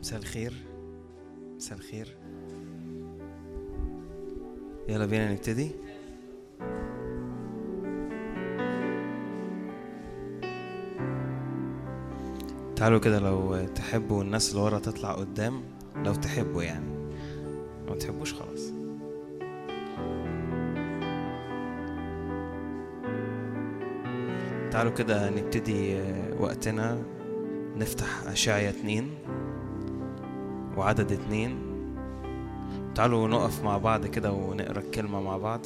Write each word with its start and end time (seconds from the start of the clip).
مساء 0.00 0.18
الخير. 0.18 0.52
مساء 1.56 1.78
الخير. 1.78 2.16
يلا 4.88 5.06
بينا 5.06 5.32
نبتدي. 5.32 5.70
تعالوا 12.76 12.98
كده 12.98 13.18
لو 13.18 13.66
تحبوا 13.66 14.22
الناس 14.22 14.50
اللي 14.50 14.62
ورا 14.62 14.78
تطلع 14.78 15.12
قدام 15.12 15.62
لو 15.96 16.14
تحبوا 16.14 16.62
يعني. 16.62 17.10
ما 17.88 17.94
تحبوش 17.96 18.34
خلاص. 18.34 18.72
تعالوا 24.70 24.92
كده 24.92 25.30
نبتدي 25.30 26.00
وقتنا. 26.40 27.02
نفتح 27.76 28.22
أشعيا 28.26 28.70
اتنين. 28.70 29.10
وعدد 30.78 31.12
اتنين. 31.12 31.58
تعالوا 32.94 33.28
نقف 33.28 33.64
مع 33.64 33.78
بعض 33.78 34.06
كده 34.06 34.32
ونقرأ 34.32 34.78
الكلمة 34.78 35.20
مع 35.20 35.36
بعض. 35.36 35.60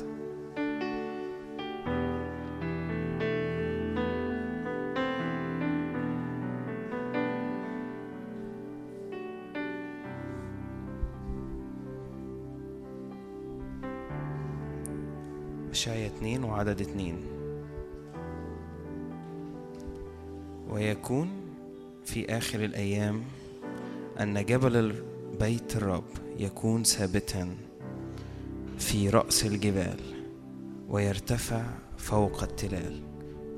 أشعيا 15.71 16.07
اتنين 16.07 16.45
وعدد 16.45 16.81
اتنين. 16.81 17.17
ويكون 20.71 21.31
في 22.05 22.37
آخر 22.37 22.65
الأيام 22.65 23.23
أن 24.21 24.45
جبل 24.45 24.77
بيت 25.41 25.77
الرب 25.77 26.05
يكون 26.39 26.85
ثابتا 26.85 27.49
في 28.79 29.09
رأس 29.09 29.47
الجبال 29.47 30.01
ويرتفع 30.89 31.65
فوق 31.99 32.43
التلال 32.43 33.01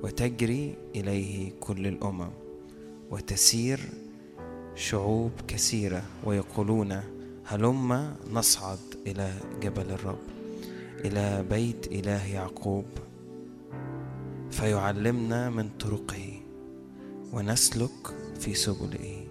وتجري 0.03 0.75
إليه 0.97 1.53
كل 1.61 1.87
الأمم 1.87 2.31
وتسير 3.11 3.81
شعوب 4.75 5.33
كثيرة 5.49 6.03
ويقولون 6.25 7.01
هلم 7.45 8.15
نصعد 8.33 8.79
إلى 9.07 9.33
جبل 9.63 9.91
الرب 9.91 10.19
إلى 11.05 11.45
بيت 11.51 11.87
إله 11.87 12.27
يعقوب. 12.27 12.85
فيعلمنا 14.51 15.51
من 15.51 15.69
طرقه 15.81 16.41
ونسلك 17.33 18.15
في 18.41 18.55
سبله 18.55 19.27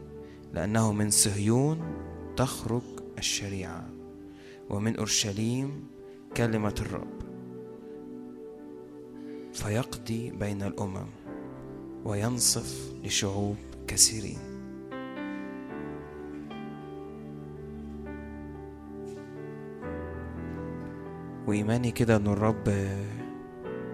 لأنه 0.54 0.92
من 0.92 1.10
صهيون 1.10 1.82
تخرج 2.38 2.82
الشريعة. 3.18 3.90
ومن 4.70 4.96
أورشليم 4.98 5.88
كلمة 6.38 6.76
الرب. 6.80 7.24
فيقضي 9.54 10.32
بين 10.32 10.64
الأمم 10.64 11.08
وينصف 12.06 12.94
لشعوب 13.04 13.56
كثيرين. 13.88 14.40
وإيماني 21.48 21.92
كده 21.92 22.16
أن 22.16 22.28
الرب 22.28 22.64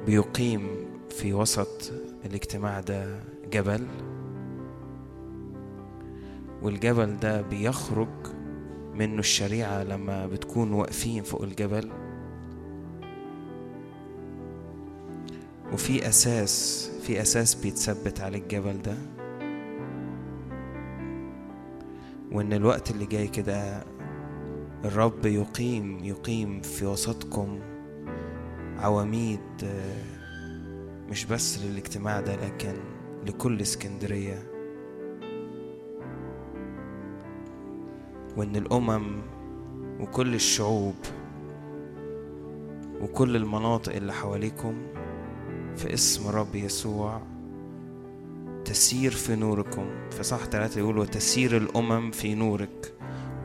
بيقيم 0.05 0.67
في 1.09 1.33
وسط 1.33 1.91
الاجتماع 2.25 2.79
ده 2.79 3.23
جبل. 3.51 3.87
والجبل 6.61 7.17
ده 7.19 7.41
بيخرج 7.41 8.07
منه 8.93 9.19
الشريعة 9.19 9.83
لما 9.83 10.27
بتكون 10.27 10.71
واقفين 10.73 11.23
فوق 11.23 11.43
الجبل. 11.43 11.89
وفي 15.73 16.09
أساس 16.09 16.85
في 17.01 17.21
أساس 17.21 17.55
بيتثبت 17.55 18.21
على 18.21 18.37
الجبل 18.37 18.81
ده 18.81 18.95
وإن 22.31 22.53
الوقت 22.53 22.91
اللي 22.91 23.05
جاي 23.05 23.27
كده 23.27 23.83
الرب 24.85 25.25
يقيم 25.25 26.03
يقيم 26.03 26.61
في 26.61 26.85
وسطكم 26.85 27.59
عواميد 28.77 29.39
مش 31.09 31.25
بس 31.25 31.59
للاجتماع 31.59 32.21
ده 32.21 32.35
لكن 32.35 32.73
لكل 33.27 33.61
اسكندرية. 33.61 34.43
وإن 38.37 38.55
الأمم 38.55 39.21
وكل 39.99 40.35
الشعوب 40.35 40.95
وكل 43.01 43.35
المناطق 43.35 43.95
اللي 43.95 44.13
حواليكم 44.13 44.73
في 45.75 45.93
اسم 45.93 46.27
رب 46.27 46.55
يسوع 46.55 47.21
تسير 48.65 49.11
في 49.11 49.35
نوركم. 49.35 49.85
في 50.11 50.23
صح 50.23 50.45
ثلاثة 50.45 50.79
يقول 50.79 50.97
وتسير 50.97 51.57
الأمم 51.57 52.11
في 52.11 52.35
نورك 52.35 52.93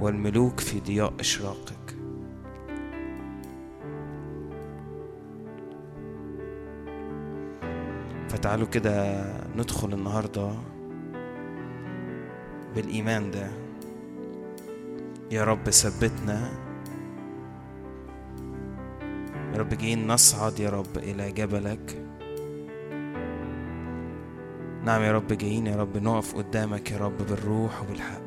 والملوك 0.01 0.61
في 0.61 0.81
ضياء 0.81 1.13
إشراقك. 1.21 1.75
فتعالوا 8.29 8.67
كده 8.67 9.25
ندخل 9.57 9.93
النهاردة 9.93 10.51
بالإيمان 12.75 13.31
ده. 13.31 13.64
يا 15.31 15.45
رب 15.45 15.71
ثبتنا 15.71 16.51
يا 19.53 19.59
رب 19.59 19.69
جايين 19.69 20.07
نصعد 20.07 20.61
يا 20.61 20.71
رب 20.71 20.97
إلى 20.97 21.33
جبلك 21.33 22.05
نعم 24.85 25.03
يا 25.03 25.13
رب 25.13 25.33
جايين 25.33 25.67
يا 25.67 25.77
رب 25.77 25.97
نقف 25.97 26.35
قدامك 26.35 26.91
يا 26.91 26.99
رب 26.99 27.19
بالروح 27.19 27.83
وبالحق 27.83 28.21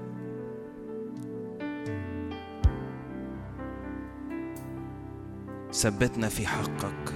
ثبتنا 5.74 6.30
في 6.30 6.48
حقك 6.48 7.14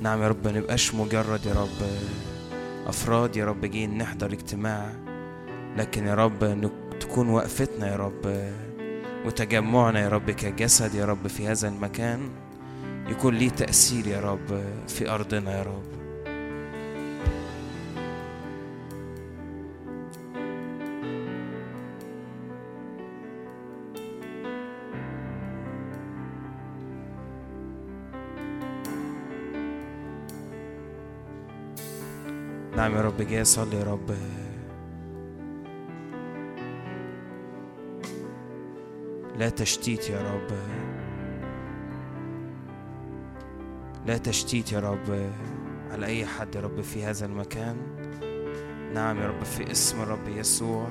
نعم 0.00 0.22
يا 0.22 0.28
رب 0.28 0.48
نبقاش 0.48 0.94
مجرد 0.94 1.46
يا 1.46 1.54
رب 1.54 1.86
أفراد 2.86 3.36
يا 3.36 3.44
رب 3.46 3.64
جايين 3.64 3.98
نحضر 3.98 4.32
اجتماع 4.32 4.92
لكن 5.76 6.06
يا 6.06 6.14
رب 6.14 6.44
تكون 7.02 7.28
وقفتنا 7.28 7.88
يا 7.92 7.96
رب 7.96 8.52
وتجمعنا 9.26 10.00
يا 10.00 10.08
رب 10.08 10.30
كجسد 10.30 10.94
يا 10.94 11.04
رب 11.04 11.26
في 11.26 11.48
هذا 11.48 11.68
المكان 11.68 12.30
يكون 13.08 13.34
ليه 13.34 13.48
تأثير 13.48 14.06
يا 14.06 14.20
رب 14.20 14.62
في 14.88 15.10
أرضنا 15.10 15.58
يا 15.58 15.62
رب. 15.62 15.82
نعم 32.76 32.96
يا 32.96 33.00
رب 33.00 33.22
جاي 33.22 33.42
أصلي 33.42 33.76
يا 33.76 33.84
رب. 33.84 34.10
لا 39.42 39.48
تشتيت 39.48 40.10
يا 40.10 40.32
رب. 40.32 40.50
لا 44.06 44.16
تشتيت 44.18 44.72
يا 44.72 44.80
رب 44.80 45.32
على 45.90 46.06
أي 46.06 46.26
حد 46.26 46.54
يا 46.54 46.60
رب 46.60 46.80
في 46.80 47.04
هذا 47.04 47.26
المكان. 47.26 47.76
نعم 48.94 49.18
يا 49.18 49.28
رب 49.28 49.42
في 49.44 49.70
اسم 49.70 50.02
الرب 50.02 50.28
يسوع. 50.28 50.86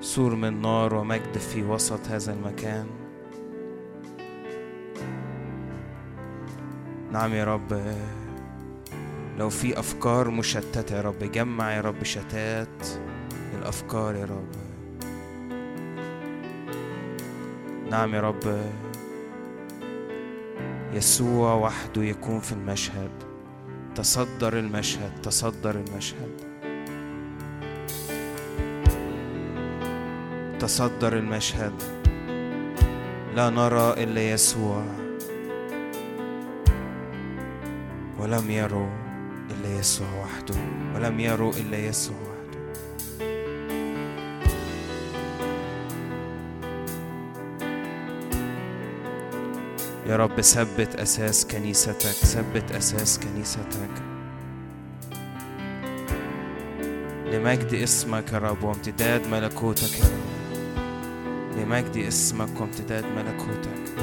سور 0.00 0.34
من 0.34 0.62
نار 0.62 0.94
ومجد 0.94 1.38
في 1.38 1.62
وسط 1.62 2.08
هذا 2.08 2.32
المكان. 2.32 2.86
نعم 7.12 7.34
يا 7.34 7.44
رب 7.44 7.82
لو 9.38 9.50
في 9.50 9.78
أفكار 9.78 10.30
مشتتة 10.30 10.96
يا 10.96 11.00
رب 11.00 11.18
جمع 11.18 11.72
يا 11.72 11.80
رب 11.80 12.04
شتات 12.04 12.86
الأفكار 13.58 14.14
يا 14.14 14.24
رب. 14.24 14.67
نعم 17.90 18.14
يا 18.14 18.20
رب. 18.20 18.60
يسوع 20.92 21.54
وحده 21.54 22.02
يكون 22.02 22.40
في 22.40 22.52
المشهد. 22.52 23.10
تصدر 23.94 24.58
المشهد 24.58 25.22
تصدر 25.22 25.82
المشهد. 25.86 26.30
تصدر 30.58 31.16
المشهد. 31.16 31.72
لا 33.34 33.50
نرى 33.50 34.04
إلا 34.04 34.30
يسوع. 34.32 34.84
ولم 38.18 38.50
يروا 38.50 38.90
إلا 39.50 39.78
يسوع 39.78 40.08
وحده. 40.22 40.60
ولم 40.94 41.20
يروا 41.20 41.52
إلا 41.52 41.78
يسوع. 41.78 42.27
يا 50.08 50.16
رب 50.16 50.40
ثبت 50.40 50.96
أساس 50.96 51.46
كنيستك 51.46 52.10
ثبت 52.10 52.72
أساس 52.72 53.18
كنيستك. 53.18 53.62
لمجد 57.32 57.74
اسمك 57.74 58.32
يا 58.32 58.38
رب 58.38 58.64
وامتداد 58.64 59.26
ملكوتك. 59.26 59.98
يا 59.98 60.04
رب 60.04 61.58
لمجد 61.58 61.96
اسمك 61.96 62.60
وامتداد 62.60 63.04
ملكوتك. 63.04 64.02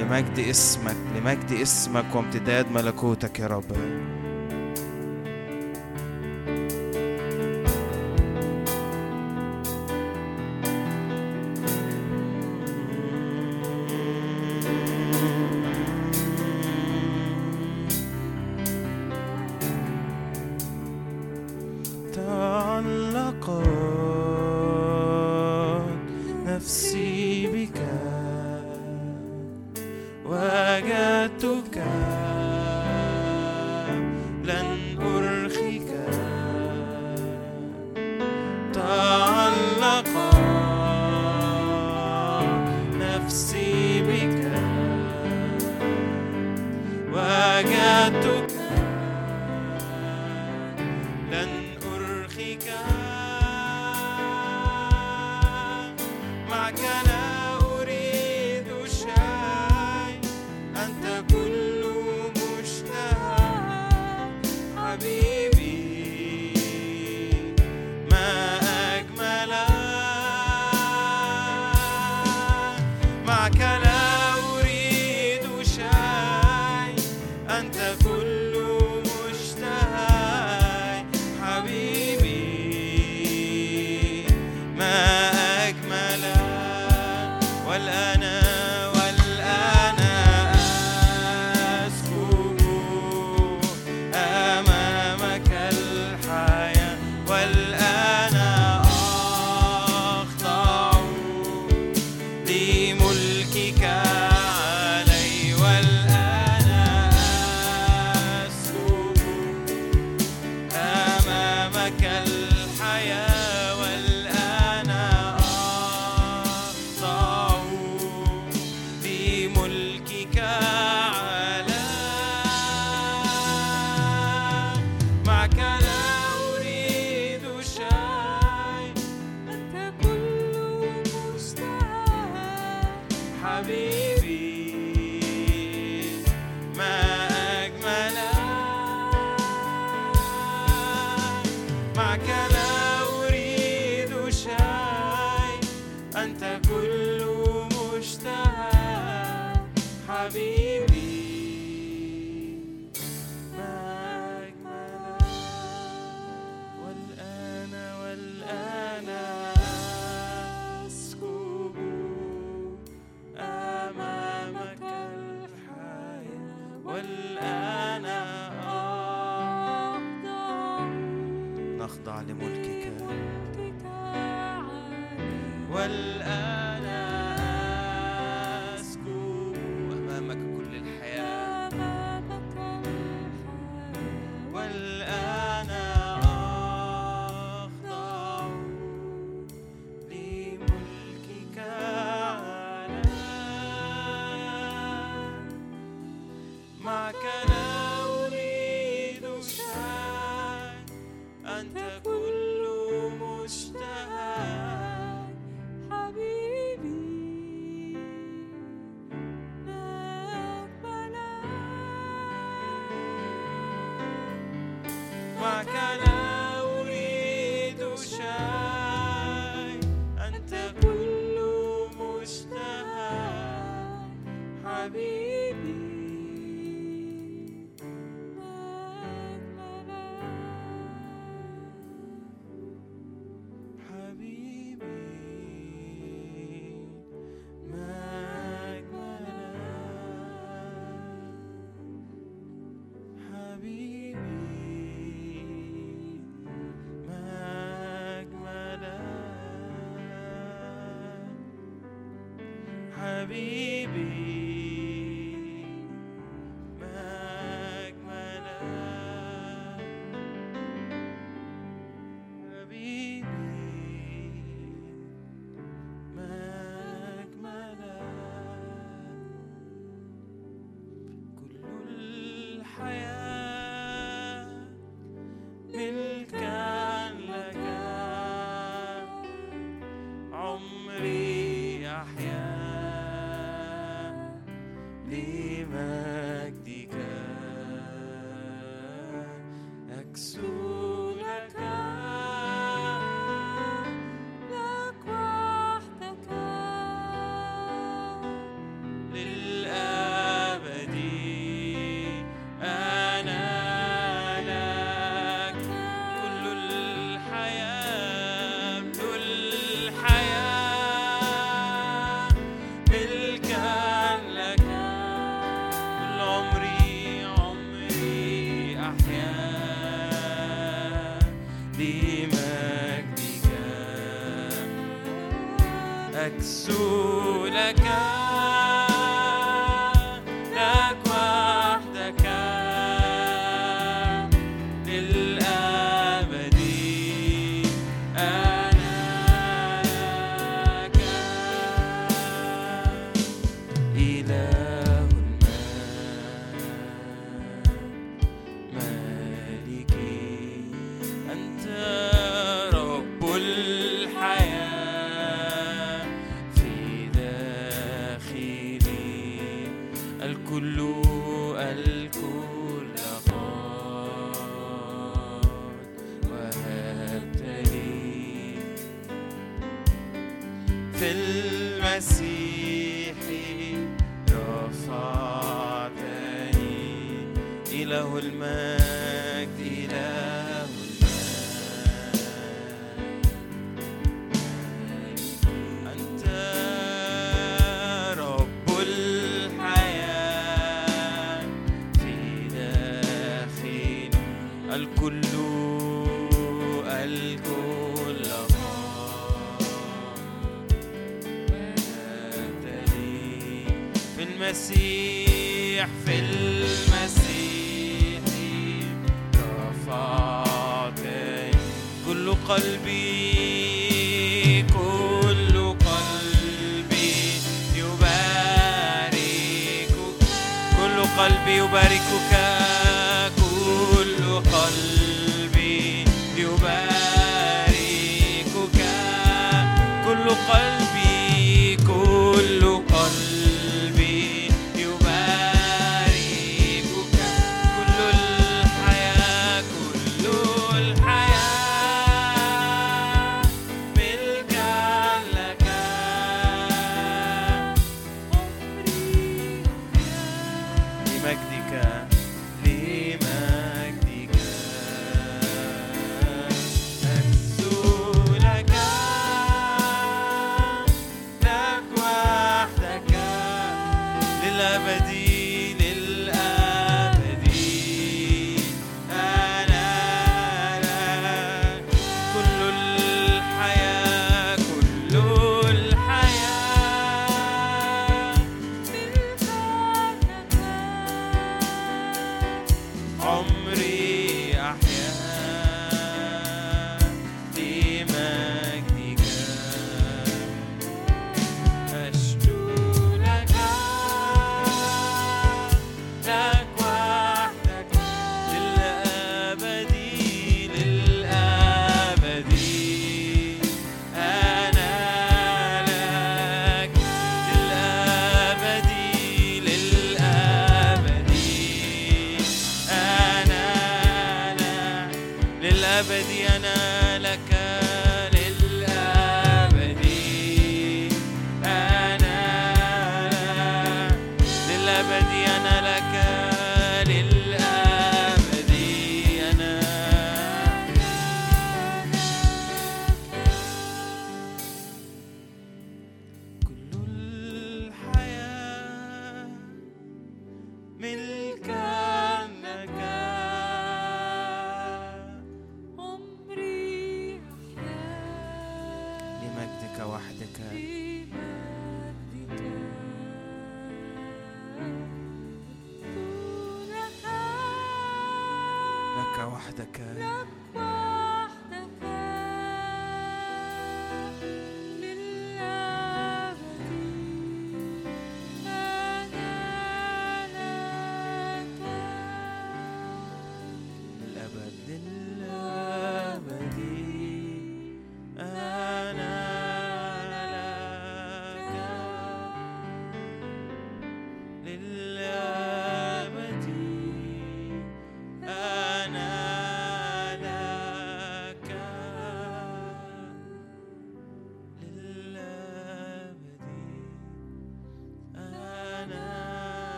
لمجد 0.00 0.38
اسمك 0.38 0.96
لمجد 1.16 1.52
اسمك 1.52 2.14
وامتداد 2.14 2.72
ملكوتك 2.72 3.40
يا 3.40 3.46
رب. 3.46 3.72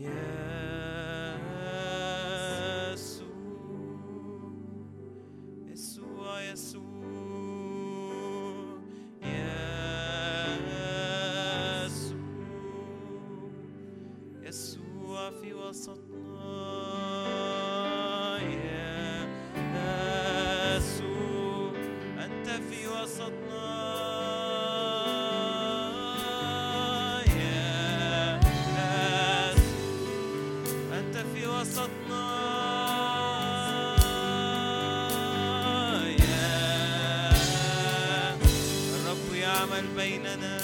يسوع 0.00 0.25
بيننا 40.06 40.55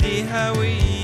the 0.00 0.22
highway 0.22 0.99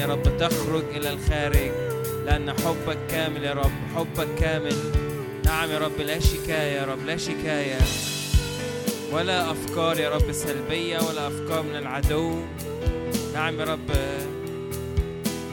يا 0.00 0.06
رب 0.06 0.38
تخرج 0.38 0.84
إلى 0.96 1.10
الخارج 1.10 1.70
لأن 2.26 2.52
حبك 2.52 2.98
كامل 3.10 3.44
يا 3.44 3.52
رب 3.52 3.72
حبك 3.96 4.28
كامل. 4.38 4.76
نعم 5.44 5.70
يا 5.70 5.78
رب 5.78 6.00
لا 6.00 6.18
شكاية 6.20 6.80
يا 6.80 6.84
رب 6.84 7.06
لا 7.06 7.16
شكاية. 7.16 7.78
ولا 9.12 9.50
أفكار 9.50 9.98
يا 9.98 10.10
رب 10.10 10.32
سلبية 10.32 10.98
ولا 10.98 11.26
أفكار 11.26 11.62
من 11.62 11.76
العدو. 11.76 12.38
نعم 13.34 13.60
يا 13.60 13.64
رب 13.64 13.90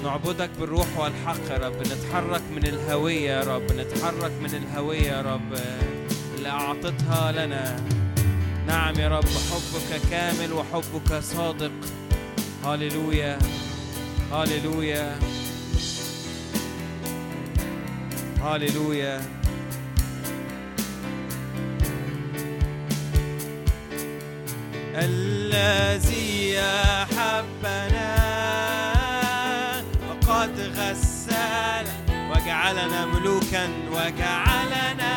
نعبدك 0.03 0.49
بالروح 0.59 0.87
والحق 0.97 1.51
يا 1.51 1.57
رب. 1.57 1.81
نتحرك 1.81 2.43
من 2.55 2.67
الهوية 2.67 3.31
يا 3.31 3.43
رب 3.43 3.71
نتحرك 3.71 4.31
من 4.41 4.53
الهوية 4.55 5.11
يا 5.11 5.21
رب 5.21 5.59
اللي 6.37 6.49
أعطتها 6.49 7.31
لنا. 7.31 7.75
نعم 8.67 8.99
يا 8.99 9.07
رب 9.07 9.25
حبك 9.25 10.01
كامل 10.11 10.53
وحبك 10.53 11.19
صادق. 11.19 11.71
هاليلويا 12.63 13.39
هاليلويا. 14.31 15.19
هاليلويا. 18.41 19.21
الذي 24.95 26.59
أحبنا 26.59 28.15
وقد 30.09 30.59
غسل 30.77 31.87
وجعلنا 32.31 33.05
ملوكا 33.05 33.69
وجعلنا 33.91 35.16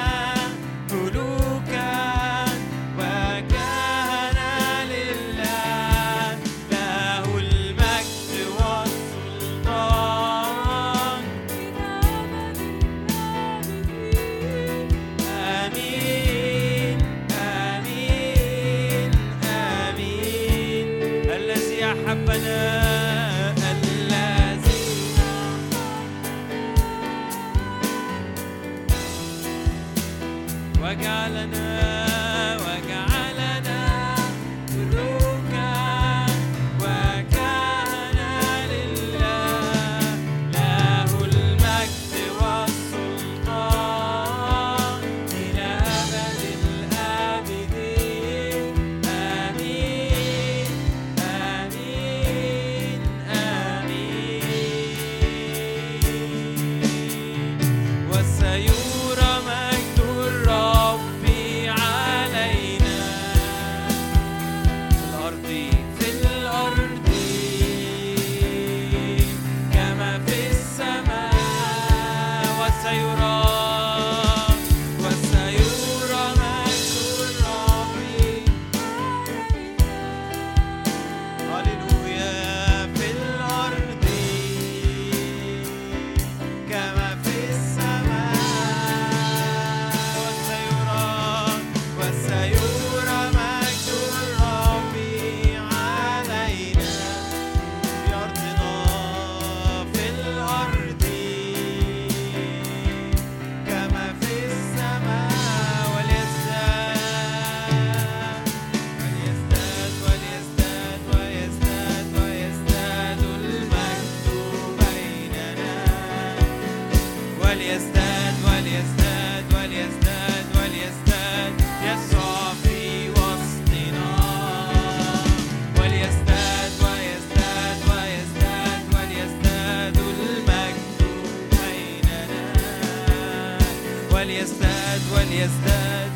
jest. 135.40 136.09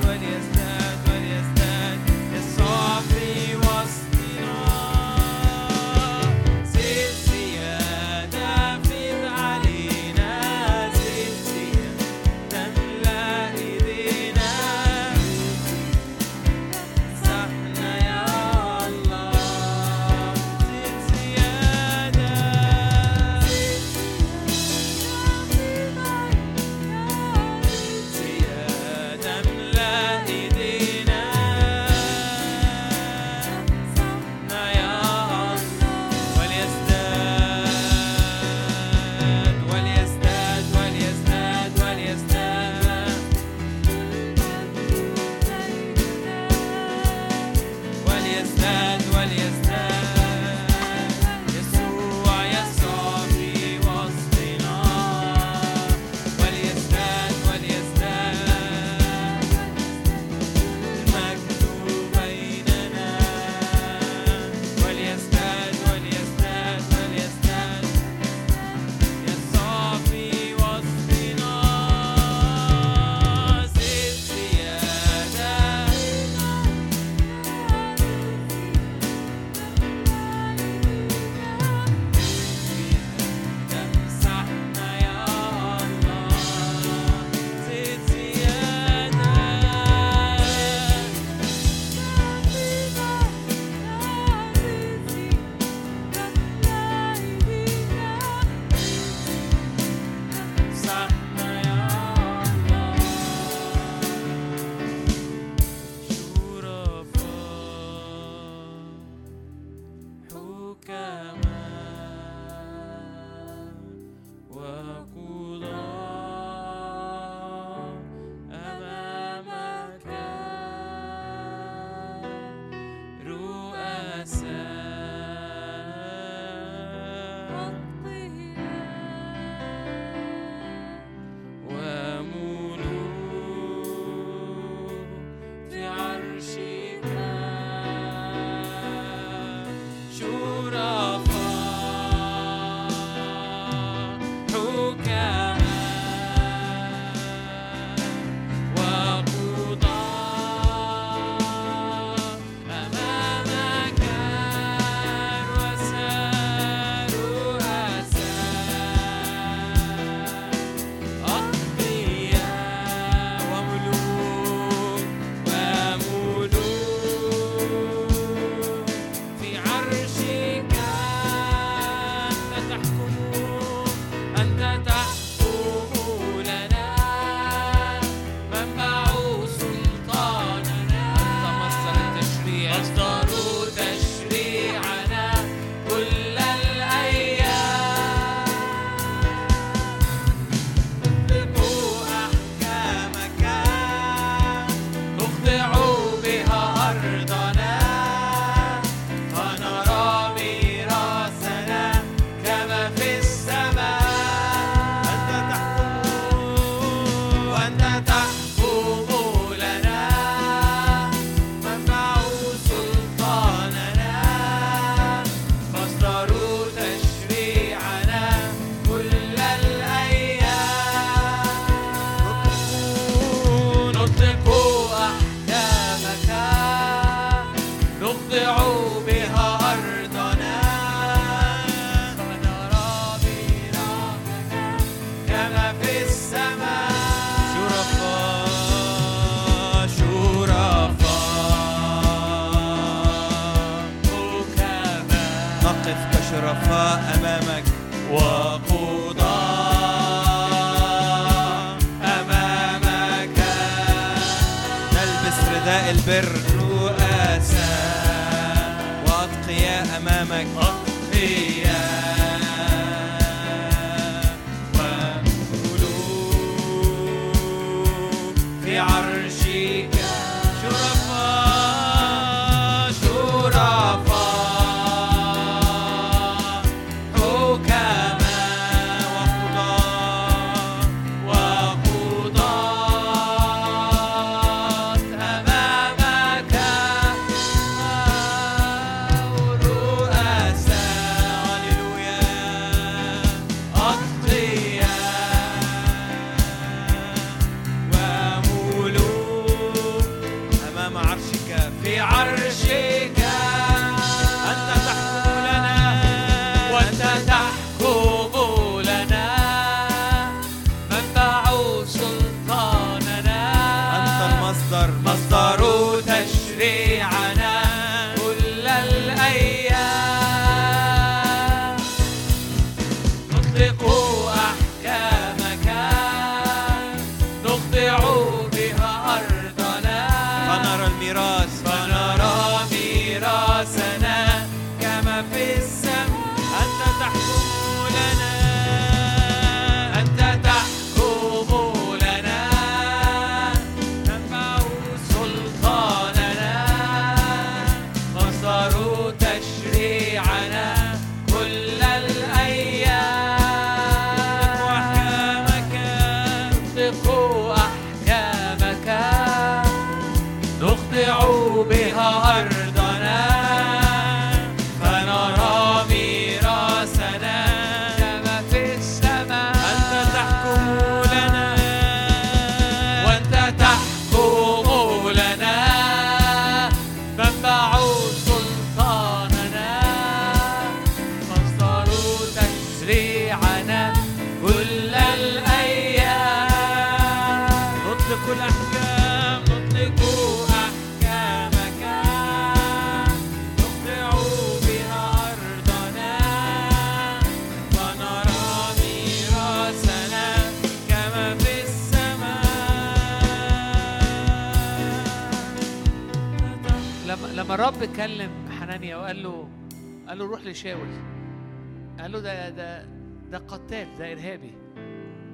ده 412.25 412.51
ده 412.51 412.85
ده 413.31 413.39
قتال 413.39 413.99
ده 413.99 414.13
إرهابي. 414.13 414.55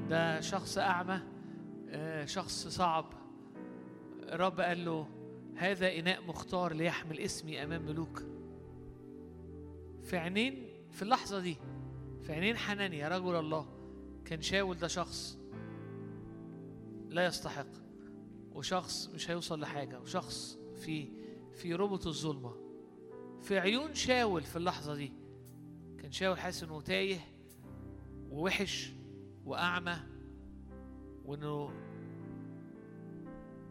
ده 0.09 0.41
شخص 0.41 0.79
أعمى 0.79 1.21
آه، 1.89 2.25
شخص 2.25 2.67
صعب. 2.69 3.05
الرب 4.23 4.61
قال 4.61 4.85
له 4.85 5.07
هذا 5.57 5.99
إناء 5.99 6.23
مختار 6.27 6.73
ليحمل 6.73 7.19
اسمي 7.21 7.63
أمام 7.65 7.83
ملوك. 7.87 8.23
في 10.03 10.17
عينين 10.17 10.69
في 10.91 11.03
اللحظة 11.03 11.41
دي 11.41 11.57
في 12.23 12.33
عينين 12.33 12.57
حنانيا 12.57 13.09
رجل 13.09 13.35
الله 13.37 13.67
كان 14.25 14.43
شاول 14.43 14.79
ده 14.79 14.89
شخص 14.89 15.39
لا 17.09 17.27
يستحق 17.27 17.67
وشخص 18.53 19.09
مش 19.15 19.31
هيوصل 19.31 19.61
لحاجة 19.61 20.01
وشخص 20.01 20.59
في 20.75 21.09
في 21.53 21.75
ربط 21.75 22.07
الظلمة. 22.07 22.55
في 23.41 23.59
عيون 23.59 23.95
شاول 23.95 24.43
في 24.43 24.57
اللحظة 24.57 24.95
دي 24.95 25.13
كان 26.01 26.13
شاول 26.13 26.39
حاسس 26.39 26.63
انه 26.63 26.81
تايه 26.81 27.19
ووحش 28.31 28.93
وأعمى 29.45 29.97
وإنه 31.25 31.71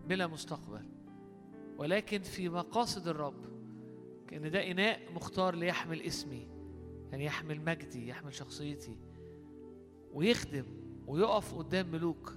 بلا 0.07 0.27
مستقبل. 0.27 0.85
ولكن 1.77 2.21
في 2.21 2.49
مقاصد 2.49 3.07
الرب 3.07 3.45
كأن 4.27 4.51
ده 4.51 4.71
إناء 4.71 5.13
مختار 5.13 5.55
ليحمل 5.55 6.01
اسمي 6.01 6.47
يعني 7.11 7.25
يحمل 7.25 7.61
مجدي 7.61 8.07
يحمل 8.07 8.33
شخصيتي 8.33 8.97
ويخدم 10.13 10.65
ويقف 11.07 11.55
قدام 11.55 11.91
ملوك. 11.91 12.33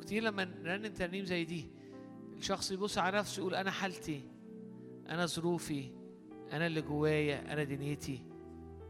كتير 0.00 0.22
لما 0.22 0.44
نرنم 0.44 0.92
ترنيم 0.94 1.24
زي 1.24 1.44
دي 1.44 1.70
الشخص 2.36 2.70
يبص 2.72 2.98
على 2.98 3.18
نفسه 3.18 3.40
يقول 3.40 3.54
أنا 3.54 3.70
حالتي 3.70 4.22
أنا 5.08 5.26
ظروفي 5.26 5.99
أنا 6.52 6.66
اللي 6.66 6.82
جوايا 6.82 7.52
أنا 7.52 7.64
دنيتي. 7.64 8.22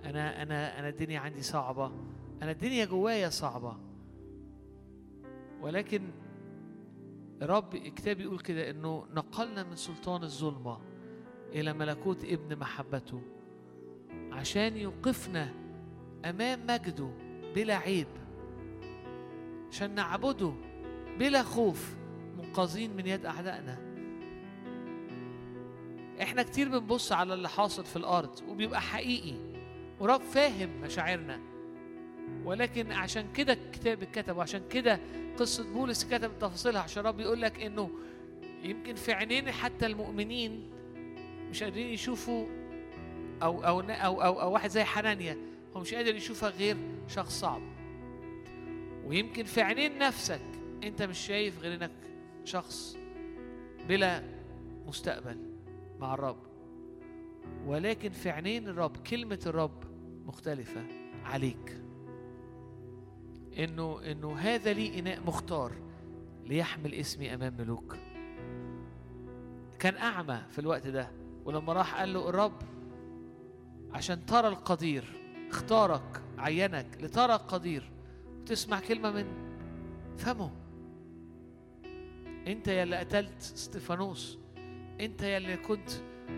أنا 0.04 0.42
أنا 0.42 0.78
أنا 0.78 0.88
الدنيا 0.88 1.20
عندي 1.20 1.42
صعبة. 1.42 1.92
أنا 2.42 2.50
الدنيا 2.50 2.84
جوايا 2.84 3.28
صعبة. 3.28 3.76
ولكن 5.60 6.02
الرب 7.42 7.74
الكتاب 7.74 8.20
يقول 8.20 8.38
كده 8.38 8.70
إنه 8.70 9.06
نقلنا 9.14 9.62
من 9.62 9.76
سلطان 9.76 10.22
الظلمة 10.22 10.78
إلى 11.52 11.72
ملكوت 11.72 12.24
ابن 12.24 12.58
محبته 12.58 13.22
عشان 14.32 14.76
يوقفنا 14.76 15.54
أمام 16.24 16.66
مجده 16.66 17.10
بلا 17.54 17.76
عيب 17.76 18.06
عشان 19.70 19.94
نعبده 19.94 20.52
بلا 21.18 21.42
خوف 21.42 21.96
منقذين 22.38 22.96
من 22.96 23.06
يد 23.06 23.26
أعدائنا. 23.26 23.89
إحنا 26.22 26.42
كتير 26.42 26.68
بنبص 26.68 27.12
على 27.12 27.34
اللي 27.34 27.48
حاصل 27.48 27.84
في 27.84 27.96
الأرض 27.96 28.30
وبيبقى 28.48 28.80
حقيقي. 28.80 29.34
ورب 30.00 30.20
فاهم 30.20 30.80
مشاعرنا. 30.82 31.40
ولكن 32.44 32.92
عشان 32.92 33.32
كده 33.32 33.52
الكتاب 33.52 34.02
اتكتب 34.02 34.36
وعشان 34.36 34.62
كده 34.70 35.00
قصة 35.38 35.72
بولس 35.72 36.04
كتب 36.04 36.38
تفاصيلها 36.38 36.80
عشان 36.82 37.02
رب 37.02 37.20
يقول 37.20 37.42
لك 37.42 37.62
إنه 37.62 37.90
يمكن 38.62 38.94
في 38.94 39.12
عينين 39.12 39.50
حتى 39.52 39.86
المؤمنين 39.86 40.70
مش 41.50 41.62
قادرين 41.62 41.86
يشوفوا 41.86 42.46
أو 43.42 43.64
أو 43.64 43.80
أو 43.80 44.22
أو, 44.22 44.40
أو 44.40 44.52
واحد 44.52 44.70
زي 44.70 44.84
حنانيا 44.84 45.36
هو 45.76 45.80
مش 45.80 45.94
قادر 45.94 46.14
يشوفها 46.14 46.48
غير 46.48 46.76
شخص 47.08 47.40
صعب. 47.40 47.62
ويمكن 49.04 49.44
في 49.44 49.60
عينين 49.62 49.98
نفسك 49.98 50.40
أنت 50.84 51.02
مش 51.02 51.18
شايف 51.18 51.60
غير 51.60 51.74
إنك 51.74 51.90
شخص 52.44 52.96
بلا 53.88 54.22
مستقبل. 54.86 55.36
مع 56.00 56.14
الرب. 56.14 56.36
ولكن 57.66 58.10
في 58.10 58.30
عينين 58.30 58.68
الرب 58.68 58.96
كلمة 58.96 59.40
الرب 59.46 59.84
مختلفة 60.26 60.82
عليك. 61.24 61.82
إنه 63.58 64.00
إنه 64.12 64.36
هذا 64.36 64.72
لي 64.72 64.98
إناء 64.98 65.20
مختار 65.26 65.72
ليحمل 66.46 66.94
اسمي 66.94 67.34
أمام 67.34 67.56
ملوك. 67.58 67.96
كان 69.78 69.96
أعمى 69.96 70.42
في 70.50 70.58
الوقت 70.58 70.86
ده 70.86 71.10
ولما 71.44 71.72
راح 71.72 71.98
قال 72.00 72.12
له 72.12 72.28
الرب 72.28 72.62
عشان 73.92 74.26
ترى 74.26 74.48
القدير 74.48 75.04
اختارك 75.50 76.22
عينك 76.38 76.86
لترى 77.00 77.34
القدير. 77.34 77.90
وتسمع 78.40 78.80
كلمة 78.80 79.10
من 79.10 79.26
فمه. 80.16 80.50
أنت 82.46 82.68
يا 82.68 82.82
اللي 82.82 82.96
قتلت 82.96 83.40
استفانوس 83.40 84.38
انت 85.00 85.22
يا 85.22 85.36
اللي 85.38 85.56
كنت 85.56 85.90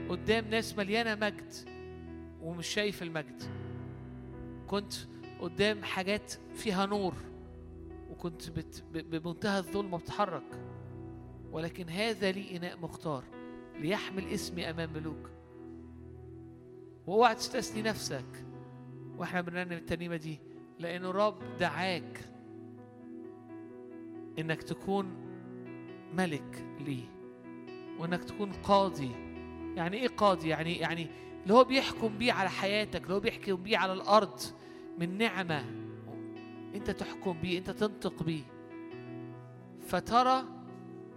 قدام 0.09 0.45
ناس 0.51 0.79
مليانة 0.79 1.15
مجد 1.15 1.53
ومش 2.43 2.67
شايف 2.67 3.03
المجد. 3.03 3.43
كنت 4.67 4.93
قدام 5.41 5.85
حاجات 5.85 6.33
فيها 6.55 6.87
نور 6.87 7.15
وكنت 8.11 8.51
بت 8.51 8.83
بمنتهى 8.93 9.59
الظلمه 9.59 9.99
بتتحرك 9.99 10.61
ولكن 11.53 11.89
هذا 11.89 12.31
لي 12.31 12.57
إناء 12.57 12.79
مختار 12.81 13.25
ليحمل 13.81 14.27
اسمي 14.27 14.71
أمام 14.71 14.93
ملوك. 14.93 15.31
واوعى 17.07 17.35
تستثني 17.35 17.83
نفسك 17.83 18.45
وإحنا 19.17 19.41
بنرنم 19.41 19.73
الترنيمه 19.73 20.17
دي 20.17 20.39
لأنه 20.79 21.11
الرب 21.11 21.39
دعاك 21.61 22.21
إنك 24.39 24.63
تكون 24.63 25.07
ملك 26.15 26.65
ليه 26.81 27.05
وإنك 27.99 28.25
تكون 28.25 28.53
قاضي. 28.53 29.11
يعني 29.77 29.97
إيه 29.97 30.09
قاضي؟ 30.09 30.49
يعني 30.49 30.77
يعني 30.77 31.07
اللي 31.43 31.55
هو 31.55 31.65
بيحكم 31.65 32.19
بيه 32.19 32.33
على 32.33 32.51
حياتك 32.51 33.03
اللي 33.03 33.15
هو 33.15 33.21
بيحكم 33.21 33.57
بيه 33.57 33.79
على 33.79 33.93
الأرض 33.93 34.41
من 34.99 35.19
نعمة. 35.19 35.65
أنت 36.75 36.91
تحكم 36.91 37.33
بيه 37.33 37.59
أنت 37.59 37.71
تنطق 37.71 38.23
بيه. 38.23 38.43
فترى 39.87 40.45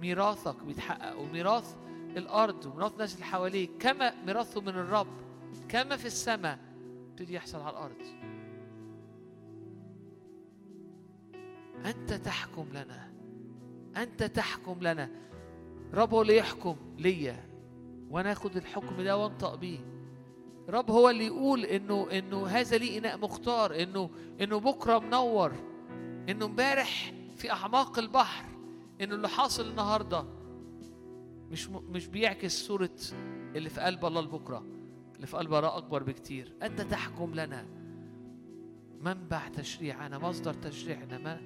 ميراثك 0.01 0.63
بيتحقق 0.63 1.19
وميراث 1.19 1.75
الأرض 2.17 2.65
وميراث 2.65 2.93
الناس 2.93 3.13
اللي 3.13 3.25
حواليك 3.25 3.71
كما 3.79 4.13
ميراثه 4.25 4.61
من 4.61 4.69
الرب 4.69 5.07
كما 5.69 5.97
في 5.97 6.05
السماء 6.05 6.59
يبتدي 7.09 7.33
يحصل 7.33 7.61
على 7.61 7.69
الأرض. 7.69 8.01
أنت 11.85 12.13
تحكم 12.13 12.65
لنا. 12.73 13.11
أنت 13.97 14.23
تحكم 14.23 14.77
لنا. 14.81 15.09
رب 15.95 16.13
هو 16.13 16.21
اللي 16.21 16.37
يحكم 16.37 16.75
ليا 16.97 17.45
وأنا 18.09 18.31
آخد 18.31 18.57
الحكم 18.57 19.01
ده 19.01 19.17
وأنطق 19.17 19.55
بيه. 19.55 19.79
رب 20.69 20.91
هو 20.91 21.09
اللي 21.09 21.25
يقول 21.25 21.65
إنه 21.65 22.07
إنه 22.11 22.47
هذا 22.47 22.77
لي 22.77 22.97
إناء 22.97 23.17
مختار 23.17 23.83
إنه 23.83 24.09
إنه 24.41 24.59
بكرة 24.59 24.99
منور 24.99 25.51
إنه 26.29 26.45
امبارح 26.45 27.13
في 27.37 27.51
أعماق 27.51 27.99
البحر 27.99 28.45
إنه 29.01 29.15
اللي 29.15 29.29
حاصل 29.29 29.69
النهارده. 29.69 30.25
مش 31.51 31.69
مش 31.69 32.07
بيعكس 32.07 32.65
صورة 32.65 32.89
اللي 33.55 33.69
في 33.69 33.81
قلب 33.81 34.05
الله 34.05 34.21
لبكرة 34.21 34.65
اللي 35.15 35.27
في 35.27 35.37
قلب 35.37 35.53
الله 35.53 35.77
أكبر 35.77 36.03
بكتير. 36.03 36.53
أنت 36.63 36.81
تحكم 36.81 37.33
لنا. 37.35 37.65
منبع 39.01 39.47
تشريعنا 39.47 40.17
مصدر 40.17 40.53
تشريعنا 40.53 41.17
ما 41.17 41.41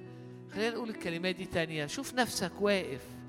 خلينا 0.50 0.70
نقول 0.74 0.88
الكلمات 0.90 1.34
دي 1.34 1.44
تانية. 1.44 1.86
شوف 1.86 2.14
نفسك 2.14 2.52
واقف. 2.60 3.19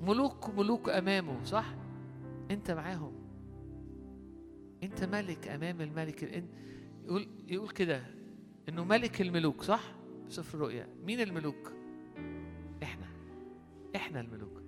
ملوك 0.00 0.50
ملوك 0.50 0.88
أمامه 0.88 1.44
صح؟ 1.44 1.74
أنت 2.50 2.70
معاهم. 2.70 3.12
أنت 4.82 5.04
ملك 5.04 5.48
أمام 5.48 5.80
الملك 5.80 6.22
يقول 7.04 7.28
يقول 7.48 7.68
كده 7.68 8.02
إنه 8.68 8.84
ملك 8.84 9.20
الملوك 9.20 9.62
صح؟ 9.62 9.82
سفر 10.28 10.58
الرؤيا 10.58 10.88
مين 11.04 11.20
الملوك؟ 11.20 11.72
إحنا. 12.82 13.06
إحنا 13.96 14.20
الملوك. 14.20 14.62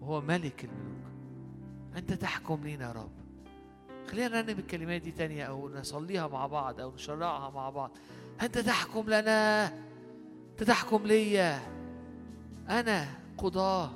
وهو 0.00 0.20
ملك 0.20 0.64
الملوك. 0.64 1.04
أنت 1.96 2.12
تحكم 2.12 2.60
لينا 2.64 2.88
يا 2.88 2.92
رب. 2.92 3.10
خلينا 4.08 4.28
نرنم 4.28 4.58
الكلمات 4.58 5.02
دي 5.02 5.10
تانية 5.10 5.44
أو 5.44 5.68
نصليها 5.68 6.28
مع 6.28 6.46
بعض 6.46 6.80
أو 6.80 6.94
نشرعها 6.94 7.50
مع 7.50 7.70
بعض. 7.70 7.96
أنت 8.42 8.58
تحكم 8.58 9.04
لنا. 9.06 9.66
أنت 10.50 10.62
تحكم 10.62 11.06
ليا. 11.06 11.60
أنا 12.68 13.06
قضاة. 13.38 13.90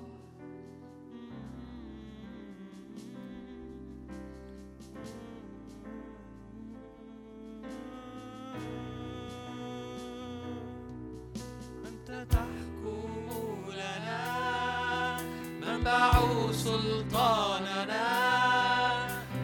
سلطاننا. 16.65 18.07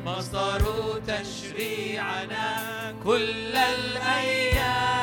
مصدر 0.06 0.62
تشريعنا 1.06 2.46
كل 3.04 3.56
الأيام. 3.56 4.97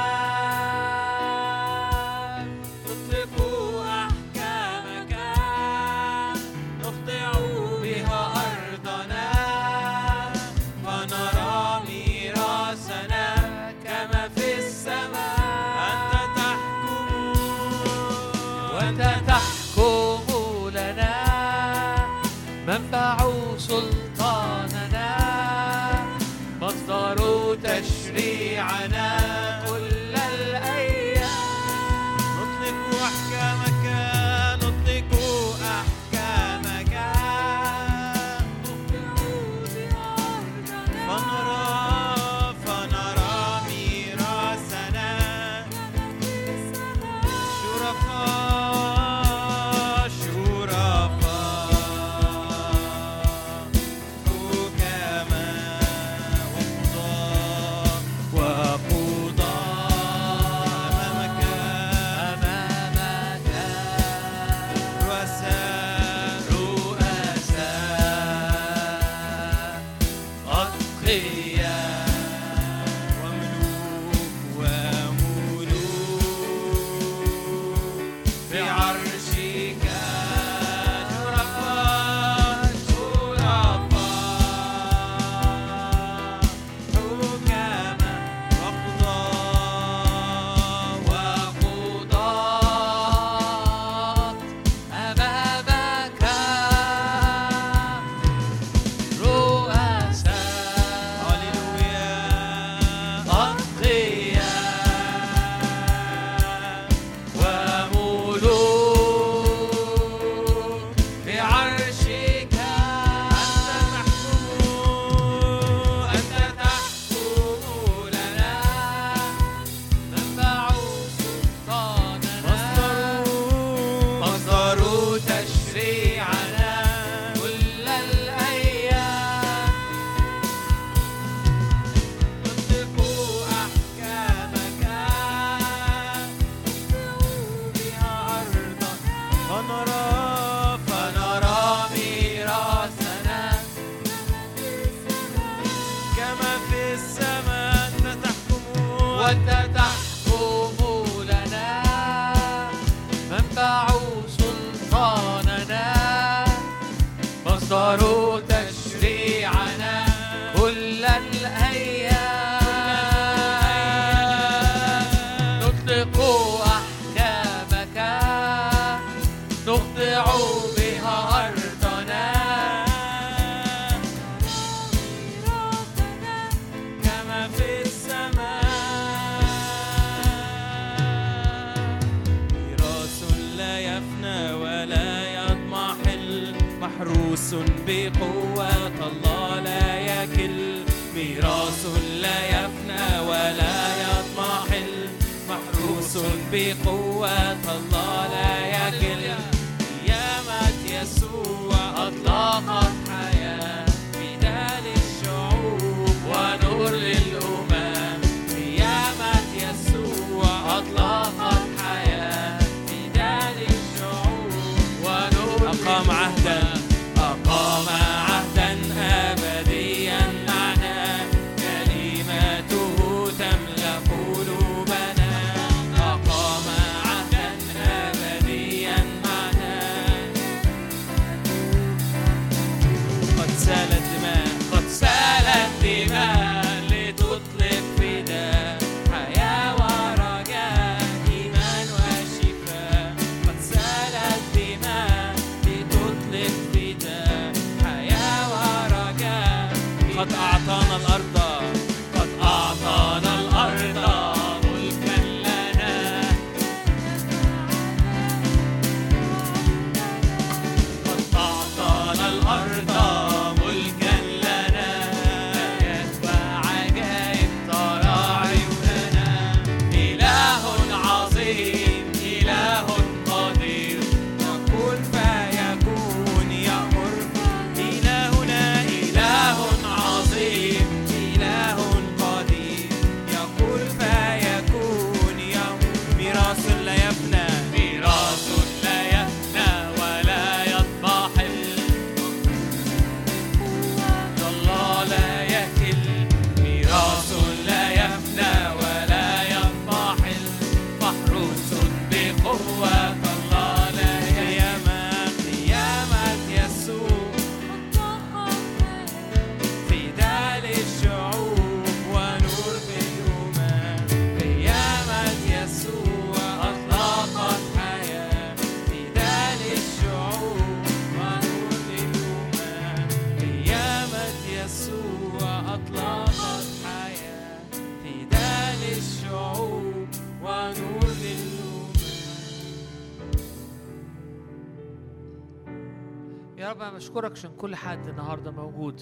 بشكرك 336.95 337.31
عشان 337.31 337.51
كل 337.57 337.75
حد 337.75 338.07
النهارده 338.07 338.51
موجود. 338.51 339.01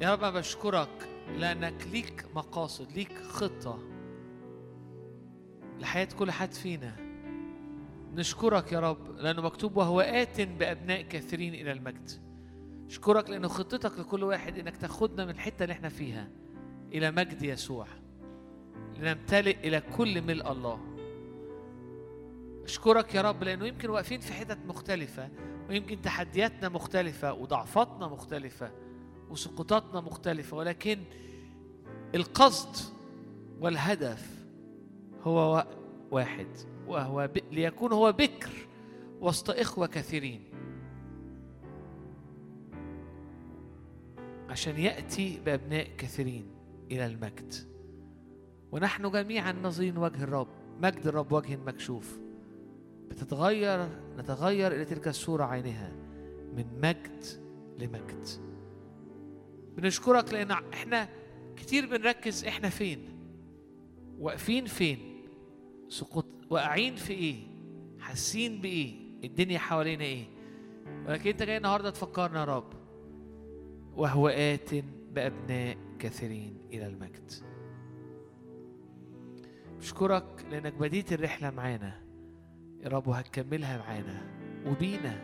يا 0.00 0.12
رب 0.12 0.24
أنا 0.24 0.30
بشكرك 0.30 1.08
لأنك 1.36 1.86
ليك 1.92 2.26
مقاصد 2.34 2.92
ليك 2.92 3.18
خطة 3.18 3.78
لحياة 5.78 6.08
كل 6.18 6.30
حد 6.30 6.52
فينا. 6.52 6.96
نشكرك 8.14 8.72
يا 8.72 8.80
رب 8.80 9.10
لأنه 9.16 9.42
مكتوب 9.42 9.76
وهو 9.76 10.00
آت 10.00 10.40
بأبناء 10.40 11.02
كثيرين 11.02 11.54
إلى 11.54 11.72
المجد. 11.72 12.10
اشكرك 12.86 13.30
لأنه 13.30 13.48
خطتك 13.48 13.98
لكل 13.98 14.22
واحد 14.22 14.58
إنك 14.58 14.76
تاخدنا 14.76 15.24
من 15.24 15.30
الحتة 15.30 15.62
اللي 15.62 15.72
إحنا 15.72 15.88
فيها 15.88 16.28
إلى 16.92 17.10
مجد 17.10 17.42
يسوع. 17.42 17.86
لنمتلئ 18.98 19.68
إلى 19.68 19.80
كل 19.96 20.22
ملء 20.22 20.52
الله. 20.52 20.80
اشكرك 22.64 23.14
يا 23.14 23.22
رب 23.22 23.42
لأنه 23.42 23.66
يمكن 23.66 23.90
واقفين 23.90 24.20
في 24.20 24.32
حتت 24.32 24.58
مختلفة 24.66 25.28
ويمكن 25.68 26.02
تحدياتنا 26.02 26.68
مختلفة 26.68 27.32
وضعفاتنا 27.32 28.06
مختلفة 28.08 28.70
وسقوطاتنا 29.30 30.00
مختلفة 30.00 30.56
ولكن 30.56 30.98
القصد 32.14 32.76
والهدف 33.60 34.44
هو 35.22 35.54
وا- 35.54 35.62
واحد 36.10 36.46
وهو. 36.86 37.30
ليكون 37.52 37.92
هو 37.92 38.12
بكر 38.12 38.50
وسط 39.20 39.50
إخوة 39.50 39.86
كثيرين 39.86 40.40
عشان 44.48 44.78
يأتي 44.78 45.40
بأبناء 45.46 45.88
كثيرين 45.98 46.46
إلى 46.90 47.06
المجد 47.06 47.54
ونحن 48.72 49.10
جميعا 49.10 49.52
نظين 49.52 49.98
وجه 49.98 50.22
الرب 50.24 50.48
مجد 50.82 51.06
الرب 51.06 51.32
وجه 51.32 51.56
مكشوف 51.56 52.18
بتتغير 53.10 53.88
نتغير 54.18 54.72
إلى 54.72 54.84
تلك 54.84 55.08
الصورة 55.08 55.44
عينها 55.44 55.92
من 56.56 56.80
مجد 56.82 57.24
لمجد. 57.78 58.26
بنشكرك 59.76 60.32
لأن 60.32 60.50
إحنا 60.50 61.08
كتير 61.56 61.86
بنركز 61.86 62.44
إحنا 62.44 62.68
فين 62.68 62.98
واقفين 64.18 64.66
فين 64.66 65.24
سقوط 65.88 66.26
واقعين 66.50 66.94
في 66.94 67.12
إيه 67.12 67.36
حاسين 67.98 68.60
بإيه 68.60 68.94
الدنيا 69.24 69.58
حوالينا 69.58 70.04
إيه. 70.04 70.24
ولكن 71.06 71.30
أنت 71.30 71.42
جاي 71.42 71.56
النهاردة 71.56 71.90
تفكرنا 71.90 72.40
يا 72.40 72.44
رب 72.44 72.72
وهو 73.96 74.28
آت 74.28 74.74
بأبناء 75.12 75.76
كثيرين 75.98 76.58
إلى 76.72 76.86
المجد. 76.86 77.32
بشكرك 79.78 80.46
لأنك 80.50 80.72
بديت 80.74 81.12
الرحلة 81.12 81.50
معانا. 81.50 82.07
يا 82.84 82.88
رب 82.88 83.06
وهتكملها 83.06 83.78
معانا 83.78 84.22
وبينا. 84.66 85.16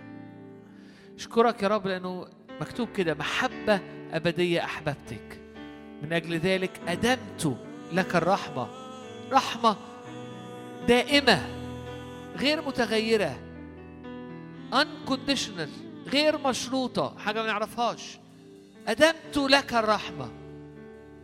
أشكرك 1.16 1.62
يا 1.62 1.68
رب 1.68 1.86
لأنه 1.86 2.26
مكتوب 2.60 2.88
كده 2.96 3.14
محبة 3.14 3.80
أبدية 4.12 4.64
أحببتك. 4.64 5.40
من 6.02 6.12
أجل 6.12 6.38
ذلك 6.38 6.80
أدمت 6.88 7.56
لك 7.92 8.16
الرحمة. 8.16 8.68
رحمة 9.32 9.76
دائمة 10.88 11.46
غير 12.36 12.62
متغيرة. 12.62 13.38
unconditional 14.72 15.68
غير 16.08 16.38
مشروطة. 16.38 17.18
حاجة 17.18 17.40
ما 17.40 17.46
نعرفهاش. 17.46 18.18
أدمت 18.88 19.36
لك 19.36 19.74
الرحمة. 19.74 20.30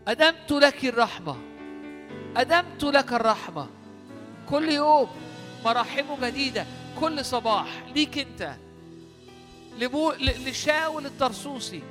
أدمت 0.09 0.53
لك 0.53 0.85
الرحمة. 0.85 1.37
أدمت 2.37 2.85
لك 2.85 3.13
الرحمة. 3.13 3.67
كل 4.49 4.69
يوم 4.69 5.09
مراحمه 5.65 6.29
جديدة 6.31 6.67
كل 7.01 7.25
صباح. 7.25 7.85
ليك 7.95 8.19
أنت. 8.19 8.55
لمو... 9.79 10.13
لشاول 10.47 11.07
الطرسوسي 11.07 11.83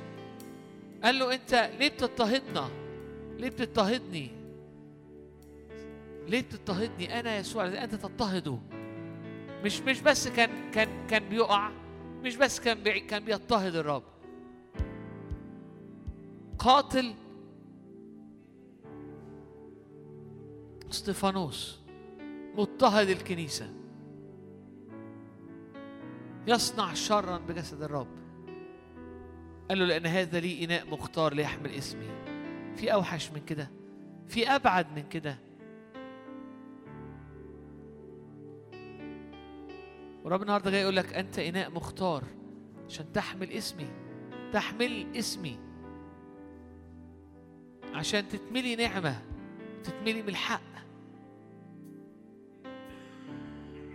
قال 1.04 1.18
له 1.18 1.34
أنت 1.34 1.70
ليه 1.78 1.88
بتضطهدنا؟ 1.88 2.68
ليه 3.38 3.48
بتضطهدني؟ 3.48 4.30
ليه 6.28 6.40
بتضطهدني 6.40 7.20
أنا 7.20 7.36
يسوع 7.36 7.66
أنت 7.66 7.94
تضطهده. 7.94 8.58
مش 9.64 9.80
مش 9.80 10.00
بس 10.00 10.28
كان 10.28 10.70
كان 10.70 11.06
كان 11.06 11.28
بيقع 11.28 11.70
مش 12.22 12.36
بس 12.36 12.60
كان 12.60 12.82
بي... 12.82 13.00
كان 13.00 13.24
بيضطهد 13.24 13.74
الرب. 13.74 14.02
قاتل 16.58 17.14
استفانوس 20.90 21.79
مضطهد 22.56 23.08
الكنيسة. 23.08 23.74
يصنع 26.46 26.94
شرا 26.94 27.38
بجسد 27.38 27.82
الرب. 27.82 28.20
قال 29.68 29.78
له 29.78 29.84
لأن 29.84 30.06
هذا 30.06 30.40
لي 30.40 30.64
إناء 30.64 30.90
مختار 30.90 31.34
ليحمل 31.34 31.70
اسمي. 31.70 32.08
في 32.76 32.92
أوحش 32.92 33.30
من 33.30 33.44
كده. 33.44 33.70
في 34.28 34.48
أبعد 34.48 34.86
من 34.96 35.08
كده. 35.08 35.38
ورب 40.24 40.42
النهارده 40.42 40.70
جاي 40.70 40.80
يقول 40.80 40.96
لك 40.96 41.14
أنت 41.14 41.38
إناء 41.38 41.70
مختار 41.70 42.24
عشان 42.86 43.12
تحمل 43.12 43.50
اسمي. 43.50 43.86
تحمل 44.52 45.16
اسمي. 45.16 45.58
عشان 47.94 48.28
تتملي 48.28 48.76
نعمة. 48.76 49.22
تتملي 49.84 50.22
من 50.22 50.28
الحق. 50.28 50.69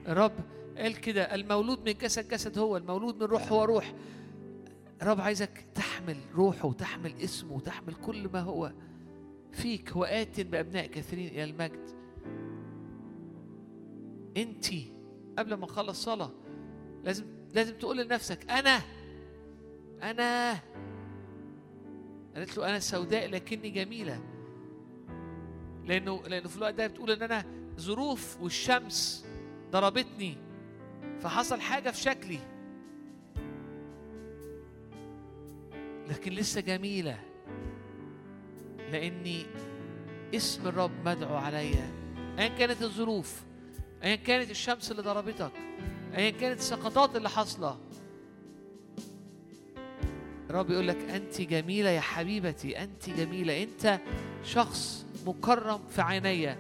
الرب 0.08 0.32
قال 0.78 1.02
كده 1.02 1.36
المولود 1.36 1.90
من 1.90 1.94
جسد 1.94 2.28
جسد 2.28 2.58
هو 2.58 2.78
المولود 2.78 3.16
من 3.16 3.24
روح 3.24 3.52
هو 3.52 3.64
روح. 3.64 3.94
الرب 5.02 5.22
عايزك 5.22 5.66
تحمل 5.76 6.18
روحه 6.34 6.68
وتحمل 6.68 7.14
اسمه 7.22 7.54
وتحمل 7.54 7.94
كل 7.94 8.30
ما 8.34 8.40
هو 8.40 8.72
فيك 9.52 9.92
هو 9.92 10.04
آت 10.04 10.42
بأبناء 10.42 10.88
كثيرين 10.88 11.28
إلى 11.28 11.44
المجد. 11.44 11.90
أنت 14.38 14.66
قبل 15.38 15.54
ما 15.54 15.66
نخلص 15.66 16.04
صلاة 16.04 16.32
لازم 17.04 17.26
لازم 17.54 17.78
تقول 17.78 17.98
لنفسك 17.98 18.52
أنا 18.52 18.82
أنا 20.04 20.60
قالت 22.36 22.58
له 22.58 22.70
أنا 22.70 22.80
سوداء 22.80 23.28
لكني 23.30 23.70
جميلة. 23.70 24.22
لأنه 25.86 26.22
لأنه 26.28 26.48
في 26.48 26.58
الوقت 26.58 26.74
ده 26.74 26.88
بتقول 26.88 27.12
إن 27.12 27.22
أنا 27.22 27.46
ظروف 27.80 28.42
والشمس 28.42 29.25
ضربتني 29.76 30.38
فحصل 31.22 31.62
حاجة 31.62 31.90
في 31.92 32.02
شكلي. 32.02 32.40
لكن 36.10 36.32
لسه 36.32 36.62
جميلة 36.62 37.20
لأني 38.92 39.46
اسم 40.36 40.68
الرب 40.68 40.92
مدعو 41.06 41.36
عليا. 41.36 41.92
أيا 42.40 42.48
كانت 42.48 42.82
الظروف 42.82 43.44
أيا 44.04 44.16
كانت 44.16 44.52
الشمس 44.52 44.92
اللي 44.92 45.02
ضربتك 45.02 45.52
أيا 46.18 46.30
كانت 46.30 46.60
السقطات 46.60 47.16
اللي 47.16 47.30
حاصلة. 47.30 47.78
الرب 50.50 50.72
يقول 50.72 50.88
لك 50.88 50.98
أنت 50.98 51.42
جميلة 51.42 51.90
يا 51.90 52.02
حبيبتي 52.02 52.84
أنت 52.84 53.10
جميلة. 53.10 53.64
أنت 53.64 54.00
شخص 54.44 55.06
مكرم 55.26 55.80
في 55.90 56.02
عيني. 56.02 56.56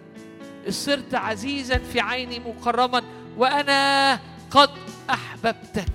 صرت 0.69 1.15
عزيزا 1.15 1.77
في 1.77 1.99
عيني 1.99 2.39
مكرما 2.39 3.03
وأنا 3.37 4.19
قد 4.51 4.69
أحببتك. 5.09 5.91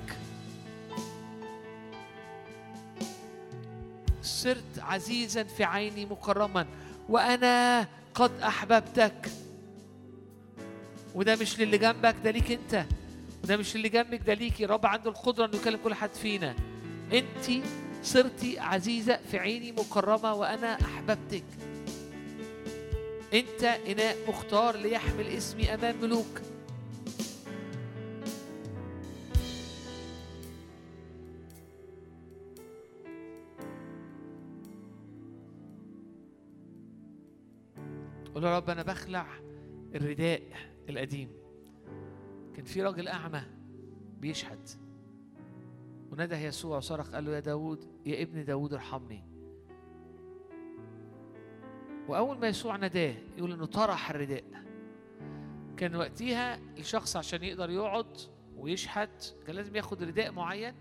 صرت 4.22 4.78
عزيزا 4.78 5.42
في 5.42 5.64
عيني 5.64 6.06
مكرما 6.06 6.66
وأنا 7.08 7.86
قد 8.14 8.40
أحببتك. 8.40 9.30
وده 11.14 11.36
مش 11.36 11.60
للي 11.60 11.78
جنبك 11.78 12.16
ده 12.24 12.30
ليك 12.30 12.52
أنت. 12.52 12.84
وده 13.44 13.56
مش 13.56 13.76
للي 13.76 13.88
جنبك 13.88 14.22
ده 14.26 14.34
ليكي 14.34 14.66
رب 14.66 14.86
عنده 14.86 15.10
القدرة 15.10 15.46
إنه 15.46 15.56
يكلم 15.56 15.78
كل 15.84 15.94
حد 15.94 16.14
فينا. 16.14 16.54
انت 17.12 17.64
صرتي 18.02 18.58
عزيزة 18.58 19.18
في 19.30 19.38
عيني 19.38 19.72
مكرمة 19.72 20.34
وأنا 20.34 20.78
أحببتك. 20.80 21.44
أنت 23.34 23.64
إناء 23.64 24.28
مختار 24.28 24.76
ليحمل 24.76 25.26
اسمي 25.26 25.74
أمام 25.74 26.00
ملوك. 26.02 26.40
قول 38.34 38.44
يا 38.44 38.56
رب 38.56 38.70
أنا 38.70 38.82
بخلع 38.82 39.26
الرداء 39.94 40.42
القديم. 40.88 41.28
كان 42.56 42.64
في 42.64 42.82
راجل 42.82 43.08
أعمى 43.08 43.42
بيشهد. 44.20 44.68
ونادى 46.12 46.34
يسوع 46.34 46.76
وصرخ 46.76 47.10
قال 47.10 47.24
له 47.24 47.32
يا 47.32 47.40
داود 47.40 47.84
يا 48.06 48.22
ابن 48.22 48.44
داود 48.44 48.72
ارحمني. 48.72 49.29
وأول 52.10 52.38
ما 52.38 52.48
يسوع 52.48 52.76
ناداه 52.76 53.14
يقول 53.38 53.52
إنه 53.52 53.66
طرح 53.66 54.10
الرداء. 54.10 54.44
كان 55.76 55.96
وقتها 55.96 56.58
الشخص 56.78 57.16
عشان 57.16 57.44
يقدر 57.44 57.70
يقعد 57.70 58.16
ويشحت 58.56 59.34
كان 59.46 59.56
لازم 59.56 59.76
ياخد 59.76 60.02
رداء 60.02 60.32
معين. 60.32 60.74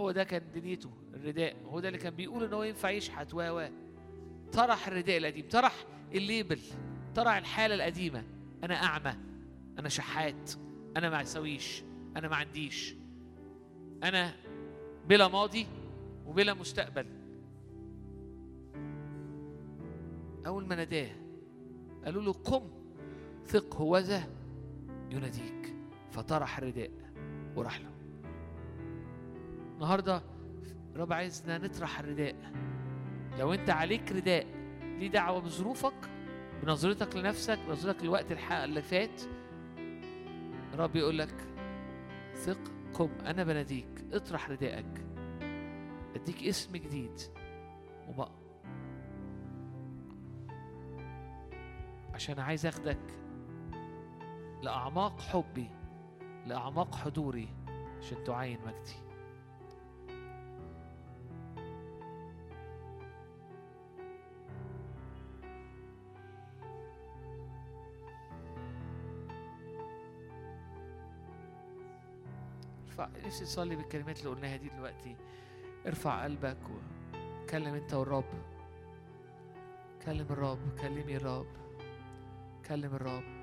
هو 0.00 0.10
ده 0.10 0.24
كان 0.24 0.42
دنيته 0.54 0.90
الرداء. 1.14 1.56
هو 1.64 1.80
ده 1.80 1.88
اللي 1.88 1.98
كان 1.98 2.14
بيقول 2.14 2.44
إن 2.44 2.52
هو 2.52 2.62
ينفع 2.62 2.90
يشحت. 2.90 3.34
و 3.34 3.40
و. 3.40 3.68
طرح 4.52 4.88
الرداء 4.88 5.18
القديم 5.18 5.48
طرح 5.48 5.74
الليبل 6.14 6.60
طرح 7.14 7.36
الحالة 7.36 7.74
القديمة. 7.74 8.24
أنا 8.64 8.74
أعمى 8.74 9.14
أنا 9.78 9.88
شحات 9.88 10.50
أنا 10.96 11.10
ما 11.10 11.22
أسويش 11.22 11.82
أنا 12.16 12.28
ما 12.28 12.36
عنديش. 12.36 12.94
أنا 14.02 14.34
بلا 15.08 15.28
ماضي 15.28 15.66
وبلا 16.26 16.54
مستقبل. 16.54 17.06
أول 20.46 20.66
ما 20.66 20.74
ناداه 20.74 21.10
قالوا 22.04 22.22
له 22.22 22.32
قم 22.32 22.70
ثق 23.46 23.76
هو 23.76 23.98
ذا 23.98 24.22
يناديك. 25.10 25.74
فطرح 26.10 26.58
الرداء 26.58 26.90
وراح 27.56 27.80
له. 27.80 27.90
النهارده 29.74 30.22
الرب 30.94 31.12
عايزنا 31.12 31.58
نطرح 31.58 32.00
الرداء. 32.00 32.52
لو 33.38 33.52
أنت 33.54 33.70
عليك 33.70 34.12
رداء 34.12 34.46
ليه 34.82 35.08
دعوة 35.10 35.40
بظروفك 35.40 36.10
بنظرتك 36.62 37.16
لنفسك 37.16 37.58
بنظرتك 37.68 38.04
لوقت 38.04 38.32
الحق 38.32 38.62
اللي 38.62 38.82
فات 38.82 39.22
الرب 40.74 40.96
يقول 40.96 41.18
لك 41.18 41.34
ثق 42.34 42.60
قم 42.94 43.10
أنا 43.26 43.44
بناديك 43.44 44.04
اطرح 44.12 44.50
رداءك. 44.50 45.06
أديك 46.14 46.44
اسم 46.44 46.76
جديد 46.76 47.20
وبقى. 48.08 48.39
عشان 52.20 52.40
عايز 52.40 52.66
أخدك 52.66 52.98
لأعماق 54.62 55.20
حبي 55.20 55.70
لأعماق 56.46 56.94
حضوري 56.94 57.48
عشان 57.98 58.24
تعاين 58.24 58.58
مجدي. 58.66 58.96
نفسي 73.26 73.44
تصلي 73.44 73.76
بالكلمات 73.76 74.18
اللي 74.18 74.30
قلناها 74.30 74.56
دي 74.56 74.68
دلوقتي. 74.68 75.16
ارفع 75.86 76.24
قلبك 76.24 76.58
وكلم 77.42 77.74
انت 77.74 77.94
والرب. 77.94 78.24
كلم 80.04 80.26
الرب 80.30 80.78
كلمي 80.80 81.16
الرب. 81.16 81.69
كلم 82.70 82.94
الرب 82.94 83.39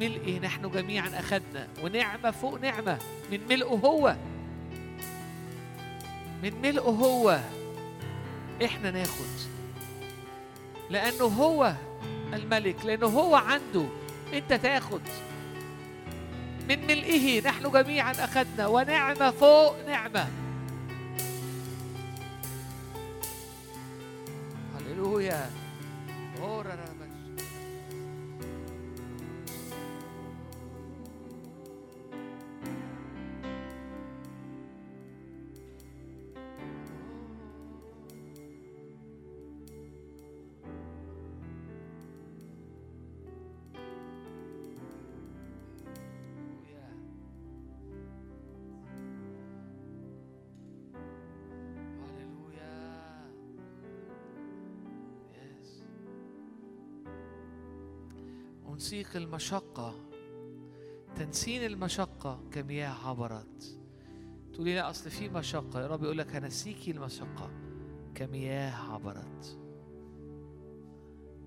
ملئه 0.00 0.38
نحن 0.38 0.70
جميعا 0.70 1.08
أخذنا 1.18 1.68
ونعمة 1.82 2.30
فوق 2.30 2.60
نعمة 2.60 2.98
من 3.32 3.40
ملئه 3.48 3.66
هو. 3.66 4.16
من 6.42 6.60
ملئه 6.62 6.80
هو. 6.80 7.40
إحنا 8.64 8.90
ناخد. 8.90 9.26
لأنه 10.90 11.24
هو 11.24 11.74
الملك 12.32 12.84
لأنه 12.84 13.06
هو 13.06 13.34
عنده. 13.34 13.86
أنت 14.32 14.52
تاخد. 14.52 15.00
من 16.68 16.86
ملئه 16.86 17.48
نحن 17.48 17.70
جميعا 17.70 18.12
أخذنا 18.12 18.66
ونعمة 18.66 19.30
فوق 19.30 19.86
نعمة. 19.86 20.28
هللويا. 24.76 25.50
أنسيق 58.90 59.16
المشقة 59.16 59.94
تنسين 61.16 61.66
المشقة 61.66 62.40
كمياه 62.52 63.08
عبرت. 63.08 63.80
تقولي 64.52 64.74
لا 64.74 64.90
أصل 64.90 65.10
في 65.10 65.28
مشقة. 65.28 65.80
يا 65.80 65.86
رب 65.86 66.04
يقول 66.04 66.18
لك 66.18 66.36
هنسيكي 66.36 66.90
المشقة. 66.90 67.50
كمياه 68.14 68.92
عبرت. 68.92 69.58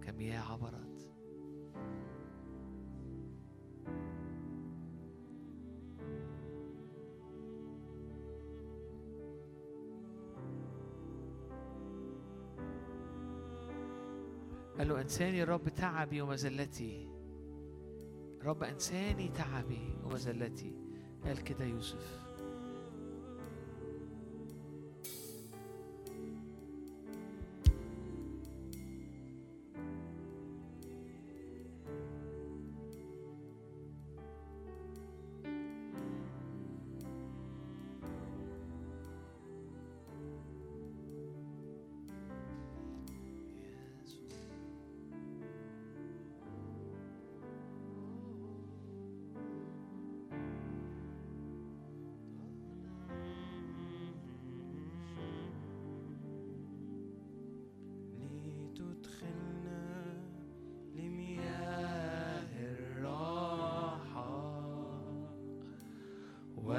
كمياه 0.02 0.52
عبرت. 0.52 1.10
قال 14.78 14.88
له 14.88 15.02
انساني 15.02 15.38
يا 15.38 15.46
رب 15.46 15.70
تعبي 15.70 16.22
ومذلتي 16.22 17.23
رب 18.46 18.64
أنساني 18.64 19.28
تعبي 19.28 19.96
ومذلتي 20.04 20.76
قال 21.26 21.44
كده 21.44 21.66
يوسف. 21.66 22.23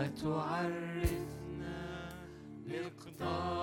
وتعرفنا 0.05 1.79
مقدار 2.67 3.54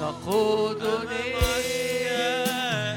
تقودني 0.00 1.34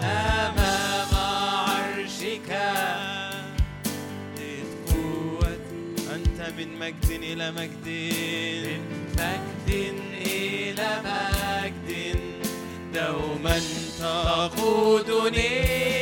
أمام 0.03 1.13
عرشك. 1.13 2.51
أنت 6.15 6.39
من 6.57 6.69
مجد 6.79 7.09
إلى 7.09 7.51
مجد. 7.51 7.87
من 8.67 8.81
مجد 9.17 9.69
إلى 10.25 10.89
مجد 11.05 12.17
دوما 12.93 13.57
تقودني. 14.01 16.00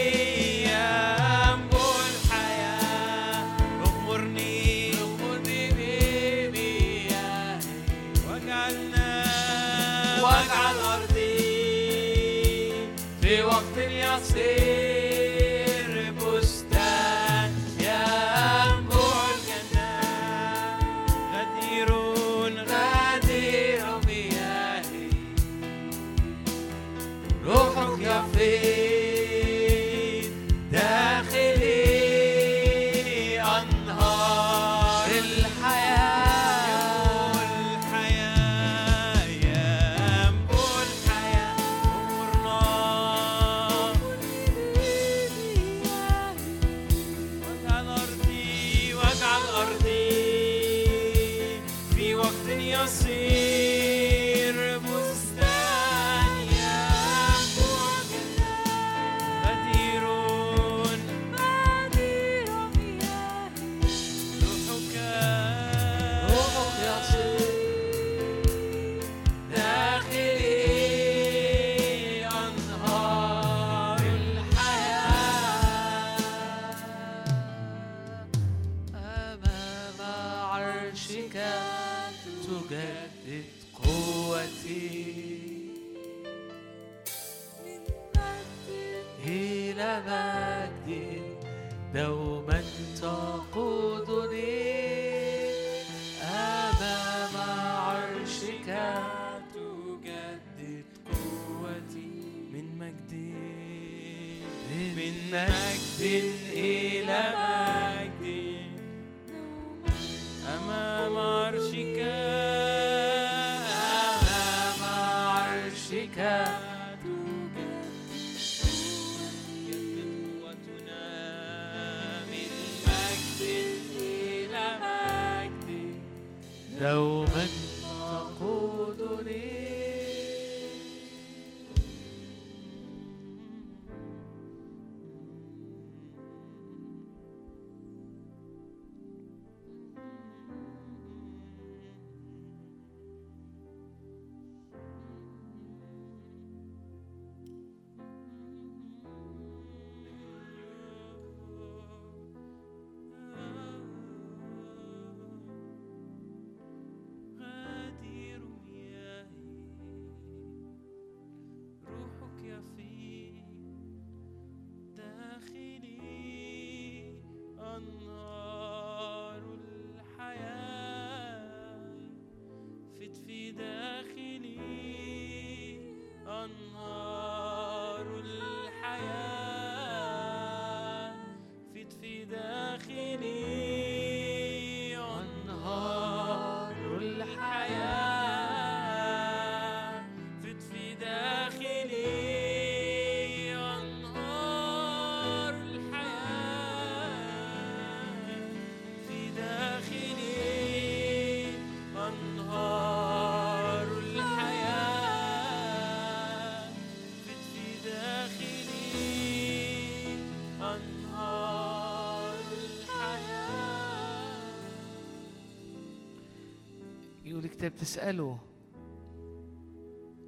تسأله 217.66 218.40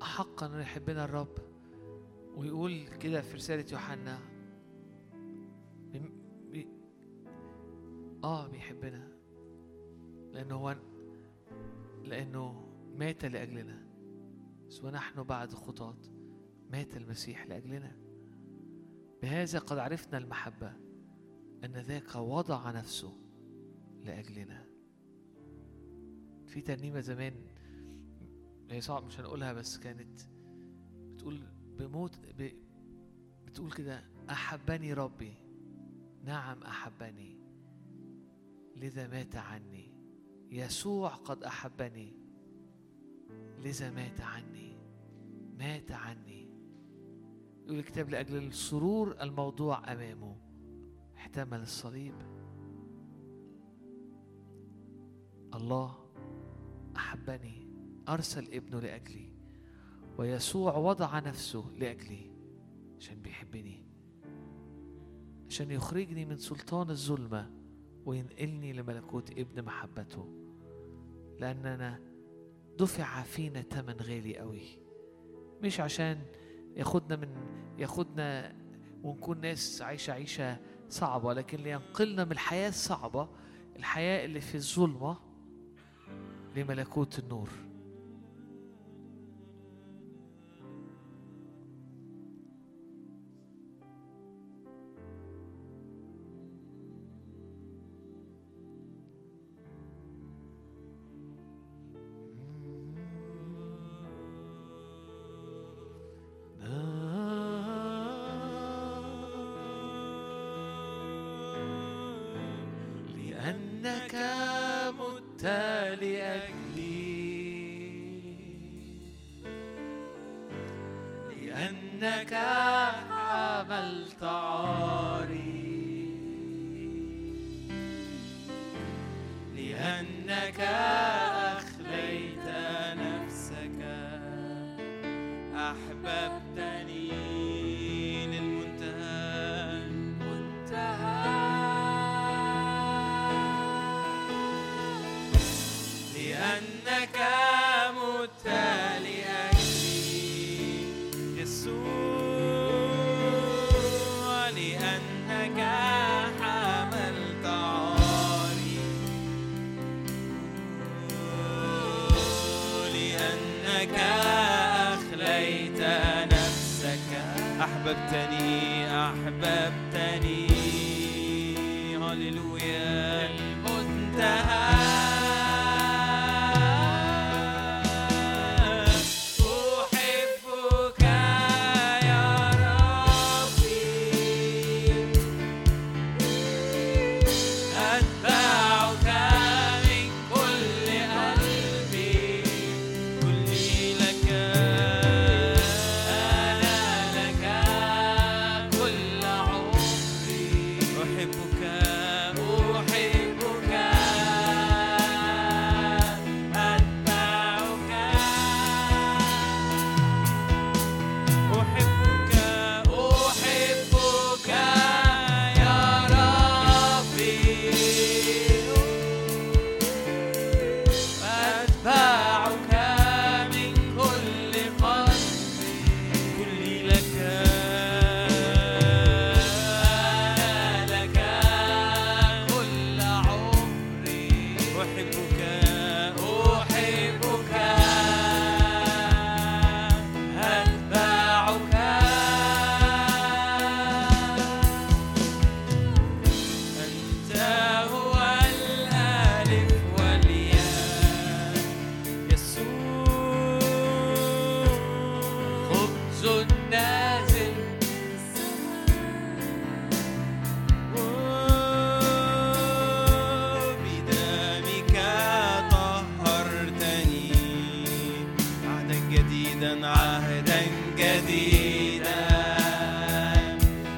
أحقا 0.01 0.45
أن 0.45 0.59
يحبنا 0.61 1.05
الرب؟ 1.05 1.35
ويقول 2.35 2.87
كده 2.87 3.21
في 3.21 3.35
رسالة 3.35 3.65
يوحنا 3.71 4.19
بي 6.51 6.67
آه 8.23 8.47
بيحبنا 8.47 9.07
لأنه 10.31 10.55
هو 10.55 10.75
لأنه 12.03 12.67
مات 12.95 13.25
لأجلنا 13.25 13.87
بس 14.67 14.83
ونحن 14.83 15.23
بعد 15.23 15.53
خطاة 15.53 15.97
مات 16.71 16.97
المسيح 16.97 17.47
لأجلنا. 17.47 17.97
بهذا 19.21 19.59
قد 19.59 19.77
عرفنا 19.77 20.17
المحبة 20.17 20.73
أن 21.63 21.71
ذاك 21.77 22.15
وضع 22.15 22.71
نفسه 22.71 23.13
لأجلنا. 24.03 24.70
في 26.51 26.61
ترنيمة 26.61 26.99
زمان 26.99 27.33
هي 28.69 28.81
صعب 28.81 29.03
مش 29.05 29.19
هنقولها 29.19 29.53
بس 29.53 29.77
كانت 29.77 30.21
بتقول 31.13 31.39
بموت 31.79 32.19
ب... 32.39 32.51
بتقول 33.45 33.71
كده 33.71 34.03
أحبني 34.29 34.93
ربي. 34.93 35.33
نعم 36.23 36.63
أحبني 36.63 37.37
لذا 38.75 39.07
مات 39.07 39.35
عني. 39.35 39.91
يسوع 40.51 41.09
قد 41.09 41.43
أحبني 41.43 42.13
لذا 43.59 43.91
مات 43.91 44.21
عني. 44.21 44.77
مات 45.57 45.91
عني. 45.91 46.49
يقول 47.65 47.79
الكتاب 47.79 48.09
لأجل 48.09 48.37
السرور 48.37 49.21
الموضوع 49.21 49.91
أمامه. 49.93 50.35
احتمل 51.17 51.61
الصليب. 51.61 52.13
الله 55.53 56.10
أحبني 57.01 57.67
أرسل 58.09 58.53
ابنه 58.53 58.79
لأجلي 58.79 59.33
ويسوع 60.17 60.77
وضع 60.77 61.19
نفسه 61.19 61.65
لأجلي 61.77 62.31
عشان 62.99 63.21
بيحبني 63.21 63.85
عشان 65.49 65.71
يخرجني 65.71 66.25
من 66.25 66.37
سلطان 66.37 66.89
الظلمة 66.89 67.51
وينقلني 68.05 68.73
لملكوت 68.73 69.31
ابن 69.31 69.61
محبته 69.65 70.27
لأننا 71.39 71.99
دفع 72.79 73.23
فينا 73.23 73.61
تمن 73.61 73.93
غالي 74.01 74.37
قوي 74.37 74.61
مش 75.63 75.79
عشان 75.79 76.21
ياخدنا 76.75 77.15
من 77.15 77.29
ياخدنا 77.77 78.55
ونكون 79.03 79.41
ناس 79.41 79.81
عايشة 79.81 80.13
عيشة 80.13 80.57
صعبة 80.89 81.33
لكن 81.33 81.57
لينقلنا 81.57 82.25
من 82.25 82.31
الحياة 82.31 82.69
الصعبة 82.69 83.29
الحياة 83.75 84.25
اللي 84.25 84.41
في 84.41 84.55
الظلمة 84.55 85.30
لملكوت 86.55 87.19
النور. 87.19 87.49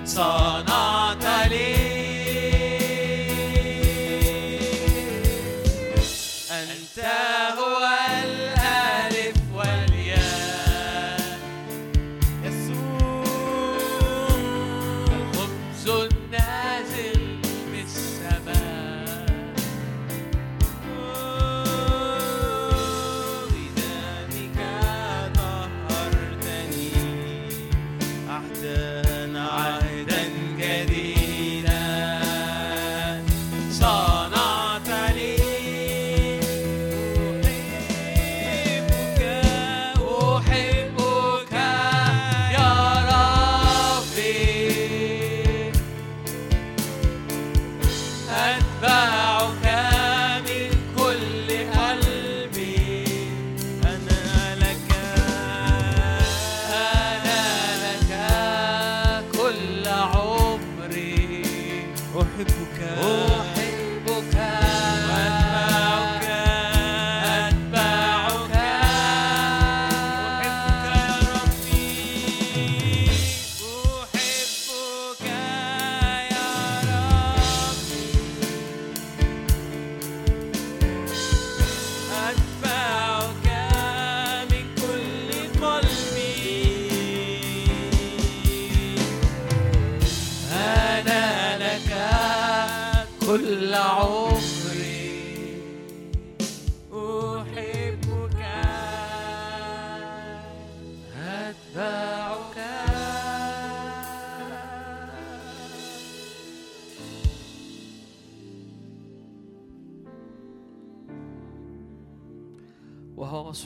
sana 0.06 0.73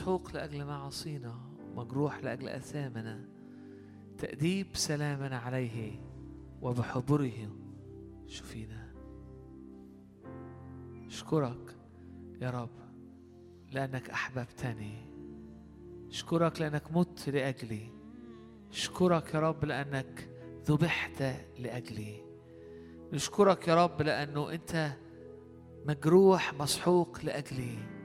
مسحوق 0.08 0.36
لأجل 0.36 0.66
معاصينا 0.66 1.36
مجروح 1.76 2.24
لأجل 2.24 2.50
أثامنا. 2.50 3.26
تأديب 4.18 4.68
سلامنا 4.74 5.38
عليه 5.38 6.02
وبحبره 6.62 7.52
شفينا. 8.28 8.94
أشكرك 11.08 11.76
يا 12.42 12.50
رب 12.50 12.70
لأنك 13.72 14.10
أحببتني. 14.10 14.94
أشكرك 16.10 16.62
لأنك 16.62 16.92
مت 16.92 17.30
لأجلي. 17.30 17.92
أشكرك 18.72 19.34
يا 19.34 19.40
رب 19.40 19.66
لأنك 19.66 20.30
ذبحت 20.66 21.24
لأجلي. 21.60 22.22
نشكرك 23.14 23.68
يا 23.68 23.86
رب 23.86 24.02
لأنه 24.02 24.52
أنت 24.52 24.92
مجروح 25.86 26.54
مسحوق 26.54 27.26
لأجلي. 27.26 27.97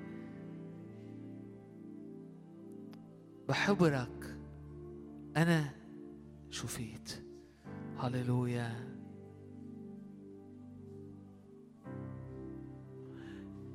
بحبرك 3.53 4.39
أنا 5.37 5.71
شفيت. 6.51 7.25
هللويا. 7.99 8.97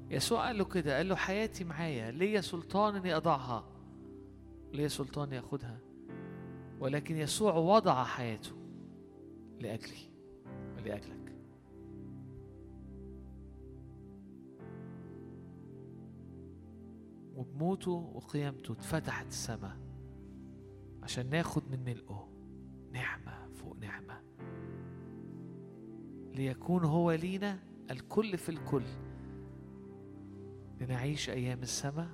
يسوع 0.09 0.45
قال 0.47 0.57
له 0.57 0.65
كده 0.65 0.97
قال 0.97 1.09
له 1.09 1.15
حياتي 1.15 1.63
معايا 1.63 2.11
ليا 2.11 2.41
سلطان 2.41 2.95
إني 2.95 3.15
أضعها. 3.15 3.69
ليا 4.73 4.87
سلطان 4.87 5.33
ياخدها 5.33 5.79
ولكن 6.79 7.17
يسوع 7.17 7.53
وضع 7.53 8.03
حياته 8.03 8.55
لأجلي 9.59 10.09
ولأجلك. 10.77 11.26
وبموته 17.37 17.91
وقيامته 17.91 18.71
اتفتحت 18.71 19.27
السماء 19.27 19.77
عشان 21.03 21.29
ناخد 21.29 21.63
من 21.71 21.83
ملئه. 21.83 22.29
نعمة 22.91 23.49
فوق 23.53 23.77
نعمة. 23.77 24.21
ليكون 26.33 26.83
هو 26.83 27.11
لينا 27.11 27.59
الكل 27.91 28.37
في 28.37 28.49
الكل. 28.49 28.83
لنعيش 30.81 31.29
أيام 31.29 31.61
السماء 31.61 32.09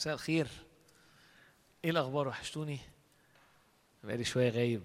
مساء 0.00 0.14
الخير. 0.14 0.48
إيه 1.84 1.90
الاخبار؟ 1.90 2.28
وحشتوني. 2.28 2.78
بقالي 4.04 4.24
شوية 4.24 4.50
غايب. 4.50 4.82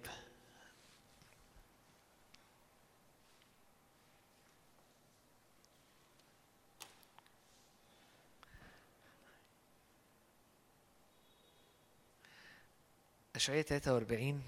أشعية 13.36 13.62
43 13.62 14.44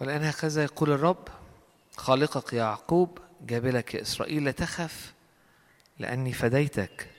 والآن 0.00 0.24
هكذا 0.24 0.62
يقول 0.62 0.90
الرب 0.90 1.28
خالقك 1.96 2.52
يا 2.52 2.58
يعقوب 2.58 3.18
جابلك 3.40 3.94
يا 3.94 4.02
إسرائيل 4.02 4.44
لا 4.44 4.50
تخف 4.50 5.14
لأني 5.98 6.32
فديتك. 6.32 7.10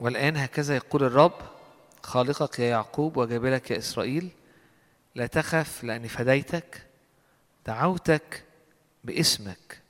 والآن 0.00 0.36
هكذا 0.36 0.76
يقول 0.76 1.04
الرب 1.04 1.40
خالقك 2.02 2.58
يا 2.58 2.64
يعقوب 2.64 3.16
وجابلك 3.16 3.70
يا 3.70 3.78
إسرائيل 3.78 4.30
لا 5.14 5.26
تخف 5.26 5.84
لأني 5.84 6.08
فديتك. 6.08 6.86
دعوتك 7.66 8.44
باسمك 9.04 9.82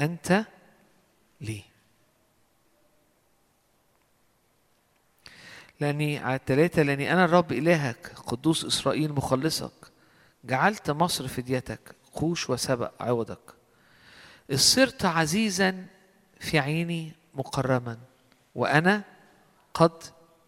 أنت 0.00 0.44
لي. 1.40 1.69
لأني 5.80 6.18
على 6.18 6.34
التلاتة 6.34 6.82
لأني 6.82 7.12
أنا 7.12 7.24
الرب 7.24 7.52
إلهك 7.52 8.12
قدوس 8.26 8.64
إسرائيل 8.64 9.12
مخلصك. 9.12 9.72
جعلت 10.44 10.90
مصر 10.90 11.28
فديتك 11.28 11.94
قوش 12.12 12.50
وسبأ 12.50 12.92
عوضك. 13.00 13.54
صرت 14.54 15.04
عزيزا 15.04 15.86
في 16.40 16.58
عيني 16.58 17.12
مكرما 17.34 17.98
وأنا 18.54 19.04
قد 19.74 20.04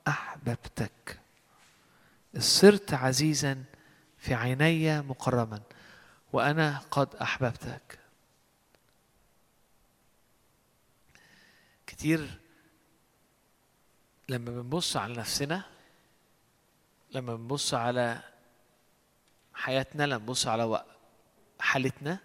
أحببتك. 0.08 1.18
صرت 2.38 2.94
عزيزا 2.94 3.64
في 4.18 4.34
عيني 4.34 5.02
مكرما 5.02 5.60
وأنا 6.32 6.80
قد 6.90 7.14
أحببتك. 7.14 7.98
كتير 11.86 12.41
لما 14.28 14.50
بنبص 14.50 14.96
على 14.96 15.14
نفسنا 15.14 15.62
لما 17.10 17.36
بنبص 17.36 17.74
على 17.74 18.22
حياتنا 19.54 20.02
لما 20.02 20.16
بنبص 20.18 20.46
على 20.46 20.84
حالتنا 21.60 22.18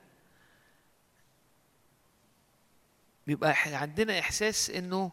بيبقى 3.27 3.55
عندنا 3.65 4.19
إحساس 4.19 4.69
إنه 4.69 5.11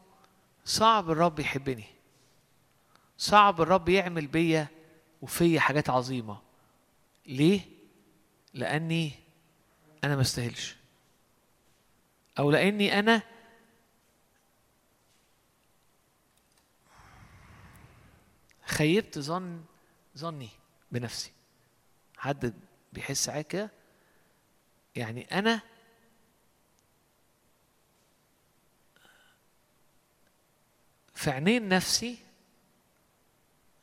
صعب 0.65 1.11
الرب 1.11 1.39
يحبني. 1.41 1.85
صعب 3.19 3.61
الرب 3.61 3.89
يعمل 3.89 4.27
بيا 4.27 4.69
وفيا 5.23 5.61
حاجات 5.61 5.91
عظيمة. 5.91 6.41
ليه؟ 7.27 7.61
لأني 8.55 9.13
أنا 10.05 10.17
ما 10.17 10.23
استاهلش. 10.23 10.77
أو 12.39 12.51
لأني 12.51 12.99
أنا 12.99 13.23
خيبت 18.75 19.19
ظن 19.19 19.65
ظني 20.19 20.49
بنفسي. 20.93 21.33
حد 22.17 22.55
بيحس 22.93 23.25
ساعات 23.25 23.47
كده؟ 23.47 23.71
يعني 24.97 25.39
أنا 25.39 25.63
في 31.15 31.31
عينين 31.31 31.69
نفسي 31.69 32.19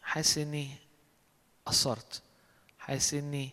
حاسس 0.02 0.38
إني 0.38 0.76
قصرت 1.66 2.24
حاسس 2.80 3.14
إني 3.14 3.50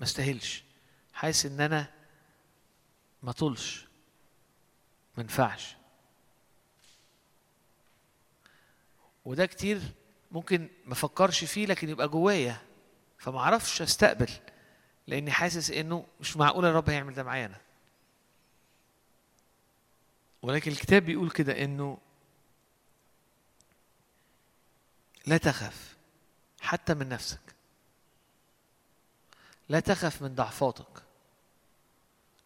ما 0.00 0.06
استاهلش 0.06 0.64
حاسس 1.12 1.46
إن 1.46 1.60
أنا 1.60 1.92
ما 3.22 3.32
طولش 3.32 3.86
ما 5.16 5.22
ينفعش. 5.22 5.76
وده 9.24 9.46
كتير 9.46 9.80
ممكن 10.32 10.68
ما 10.86 10.92
افكرش 10.92 11.44
فيه 11.44 11.66
لكن 11.66 11.88
يبقى 11.88 12.08
جوايا 12.08 12.60
فما 13.18 13.38
أعرفش 13.38 13.82
أستقبل 13.82 14.30
لأني 15.06 15.30
حاسس 15.32 15.70
إنه 15.70 16.06
مش 16.20 16.36
معقول 16.36 16.64
الرب 16.64 16.90
هيعمل 16.90 17.14
ده 17.14 17.22
معايا 17.22 17.46
أنا. 17.46 17.60
ولكن 20.42 20.70
الكتاب 20.70 21.02
بيقول 21.02 21.30
كده 21.30 21.64
إنه 21.64 21.98
لا 25.26 25.36
تخف 25.36 25.96
حتى 26.60 26.94
من 26.94 27.08
نفسك. 27.08 27.40
لا 29.68 29.80
تخف 29.80 30.22
من 30.22 30.34
ضعفاتك. 30.34 31.02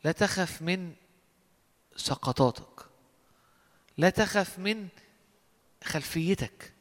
لا 0.04 0.12
تخف 0.12 0.62
من 0.62 0.94
سقطاتك. 1.96 2.84
لا 3.96 4.10
تخف 4.10 4.58
من 4.58 4.88
خلفيتك. 5.84 6.72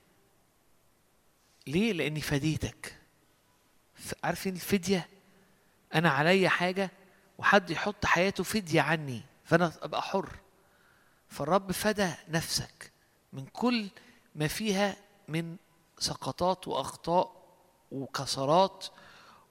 ليه؟ 1.67 1.93
لاني 1.93 2.21
فديتك. 2.21 2.97
عارفين 4.23 4.55
الفدية؟ 4.55 5.07
أنا 5.93 6.09
عليا 6.09 6.49
حاجة 6.49 6.91
وحد 7.37 7.69
يحط 7.69 8.05
حياته 8.05 8.43
فدية 8.43 8.81
عني 8.81 9.21
فأنا 9.45 9.71
أبقى 9.81 10.01
حر. 10.01 10.29
فالرب 11.29 11.71
فدى 11.71 12.13
نفسك 12.29 12.91
من 13.33 13.45
كل 13.45 13.89
ما 14.35 14.47
فيها 14.47 14.95
من 15.27 15.57
سقطات 15.99 16.67
وأخطاء 16.67 17.47
وكسرات 17.91 18.85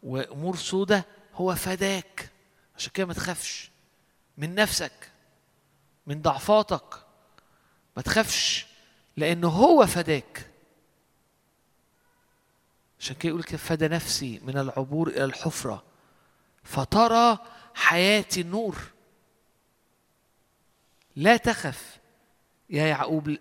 وأمور 0.02 0.56
سودة 0.56 1.04
هو 1.34 1.54
فداك. 1.54 2.30
عشان 2.76 2.92
كده 2.94 3.06
ما 3.06 3.14
تخافش. 3.14 3.70
من 4.38 4.54
نفسك 4.54 5.10
من 6.06 6.22
ضعفاتك. 6.22 6.94
ما 7.96 8.02
تخافش. 8.02 8.66
لأنه 9.16 9.48
هو 9.48 9.86
فداك. 9.86 10.50
عشان 13.00 13.16
كده 13.16 13.28
يقول 13.28 13.42
كده 13.42 13.58
فدى 13.58 13.88
نفسي 13.88 14.40
من 14.42 14.58
العبور 14.58 15.08
إلى 15.08 15.24
الحفرة 15.24 15.84
فترى 16.64 17.38
حياتي 17.74 18.40
النور 18.40 18.76
لا 21.16 21.36
تخف 21.36 21.98
يا 22.70 22.86
يعقوب. 22.86 23.36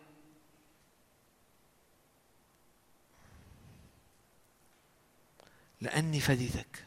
لأني 5.82 6.20
فديتك. 6.20 6.86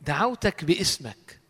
دعوتك 0.00 0.64
باسمك. 0.64 1.40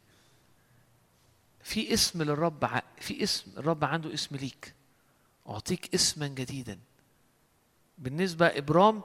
في 1.74 1.92
اسم 1.94 2.22
للرب 2.22 2.82
في 3.00 3.22
اسم 3.22 3.50
الرب 3.56 3.84
عنده 3.84 4.14
اسم 4.14 4.36
ليك. 4.36 4.74
أعطيك 5.48 5.94
اسما 5.94 6.28
جديدا. 6.28 6.78
بالنسبة 7.98 8.46
إبرام 8.46 9.02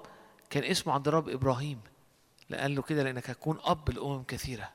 كان 0.49 0.63
اسمه 0.63 0.93
عند 0.93 1.07
الرب 1.07 1.29
إبراهيم 1.29 1.81
لقال 2.49 2.75
له 2.75 2.81
كده 2.81 3.03
لأنك 3.03 3.29
هتكون 3.29 3.59
أب 3.63 3.89
لأمم 3.89 4.23
كثيرة. 4.23 4.73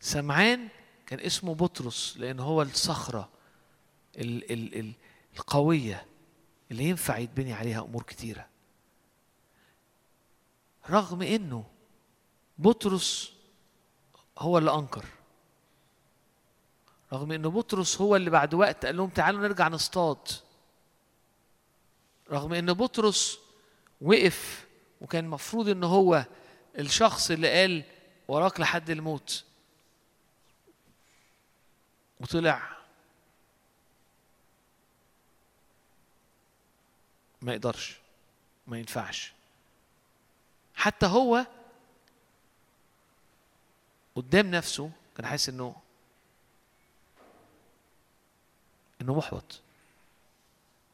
سمعان 0.00 0.68
كان 1.06 1.20
اسمه 1.20 1.54
بطرس 1.54 2.16
لأن 2.18 2.40
هو 2.40 2.62
الصخرة 2.62 3.28
ال 4.16 4.52
ال 4.52 4.78
ال 4.78 4.92
القوية 5.36 6.06
اللي 6.70 6.84
ينفع 6.84 7.18
يتبني 7.18 7.52
عليها 7.52 7.80
أمور 7.80 8.02
كثيرة. 8.02 8.48
رغم 10.90 11.22
إنه 11.22 11.64
بطرس 12.58 13.39
هو 14.40 14.58
اللي 14.58 14.74
أنكر. 14.74 15.04
رغم 17.12 17.32
ان 17.32 17.42
بطرس 17.42 18.00
هو 18.00 18.16
اللي 18.16 18.30
بعد 18.30 18.54
وقت 18.54 18.86
قال 18.86 18.96
لهم 18.96 19.10
تعالوا 19.10 19.40
نرجع 19.40 19.68
نصطاد. 19.68 20.28
رغم 22.30 22.52
ان 22.52 22.72
بطرس 22.72 23.38
وقف 24.00 24.66
وكان 25.00 25.24
المفروض 25.24 25.68
ان 25.68 25.84
هو 25.84 26.24
الشخص 26.78 27.30
اللي 27.30 27.60
قال 27.60 27.84
وراك 28.28 28.60
لحد 28.60 28.90
الموت. 28.90 29.44
وطلع. 32.20 32.76
ما 37.42 37.52
يقدرش. 37.52 37.96
ما 38.66 38.78
ينفعش. 38.78 39.32
حتى 40.74 41.06
هو 41.06 41.46
قدام 44.16 44.50
نفسه 44.50 44.90
كان 45.16 45.26
حاسس 45.26 45.48
إنه 45.48 45.76
إنه 49.00 49.14
محبط. 49.14 49.60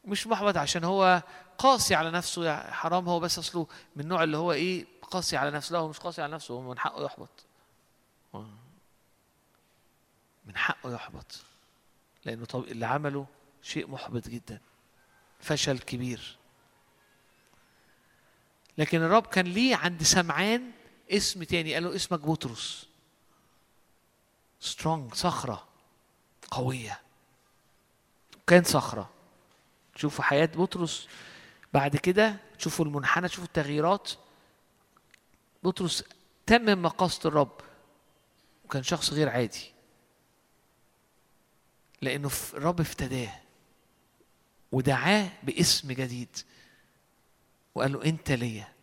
مش 0.05 0.27
محبط 0.27 0.57
عشان 0.57 0.83
هو 0.83 1.23
قاسي 1.57 1.95
على 1.95 2.11
نفسه 2.11 2.45
يا 2.45 2.71
حرام 2.71 3.09
هو 3.09 3.19
بس 3.19 3.39
أصله 3.39 3.67
من 3.95 4.03
النوع 4.03 4.23
اللي 4.23 4.37
هو 4.37 4.51
إيه 4.51 4.85
قاسي 5.01 5.37
على 5.37 5.51
نفسه. 5.51 5.73
لا 5.73 5.79
هو 5.79 5.87
مش 5.87 5.97
قاسي 5.97 6.21
على 6.21 6.33
نفسه 6.33 6.53
هو 6.53 6.61
من 6.61 6.79
حقه 6.79 7.05
يحبط. 7.05 7.29
من 10.45 10.57
حقه 10.57 10.93
يحبط. 10.93 11.35
لأنه 12.25 12.45
طب 12.45 12.63
اللي 12.63 12.85
عمله 12.85 13.25
شيء 13.61 13.87
محبط 13.87 14.27
جدا. 14.27 14.59
فشل 15.39 15.79
كبير. 15.79 16.37
لكن 18.77 19.01
الرب 19.01 19.25
كان 19.25 19.45
ليه 19.45 19.75
عند 19.75 20.03
سمعان 20.03 20.71
اسم 21.11 21.43
تاني 21.43 21.73
قال 21.73 21.83
له 21.83 21.95
اسمك 21.95 22.19
بطرس. 22.19 22.87
سترونج 24.59 25.13
صخرة 25.13 25.67
قوية. 26.51 27.01
كان 28.47 28.63
صخرة. 28.63 29.09
تشوفوا 29.95 30.23
حياة 30.23 30.45
بطرس. 30.45 31.07
بعد 31.73 31.97
كده 31.97 32.35
تشوفوا 32.57 32.85
المنحنى 32.85 33.27
تشوفوا 33.27 33.45
التغييرات. 33.45 34.11
بطرس 35.63 36.03
تمم 36.45 36.81
مقاصد 36.81 37.25
الرب. 37.25 37.61
وكان 38.65 38.83
شخص 38.83 39.13
غير 39.13 39.29
عادي. 39.29 39.71
لأنه 42.01 42.31
الرب 42.53 42.79
افتداه. 42.79 43.39
ودعاه 44.71 45.29
باسم 45.43 45.91
جديد. 45.91 46.37
وقال 47.75 47.91
له 47.91 48.05
أنت 48.05 48.31
ليا. 48.31 48.73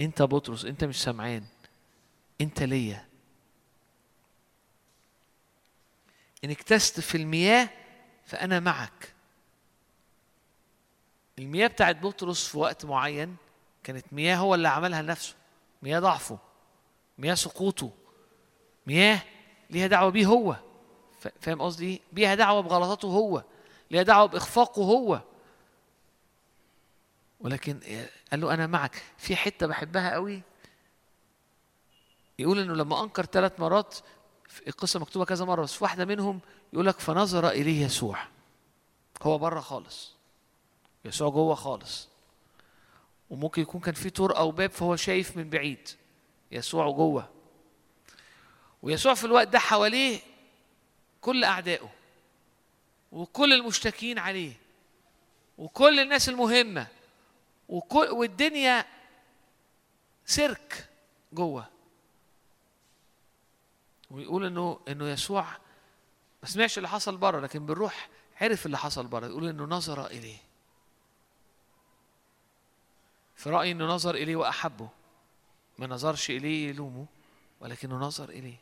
أنت 0.00 0.22
بطرس 0.22 0.64
أنت 0.64 0.84
مش 0.84 1.02
سمعان 1.02 1.44
أنت 2.40 2.62
ليا. 2.62 3.07
إن 6.44 6.50
اكتست 6.50 7.00
في 7.00 7.14
المياه 7.14 7.68
فأنا 8.24 8.60
معك. 8.60 9.14
المياه 11.38 11.66
بتاعت 11.66 11.96
بطرس 11.96 12.48
في 12.48 12.58
وقت 12.58 12.84
معين 12.84 13.36
كانت 13.84 14.04
مياه 14.12 14.36
هو 14.36 14.54
اللي 14.54 14.68
عملها 14.68 15.02
لنفسه. 15.02 15.34
مياه 15.82 16.00
ضعفه. 16.00 16.38
مياه 17.18 17.34
سقوطه. 17.34 17.92
مياه 18.86 19.22
ليها 19.70 19.86
دعوة 19.86 20.10
بيه 20.10 20.26
هو. 20.26 20.56
فاهم 21.40 21.62
قصدي؟ 21.62 22.02
ليها 22.12 22.34
دعوة 22.34 22.60
بغلطاته 22.60 23.08
هو. 23.08 23.44
ليها 23.90 24.02
دعوة 24.02 24.26
بإخفاقه 24.26 24.82
هو. 24.82 25.20
ولكن 27.40 27.80
قال 28.30 28.40
له 28.40 28.54
أنا 28.54 28.66
معك. 28.66 29.02
في 29.18 29.36
حتة 29.36 29.66
بحبها 29.66 30.12
قوي. 30.12 30.42
يقول 32.38 32.58
إنه 32.58 32.74
لما 32.74 33.04
أنكر 33.04 33.24
ثلاث 33.24 33.60
مرات 33.60 33.98
القصة 34.66 35.00
مكتوبة 35.00 35.24
كذا 35.24 35.44
مرة 35.44 35.62
بس 35.62 35.72
في 35.72 35.84
واحدة 35.84 36.04
منهم 36.04 36.40
يقول 36.72 36.86
لك 36.86 37.00
فنظر 37.00 37.48
إليه 37.48 37.84
يسوع. 37.84 38.18
هو 39.22 39.38
بره 39.38 39.60
خالص. 39.60 40.12
يسوع 41.04 41.28
جوه 41.28 41.54
خالص. 41.54 42.08
وممكن 43.30 43.62
يكون 43.62 43.80
كان 43.80 43.94
في 43.94 44.10
طور 44.10 44.36
أو 44.36 44.50
باب 44.50 44.70
فهو 44.70 44.96
شايف 44.96 45.36
من 45.36 45.50
بعيد. 45.50 45.88
يسوع 46.52 46.90
جوه. 46.90 47.28
ويسوع 48.82 49.14
في 49.14 49.24
الوقت 49.24 49.48
ده 49.48 49.58
حواليه 49.58 50.20
كل 51.20 51.44
أعدائه. 51.44 51.90
وكل 53.12 53.52
المشتكين 53.52 54.18
عليه. 54.18 54.52
وكل 55.58 56.00
الناس 56.00 56.28
المهمة. 56.28 56.86
وكل 57.68 58.08
والدنيا 58.08 58.84
سيرك 60.26 60.88
جوه. 61.32 61.66
ويقول 64.10 64.46
انه 64.46 64.80
إنه 64.88 65.08
يسوع 65.08 65.44
ما 66.42 66.48
سمعش 66.48 66.78
اللي 66.78 66.88
حصل 66.88 67.16
بره 67.16 67.40
لكن 67.40 67.66
بالروح 67.66 68.08
عرف 68.40 68.66
اللي 68.66 68.78
حصل 68.78 69.06
بره 69.06 69.26
يقول 69.26 69.48
إنه 69.48 69.64
نظر 69.64 70.06
إليه. 70.06 70.38
في 73.36 73.50
رأيي 73.50 73.72
إنه 73.72 73.84
نظر 73.84 74.14
إليه 74.14 74.36
وأحبه. 74.36 74.88
ما 75.78 75.86
نظرش 75.86 76.30
إليه 76.30 76.68
يلومه 76.68 77.06
ولكنه 77.60 77.96
نظر 77.96 78.28
إليه. 78.28 78.56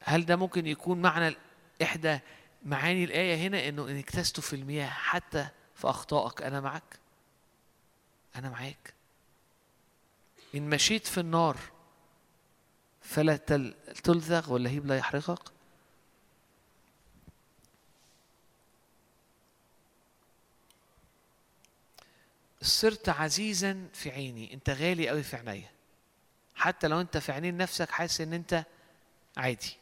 هل 0.00 0.26
ده 0.26 0.36
ممكن 0.36 0.66
يكون 0.66 1.02
معنى 1.02 1.36
إحدى 1.82 2.18
معاني 2.64 3.04
الآية 3.04 3.36
هنا 3.36 3.68
إنه 3.68 3.88
ان 3.88 3.98
اكتست 3.98 4.40
في 4.40 4.56
المياه 4.56 4.88
حتى 4.90 5.48
في 5.74 5.90
أخطائك؟ 5.90 6.42
أنا 6.42 6.60
معك. 6.60 6.98
أنا 8.36 8.50
معاك. 8.50 8.94
إن 10.54 10.70
مشيت 10.70 11.06
في 11.06 11.20
النار 11.20 11.56
فلا 13.02 13.36
تل- 13.36 13.74
تلذغ 14.04 14.52
واللهيب 14.52 14.86
لا 14.86 14.96
يحرقك؟ 14.96 15.52
صرت 22.62 23.08
عزيزا 23.08 23.88
في 23.92 24.10
عيني 24.10 24.54
أنت 24.54 24.70
غالي 24.70 25.08
قوي 25.08 25.22
في 25.22 25.36
عينيا. 25.36 25.70
حتى 26.54 26.88
لو 26.88 27.00
أنت 27.00 27.18
في 27.18 27.32
عينين 27.32 27.56
نفسك 27.56 27.90
حاسس 27.90 28.20
إن 28.20 28.32
أنت 28.32 28.64
عادي. 29.36 29.76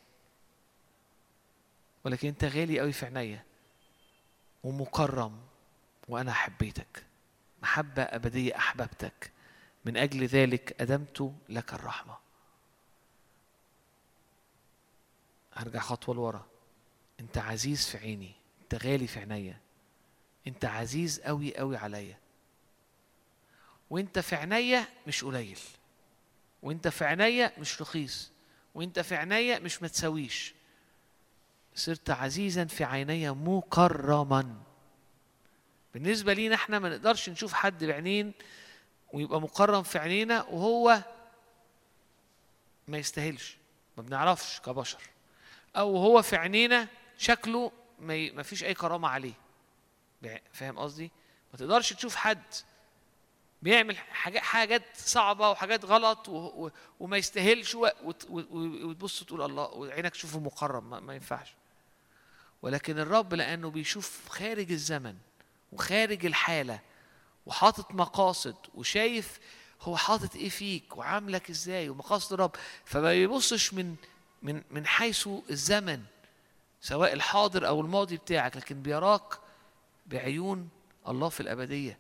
ولكن 2.05 2.29
أنت 2.29 2.45
غالي 2.45 2.81
قوي 2.81 2.93
في 2.93 3.07
عينيا. 3.07 3.45
ومكرم 4.65 5.41
وأنا 6.09 6.33
حبيتك 6.33 7.05
محبة 7.63 8.03
أبدية 8.03 8.57
أحببتك. 8.57 9.31
من 9.85 9.97
أجل 9.97 10.27
ذلك 10.27 10.81
أدمت 10.81 11.33
لك 11.49 11.75
الرحمة. 11.75 12.30
هرجع 15.61 15.81
خطوة 15.81 16.15
لورا. 16.15 16.47
انت 17.21 17.39
عزيز 17.39 17.87
في 17.87 17.99
عيني 17.99 18.33
انت 18.63 18.85
غالي 18.85 19.07
في 19.07 19.19
عينيا. 19.19 19.61
انت 20.47 20.65
عزيز 20.65 21.21
قوي 21.21 21.57
قوي 21.57 21.77
عليا. 21.77 22.19
وانت 23.91 24.19
في 24.19 24.37
عينيا 24.37 24.87
مش 25.07 25.25
قليل. 25.25 25.59
وانت 26.63 26.89
في 26.89 27.05
عينيا 27.05 27.53
مش 27.59 27.81
رخيص. 27.81 28.31
وانت 28.75 29.01
في 29.01 29.15
عينيا 29.15 29.59
مش 29.59 29.83
متساويش 29.83 30.55
صرت 31.75 32.11
عزيزا 32.11 32.65
في 32.65 32.85
عيني 32.85 33.31
مكرما. 33.31 34.55
بالنسبة 35.95 36.33
لينا 36.33 36.55
إحنا 36.55 36.79
ما 36.79 36.89
نقدرش 36.89 37.29
نشوف 37.29 37.53
حد 37.53 37.85
بعينين 37.85 38.33
ويبقى 39.13 39.41
مكرم 39.41 39.83
في 39.83 39.99
عينينا 39.99 40.43
وهو 40.43 41.03
ما 42.89 42.99
يستاهلش. 42.99 43.57
ما 43.97 44.03
بنعرفش 44.03 44.61
كبشر. 44.61 45.01
أو 45.77 45.97
هو 45.97 46.23
في 46.23 46.37
عينينا 46.37 46.89
شكله 47.19 47.73
ما 47.99 48.43
فيش 48.43 48.65
أي 48.65 48.75
كرامة 48.75 49.09
عليه 49.09 49.33
فاهم 50.53 50.79
قصدي 50.79 51.11
ما 51.53 51.59
تقدرش 51.59 51.93
تشوف 51.93 52.17
حد 52.17 52.43
بيعمل 53.63 53.97
حاجات 53.97 54.43
حاجات 54.43 54.83
صعبة 54.97 55.51
وحاجات 55.51 55.85
غلط. 55.85 56.29
وما 57.01 57.17
يستاهلش 57.17 57.75
وتبص 58.31 59.23
تقول 59.25 59.43
الله 59.43 59.65
وعينك 59.65 60.13
تشوفه 60.13 60.39
مقرب 60.39 60.91
ما... 60.91 61.01
ما 61.01 61.15
ينفعش 61.15 61.55
ولكن 62.63 62.99
الرب 62.99 63.35
لأنه 63.35 63.71
بيشوف 63.71 64.29
خارج 64.29 64.73
الزمن 64.73 65.17
وخارج 65.73 66.27
الحالة 66.27 66.81
وحاطط 67.47 67.93
مقاصد 67.95 68.57
وشايف 68.75 69.39
هو 69.81 69.97
حاطط 69.97 70.37
إيه 70.37 70.49
فيك 70.49 70.97
وعاملك 70.97 71.51
إزاي 71.51 71.89
ومقاصد 71.89 72.33
الرب 72.33 72.57
فما 72.85 73.11
بيبصش 73.11 73.75
من 73.75 73.97
من 74.43 74.63
من 74.71 74.87
حيث 74.87 75.29
الزمن 75.51 76.03
سواء 76.81 77.13
الحاضر 77.13 77.69
أو 77.69 77.81
الماضي 77.81 78.17
بتاعك 78.17 78.57
لكن 78.57 78.83
بيراك 78.83 79.39
بعيون 80.07 80.69
الله 81.09 81.29
في 81.29 81.41
الأبدية 81.41 81.99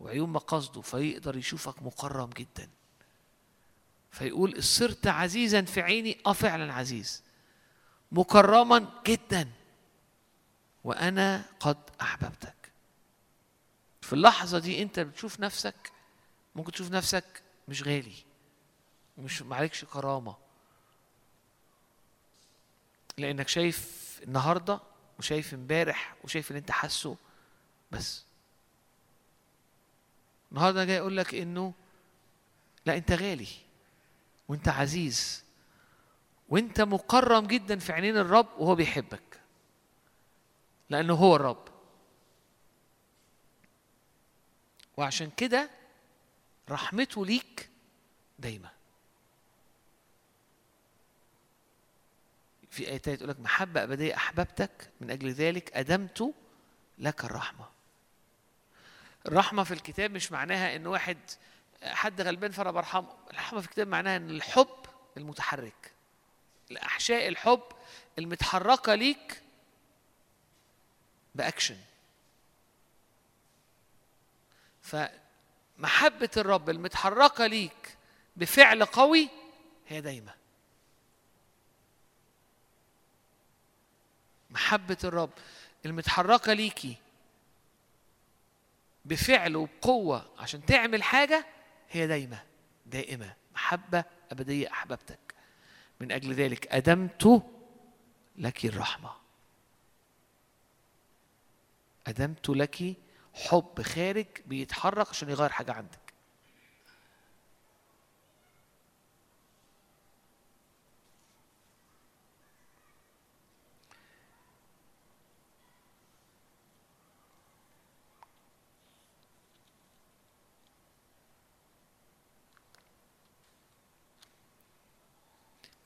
وعيون 0.00 0.30
مقاصده 0.32 0.80
فيقدر 0.80 1.36
يشوفك 1.36 1.82
مكرم 1.82 2.30
جدا. 2.30 2.68
فيقول 4.10 4.62
صرت 4.62 5.06
عزيزا 5.06 5.62
في 5.62 5.80
عيني 5.82 6.18
آه 6.26 6.32
فعلا 6.32 6.72
عزيز 6.72 7.22
مكرما 8.12 9.02
جدا 9.06 9.48
وأنا 10.84 11.44
قد 11.60 11.78
أحببتك. 12.00 12.54
في 14.02 14.12
اللحظة 14.12 14.58
دي 14.58 14.82
أنت 14.82 15.00
بتشوف 15.00 15.40
نفسك 15.40 15.92
ممكن 16.54 16.72
تشوف 16.72 16.90
نفسك 16.90 17.42
مش 17.68 17.82
غالي 17.82 18.14
ومش 19.16 19.42
معلكش 19.42 19.84
كرامة. 19.84 20.45
لأنك 23.18 23.48
شايف 23.48 24.06
النهارده 24.22 24.80
وشايف 25.18 25.54
امبارح 25.54 26.16
وشايف 26.24 26.50
اللي 26.50 26.58
انت 26.58 26.70
حاسه 26.70 27.16
بس. 27.92 28.24
النهارده 30.52 30.84
جاي 30.84 30.98
أقول 30.98 31.16
لك 31.16 31.34
إنه 31.34 31.72
لا 32.86 32.96
أنت 32.96 33.12
غالي 33.12 33.48
وأنت 34.48 34.68
عزيز 34.68 35.44
وأنت 36.48 36.80
مكرم 36.80 37.46
جدا 37.46 37.78
في 37.78 37.92
عينين 37.92 38.16
الرب 38.16 38.48
وهو 38.58 38.74
بيحبك 38.74 39.40
لأنه 40.90 41.14
هو 41.14 41.36
الرب. 41.36 41.68
وعشان 44.96 45.30
كده 45.30 45.70
رحمته 46.70 47.26
ليك 47.26 47.68
دايما. 48.38 48.70
في 52.76 52.88
آية 52.88 52.96
تانية 52.96 53.16
تقول 53.16 53.30
لك 53.30 53.40
محبة 53.40 53.82
أبدية 53.82 54.16
أحببتك 54.16 54.90
من 55.00 55.10
أجل 55.10 55.32
ذلك 55.32 55.76
أدمت 55.76 56.34
لك 56.98 57.24
الرحمة. 57.24 57.68
الرحمة 59.26 59.64
في 59.64 59.74
الكتاب 59.74 60.10
مش 60.10 60.32
معناها 60.32 60.76
إن 60.76 60.86
واحد 60.86 61.18
حد 61.82 62.20
غلبان 62.20 62.50
فأنا 62.50 62.70
برحمه 62.70 63.08
الرحمة 63.30 63.60
في 63.60 63.66
الكتاب 63.66 63.88
معناها 63.88 64.16
إن 64.16 64.30
الحب 64.30 64.86
المتحرك 65.16 65.92
الأحشاء 66.70 67.28
الحب 67.28 67.62
المتحركة 68.18 68.94
ليك 68.94 69.42
بأكشن. 71.34 71.76
فمحبة 74.82 76.30
الرب 76.36 76.70
المتحركة 76.70 77.46
ليك 77.46 77.96
بفعل 78.36 78.84
قوي 78.84 79.28
هي 79.88 80.00
دايما. 80.00 80.34
محبة 84.56 84.96
الرب 85.04 85.30
المتحركة 85.86 86.52
ليكي 86.52 86.96
بفعل 89.04 89.56
وبقوة 89.56 90.30
عشان 90.38 90.66
تعمل 90.66 91.02
حاجة 91.02 91.46
هي 91.90 92.06
دايمة 92.06 92.42
دائمة. 92.86 93.34
محبة 93.54 94.04
أبدية 94.32 94.70
أحببتك. 94.70 95.18
من 96.00 96.12
أجل 96.12 96.34
ذلك 96.34 96.66
أدمت 96.66 97.42
لك 98.36 98.64
الرحمة. 98.64 99.10
أدمت 102.06 102.48
لك 102.48 102.96
حب 103.34 103.82
خارج 103.82 104.26
بيتحرك 104.46 105.08
عشان 105.08 105.30
يغير 105.30 105.50
حاجة 105.50 105.72
عندك. 105.72 106.05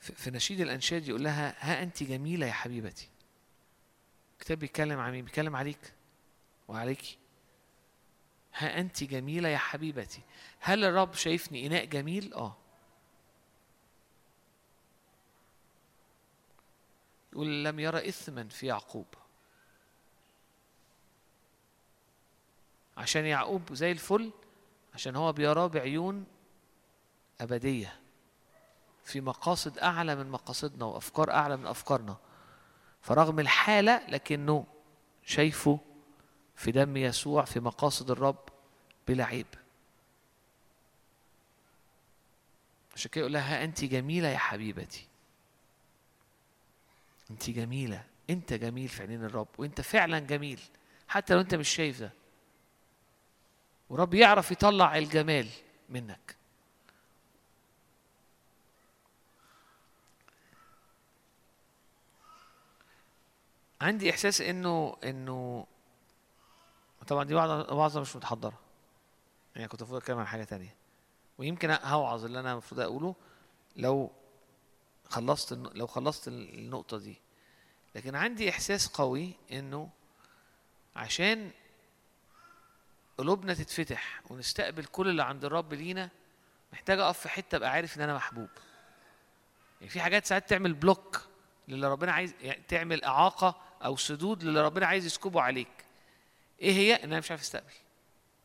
في 0.01 0.31
نشيد 0.31 0.61
الأنشاد 0.61 1.07
يقول 1.07 1.23
لها 1.23 1.55
ها 1.59 1.83
أنت 1.83 2.03
جميلة 2.03 2.47
يا 2.47 2.51
حبيبتي. 2.51 3.09
الكتاب 4.33 4.59
بيتكلم 4.59 4.99
عن 4.99 5.11
مين؟ 5.11 5.25
بيتكلم 5.25 5.55
عليك 5.55 5.93
وعليكي. 6.67 7.17
ها 8.53 8.79
أنت 8.79 9.03
جميلة 9.03 9.49
يا 9.49 9.57
حبيبتي. 9.57 10.21
هل 10.59 10.83
الرب 10.83 11.13
شايفني 11.13 11.67
إناء 11.67 11.85
جميل؟ 11.85 12.33
آه. 12.33 12.57
يقول 17.33 17.63
لم 17.63 17.79
يرى 17.79 18.09
إثما 18.09 18.47
في 18.47 18.67
يعقوب. 18.67 19.07
عشان 22.97 23.25
يعقوب 23.25 23.73
زي 23.73 23.91
الفل 23.91 24.31
عشان 24.93 25.15
هو 25.15 25.33
بيراه 25.33 25.67
بعيون 25.67 26.25
أبدية. 27.41 28.00
في 29.11 29.21
مقاصد 29.21 29.79
أعلى 29.79 30.15
من 30.15 30.29
مقاصدنا 30.29 30.85
وأفكار 30.85 31.31
أعلى 31.31 31.57
من 31.57 31.65
أفكارنا. 31.65 32.17
فرغم 33.01 33.39
الحالة 33.39 34.07
لكنه 34.07 34.65
شايفه 35.25 35.79
في 36.55 36.71
دم 36.71 36.97
يسوع 36.97 37.45
في 37.45 37.59
مقاصد 37.59 38.11
الرب 38.11 38.49
بلا 39.07 39.25
عيب. 39.25 39.47
عشان 42.95 43.11
كده 43.11 43.21
يقول 43.21 43.33
لها 43.33 43.63
أنت 43.63 43.85
جميلة 43.85 44.27
يا 44.27 44.37
حبيبتي. 44.37 45.07
انت 47.31 47.49
جميلة 47.49 48.03
أنت 48.29 48.53
جميل 48.53 48.87
في 48.87 49.01
عينين 49.01 49.23
الرب 49.23 49.47
وأنت 49.57 49.81
فعلا 49.81 50.19
جميل 50.19 50.59
حتى 51.07 51.33
لو 51.33 51.39
أنت 51.39 51.55
مش 51.55 51.69
شايف 51.69 51.99
ده. 51.99 52.13
ورب 53.89 54.13
يعرف 54.13 54.51
يطلع 54.51 54.97
الجمال 54.97 55.47
منك. 55.89 56.40
عندي 63.81 64.09
إحساس 64.09 64.41
إنه 64.41 64.97
إنه 65.03 65.67
طبعا 67.07 67.23
دي 67.23 67.35
وعظه 67.35 68.01
مش 68.01 68.15
متحضرة. 68.15 68.59
يعني 69.55 69.67
كنت 69.67 69.81
المفروض 69.81 70.01
أتكلم 70.01 70.17
عن 70.19 70.27
حاجة 70.27 70.43
تانية. 70.43 70.75
ويمكن 71.37 71.77
هوعظ 71.83 72.25
اللي 72.25 72.39
أنا 72.39 72.51
المفروض 72.51 72.79
أقوله 72.79 73.15
لو 73.75 74.11
خلصت 75.09 75.53
لو 75.53 75.87
خلصت 75.87 76.27
النقطة 76.27 76.97
دي. 76.97 77.21
لكن 77.95 78.15
عندي 78.15 78.49
إحساس 78.49 78.87
قوي 78.87 79.33
إنه 79.51 79.89
عشان 80.95 81.51
قلوبنا 83.17 83.53
تتفتح 83.53 84.21
ونستقبل 84.29 84.85
كل 84.85 85.09
اللي 85.09 85.23
عند 85.23 85.45
الرب 85.45 85.73
لينا 85.73 86.09
محتاج 86.73 86.99
أقف 86.99 87.19
في 87.19 87.29
حتة 87.29 87.55
أبقى 87.55 87.71
عارف 87.71 87.97
إن 87.97 88.01
أنا 88.01 88.15
محبوب. 88.15 88.49
يعني 89.81 89.91
في 89.91 90.01
حاجات 90.01 90.25
ساعات 90.25 90.49
تعمل 90.49 90.73
بلوك 90.73 91.21
للي 91.67 91.87
ربنا 91.91 92.11
عايز 92.11 92.33
يعني 92.41 92.61
تعمل 92.67 93.03
إعاقة 93.03 93.70
أو 93.85 93.97
سدود 93.97 94.43
للي 94.43 94.61
ربنا 94.61 94.85
عايز 94.85 95.05
يسكبه 95.05 95.41
عليك. 95.41 95.85
إيه 96.61 96.71
هي؟ 96.73 96.95
إن 96.95 97.03
أنا 97.09 97.19
مش 97.19 97.31
عارف 97.31 97.41
أستقبل. 97.41 97.73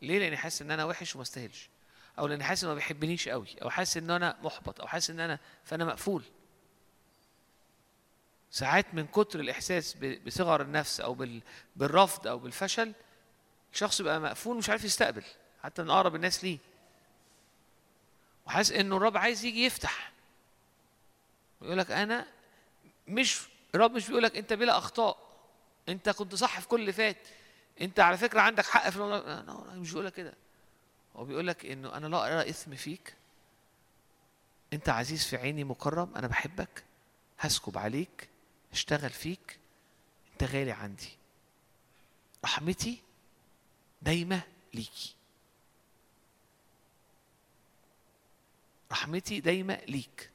ليه؟ 0.03 0.19
لأني 0.19 0.37
حاسس 0.37 0.63
إن 0.63 0.71
أنا 0.71 0.85
وحش 0.85 1.15
وما 1.15 1.23
أستاهلش. 1.23 1.69
أو 2.19 2.27
لأني 2.27 2.45
حاسس 2.45 2.63
انه 2.65 2.71
ما 2.71 2.75
بيحبنيش 2.75 3.29
قوي. 3.29 3.47
أو 3.63 3.71
حاسس 3.71 3.97
إن 3.97 4.11
أنا 4.11 4.37
محبط. 4.43 4.81
أو 4.81 4.87
حاسس 4.87 5.11
إن 5.11 5.21
أنا 5.21 5.39
فأنا 5.65 5.85
مقفول. 5.85 6.23
ساعات 8.51 8.95
من 8.95 9.07
كتر 9.07 9.41
الإحساس 9.41 9.97
بصغر 10.27 10.63
النفس 10.63 11.01
أو 11.01 11.15
بال- 11.15 11.43
بالرفض 11.77 12.27
أو 12.27 12.39
بالفشل 12.39 12.93
الشخص 13.73 14.01
يبقى 14.01 14.21
مقفول 14.21 14.57
مش 14.57 14.71
عارف 14.71 14.85
يستقبل. 14.85 15.25
حتى 15.63 15.83
من 15.83 15.91
أقرب 15.91 16.15
الناس 16.15 16.45
ليه. 16.45 16.59
وحاسس 18.47 18.73
إنه 18.73 18.97
الرب 18.97 19.17
عايز 19.17 19.45
يجي 19.45 19.65
يفتح. 19.65 20.13
يقول 21.63 21.79
لك 21.79 21.91
أنا 21.91 22.27
مش 23.09 23.41
الرب 23.75 23.93
مش 23.93 24.09
بيقول 24.09 24.23
لك 24.23 24.37
أنت 24.37 24.53
بلا 24.53 24.79
أخطاء. 24.79 25.26
انت 25.89 26.09
كنت 26.09 26.35
صح 26.35 26.61
في 26.61 26.69
كل 26.69 26.81
اللي 26.81 26.93
فات. 26.93 27.29
انت 27.81 28.01
على 28.01 28.17
فكرة 28.17 28.41
عندك 28.41 28.65
حق 28.65 28.91
في 28.91 28.99
لا، 28.99 29.75
مش 29.75 29.93
بيقول 29.93 30.09
كده. 30.09 30.35
هو 31.17 31.25
بيقول 31.25 31.47
لك 31.47 31.67
إنه 31.67 31.97
أنا 31.97 32.07
لا 32.07 32.27
أرى 32.27 32.51
إثم 32.51 32.75
فيك. 32.75 33.15
أنت 34.73 34.89
عزيز 34.89 35.25
في 35.25 35.37
عيني 35.37 35.65
مكرم 35.65 36.17
أنا 36.17 36.27
بحبك. 36.27 36.85
هسكب 37.39 37.79
عليك 37.79 38.29
اشتغل 38.73 39.11
فيك. 39.11 39.59
أنت 40.33 40.51
غالي 40.51 40.73
عندي. 40.73 41.11
رحمتي 42.45 43.03
دايمة 44.03 44.43
ليكي. 44.75 45.15
رحمتي 48.93 49.41
دايمة 49.41 49.75
ليك. 49.89 50.31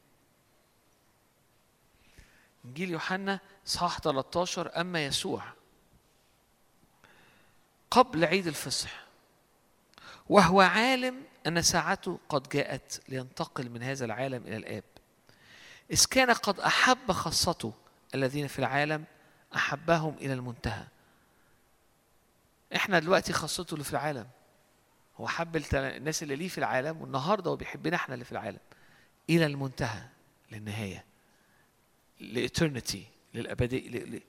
إنجيل 2.65 2.89
يوحنا 2.89 3.39
اصحاح 3.67 3.99
13 3.99 4.81
أما 4.81 5.05
يسوع. 5.05 5.43
قبل 7.91 8.25
عيد 8.25 8.47
الفصح. 8.47 9.05
وهو 10.29 10.61
عالم 10.61 11.23
أن 11.47 11.61
ساعته 11.61 12.19
قد 12.29 12.49
جاءت 12.49 13.01
لينتقل 13.09 13.69
من 13.69 13.83
هذا 13.83 14.05
العالم 14.05 14.43
إلى 14.47 14.57
الآب. 14.57 14.83
إذ 15.91 16.05
كان 16.05 16.31
قد 16.31 16.59
أحب 16.59 17.11
خاصته 17.11 17.73
الذين 18.15 18.47
في 18.47 18.59
العالم 18.59 19.05
أحبهم 19.55 20.15
إلى 20.21 20.33
المنتهى. 20.33 20.87
إحنا 22.75 22.99
دلوقتي 22.99 23.33
خاصته 23.33 23.73
اللي 23.73 23.83
في 23.83 23.91
العالم. 23.91 24.27
هو 25.17 25.27
حب 25.27 25.63
الناس 25.73 26.23
اللي 26.23 26.35
ليه 26.35 26.47
في 26.47 26.57
العالم 26.57 27.01
والنهاردة 27.01 27.51
هو 27.51 27.55
بيحبنا 27.55 27.95
إحنا 27.95 28.13
اللي 28.13 28.25
في 28.25 28.31
العالم. 28.31 28.59
إلى 29.29 29.45
المنتهى 29.45 30.07
للنهاية. 30.51 31.05
لإترنتي 32.19 33.10
للأبدية 33.33 33.89
ل... 33.89 34.15
ل... 34.15 34.21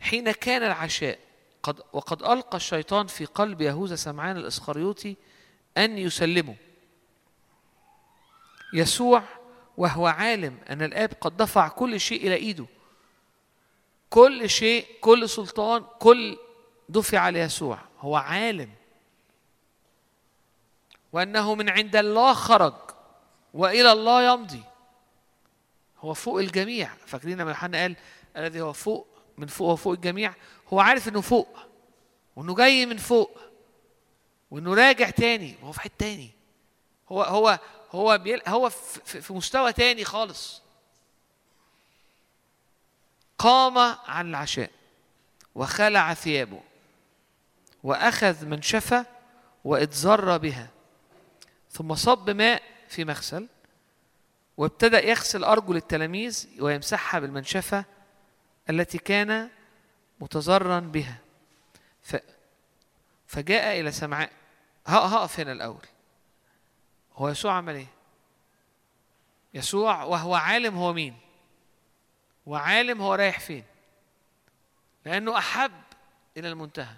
حين 0.00 0.30
كان 0.30 0.62
العشاء 0.62 1.18
قد 1.62 1.80
وقد 1.92 2.22
ألقى 2.22 2.56
الشيطان 2.56 3.06
في 3.06 3.24
قلب 3.24 3.60
يهوذا 3.60 3.96
سمعان 3.96 4.36
الإسخريوطي 4.36 5.16
أن 5.76 5.98
يسلمه. 5.98 6.56
يسوع 8.72 9.22
وهو 9.76 10.06
عالم 10.06 10.58
أن 10.70 10.82
الآب 10.82 11.12
قد 11.20 11.36
دفع 11.36 11.68
كل 11.68 12.00
شيء 12.00 12.26
إلى 12.26 12.34
إيده. 12.34 12.66
كل 14.10 14.50
شيء 14.50 14.86
كل 15.00 15.28
سلطان 15.28 15.84
كل 15.98 16.38
دفع 16.88 17.28
ليسوع. 17.28 17.78
هو 18.00 18.16
عالم. 18.16 18.70
وأنه 21.12 21.54
من 21.54 21.68
عند 21.68 21.96
الله 21.96 22.34
خرج 22.34 22.74
وإلى 23.54 23.92
الله 23.92 24.32
يمضي. 24.32 24.62
هو 26.00 26.14
فوق 26.14 26.38
الجميع. 26.38 26.90
فاكرين 27.06 27.38
لما 27.40 27.50
يوحنا 27.50 27.78
قال 27.82 27.96
الذي 28.36 28.60
هو 28.60 28.72
فوق 28.72 29.06
من 29.38 29.46
فوق 29.46 29.68
هو 29.70 29.76
فوق 29.76 29.92
الجميع؟ 29.92 30.34
هو 30.72 30.80
عارف 30.80 31.08
إنه 31.08 31.20
فوق 31.20 31.58
وإنه 32.36 32.54
جاي 32.54 32.86
من 32.86 32.96
فوق 32.96 33.38
وإنه 34.50 34.74
راجع 34.74 35.10
تاني 35.10 35.54
وهو 35.62 35.72
في 35.72 35.80
حتة 35.80 35.94
تاني. 35.98 36.30
هو 37.12 37.22
هو 37.22 37.58
هو 37.92 38.18
بيل 38.18 38.42
هو 38.48 38.68
في- 38.70 39.20
في 39.22 39.32
مستوى 39.32 39.72
تاني 39.72 40.04
خالص. 40.04 40.62
قام 43.38 43.78
عن 44.06 44.28
العشاء 44.30 44.70
وخلع 45.54 46.14
ثيابه 46.14 46.60
وأخذ 47.82 48.46
منشفة 48.46 49.06
وإتزر 49.64 50.36
بها 50.38 50.68
ثم 51.70 51.94
صب 51.94 52.30
ماء 52.30 52.62
في 52.88 53.04
مغسل 53.04 53.46
وابتدأ 54.58 55.04
يغسل 55.04 55.44
أرجل 55.44 55.76
التلاميذ 55.76 56.48
ويمسحها 56.60 57.20
بالمنشفة 57.20 57.84
التي 58.70 58.98
كان 58.98 59.50
متزرا 60.20 60.80
بها 60.80 61.18
ف 62.02 62.16
فجاء 63.26 63.80
إلى 63.80 63.92
سمعاء 63.92 64.32
هقف 64.86 65.40
هنا 65.40 65.52
الأول 65.52 65.86
هو 67.14 67.28
يسوع 67.28 67.52
عمل 67.52 67.74
إيه؟ 67.74 67.86
يسوع 69.54 70.02
وهو 70.02 70.34
عالم 70.34 70.76
هو 70.76 70.92
مين؟ 70.92 71.18
وعالم 72.46 73.02
هو 73.02 73.14
رايح 73.14 73.40
فين؟ 73.40 73.64
لأنه 75.04 75.38
أحب 75.38 75.82
إلى 76.36 76.48
المنتهى 76.48 76.96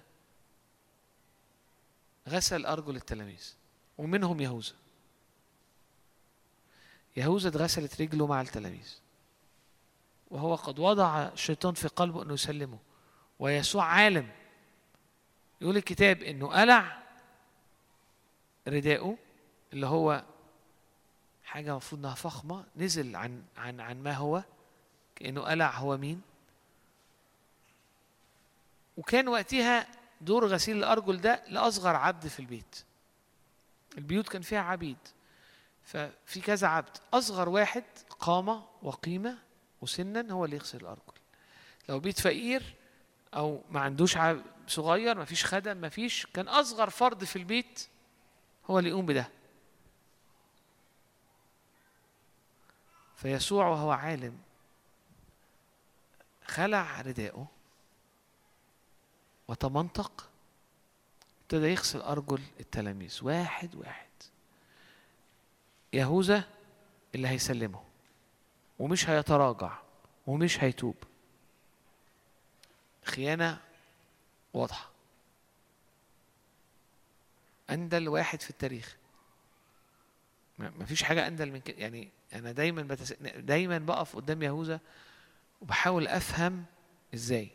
غسل 2.28 2.66
أرجل 2.66 2.96
التلاميذ 2.96 3.54
ومنهم 3.98 4.40
يهوذا 4.40 4.79
يهوذا 7.16 7.48
اتغسلت 7.48 8.00
رجله 8.00 8.26
مع 8.26 8.40
التلاميذ. 8.40 8.94
وهو 10.30 10.54
قد 10.54 10.78
وضع 10.78 11.22
الشيطان 11.22 11.74
في 11.74 11.88
قلبه 11.88 12.22
إنه 12.22 12.34
يسلمه. 12.34 12.78
ويسوع 13.38 13.84
عالم. 13.84 14.28
يقول 15.60 15.76
الكتاب 15.76 16.22
إنه 16.22 16.46
قلع 16.48 17.02
رداءه 18.68 19.16
اللي 19.72 19.86
هو 19.86 20.24
حاجة 21.44 21.70
المفروض 21.70 22.00
إنها 22.00 22.14
فخمة 22.14 22.64
نزل 22.76 23.16
عن 23.16 23.42
عن 23.56 23.80
عن 23.80 24.02
ما 24.02 24.12
هو 24.12 24.42
كأنه 25.16 25.40
قلع 25.40 25.70
هو 25.70 25.96
مين. 25.96 26.22
وكان 28.96 29.28
وقتها 29.28 29.86
دور 30.20 30.46
غسيل 30.46 30.76
الأرجل 30.76 31.20
ده 31.20 31.42
لأصغر 31.48 31.96
عبد 31.96 32.26
في 32.26 32.40
البيت. 32.40 32.84
البيوت 33.98 34.28
كان 34.28 34.42
فيها 34.42 34.60
عبيد. 34.60 34.98
ففي 35.90 36.40
كذا 36.40 36.68
عبد. 36.68 36.96
أصغر 37.14 37.48
واحد 37.48 37.84
قامه 38.20 38.64
وقيمه 38.82 39.38
وسنا 39.82 40.32
هو 40.32 40.44
اللي 40.44 40.56
يغسل 40.56 40.80
الأرجل. 40.80 41.12
لو 41.88 42.00
بيت 42.00 42.20
فقير 42.20 42.74
أو 43.34 43.62
ما 43.70 43.80
عندوش 43.80 44.16
عبد 44.16 44.44
صغير 44.66 45.18
ما 45.18 45.24
فيش 45.24 45.44
خدم 45.44 45.76
ما 45.76 45.88
فيش 45.88 46.26
كان 46.26 46.48
أصغر 46.48 46.90
فرد 46.90 47.24
في 47.24 47.36
البيت 47.36 47.88
هو 48.70 48.78
اللي 48.78 48.90
يقوم 48.90 49.06
بده. 49.06 49.28
فيسوع 53.16 53.68
وهو 53.68 53.90
عالم 53.90 54.38
خلع 56.46 57.00
رداءه 57.00 57.46
وتمنطق 59.48 60.28
ابتدى 61.42 61.66
يغسل 61.66 62.00
أرجل 62.00 62.42
التلاميذ. 62.60 63.18
واحد 63.22 63.74
واحد. 63.74 64.09
يهوذا 65.92 66.44
اللي 67.14 67.28
هيسلمه 67.28 67.82
ومش 68.78 69.08
هيتراجع 69.08 69.78
ومش 70.26 70.64
هيتوب. 70.64 70.94
خيانة 73.04 73.60
واضحة. 74.54 74.90
أندل 77.70 78.08
واحد 78.08 78.42
في 78.42 78.50
التاريخ. 78.50 78.96
ما 80.58 80.84
فيش 80.84 81.02
حاجة 81.02 81.26
أندل 81.26 81.50
من 81.52 81.60
كده. 81.60 81.76
يعني 81.78 82.08
أنا 82.32 82.52
دايما 82.52 82.82
بتس... 82.82 83.12
دايما 83.22 83.78
بقف 83.78 84.16
قدام 84.16 84.42
يهوذا 84.42 84.80
وبحاول 85.60 86.08
أفهم 86.08 86.64
إزاي. 87.14 87.50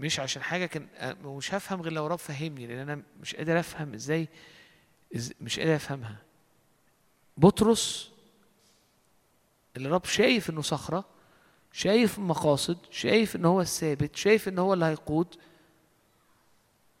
مش 0.00 0.20
عشان 0.20 0.42
حاجة 0.42 0.66
كان 0.66 0.88
مش 1.24 1.54
هفهم 1.54 1.82
غير 1.82 1.92
لو 1.92 2.06
رب 2.06 2.18
فهمني 2.18 2.66
لأن 2.66 2.78
أنا 2.78 3.02
مش 3.20 3.36
قادر 3.36 3.60
أفهم 3.60 3.94
إزاي 3.94 4.28
إز... 5.16 5.32
مش 5.40 5.58
قادر 5.58 5.76
أفهمها. 5.76 6.29
بطرس 7.40 8.10
اللي 9.76 9.88
رب 9.88 10.04
شايف 10.04 10.50
إنه 10.50 10.62
صخرة 10.62 11.04
شايف 11.72 12.18
المقاصد 12.18 12.78
شايف 12.90 13.36
إن 13.36 13.44
هو 13.44 13.60
الثابت 13.60 14.16
شايف 14.16 14.48
إن 14.48 14.58
هو 14.58 14.74
اللي 14.74 14.84
هيقود 14.84 15.36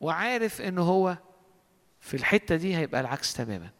وعارف 0.00 0.60
إن 0.60 0.78
هو 0.78 1.16
في 2.00 2.16
الحتة 2.16 2.56
دي 2.56 2.76
هيبقى 2.76 3.00
العكس 3.00 3.34
تماما. 3.34 3.70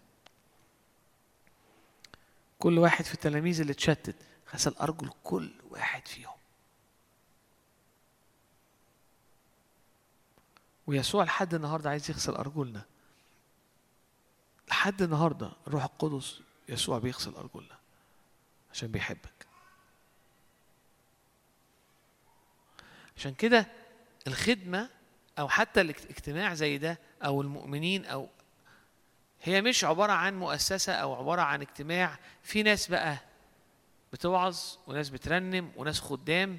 كل 2.59 2.79
واحد 2.79 3.05
في 3.05 3.15
التلاميذ 3.15 3.61
اللي 3.61 3.73
اتشتت 3.73 4.17
غسل 4.55 4.75
أرجل 4.81 5.11
كل 5.25 5.51
واحد 5.71 6.09
فيهم. 6.09 6.37
ويسوع 10.87 11.25
لحد 11.25 11.55
النهارده 11.55 11.91
عايز 11.91 12.11
يغسل 12.11 12.33
أرجلنا. 12.33 12.85
لحد 14.69 15.03
النهارده 15.03 15.53
الروح 15.67 15.85
القدس 15.85 16.41
يسوع 16.71 16.99
بيغسل 16.99 17.35
أرجلنا 17.35 17.79
عشان 18.73 18.89
بيحبك. 18.89 19.47
عشان 23.17 23.35
كده 23.35 23.67
الخدمة 24.27 24.89
أو 25.39 25.49
حتى 25.49 25.81
الاجتماع 25.81 26.55
زي 26.55 26.79
ده 26.79 26.99
أو 27.25 27.41
المؤمنين 27.43 28.05
أو 28.05 28.29
هي 29.43 29.63
مش 29.63 29.85
عبارة 29.85 30.13
عن 30.13 30.39
مؤسسة 30.39 30.93
أو 30.93 31.15
عبارة 31.15 31.43
عن 31.43 31.61
اجتماع. 31.61 32.19
في 32.43 32.63
ناس 32.63 32.89
بقى 32.89 33.19
بتوعظ 34.13 34.59
وناس 34.87 35.09
بترنم 35.09 35.73
وناس 35.77 36.01
خدام 36.01 36.59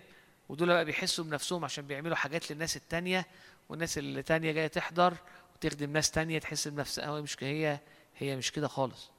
ودول 0.49 0.67
بقى 0.67 0.85
بيحسوا 0.85 1.25
بنفسهم 1.25 1.65
عشان 1.65 1.87
بيعملوا 1.87 2.15
حاجات 2.15 2.51
للناس 2.51 2.77
التانية 2.77 3.25
والناس 3.69 3.97
اللي 3.97 4.23
تانية 4.23 4.51
جاية 4.51 4.67
تحضر 4.67 5.17
وتخدم 5.55 5.91
ناس 5.91 6.11
تانية 6.11 6.39
تحس 6.39 6.67
بنفسها 6.67 7.21
مش 7.21 7.43
هي 7.43 7.79
هي 8.17 8.35
مش 8.35 8.51
كده 8.51 8.67
خالص. 8.67 9.09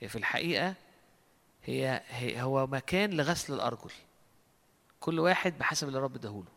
هي 0.00 0.08
في 0.08 0.18
الحقيقة 0.18 0.74
هي, 1.64 2.02
هي 2.08 2.42
هو 2.42 2.66
مكان 2.66 3.10
لغسل 3.10 3.54
الأرجل. 3.54 3.90
كل 5.00 5.20
واحد 5.20 5.58
بحسب 5.58 5.88
اللي 5.88 5.98
رب 5.98 6.14
اداهوله. 6.14 6.48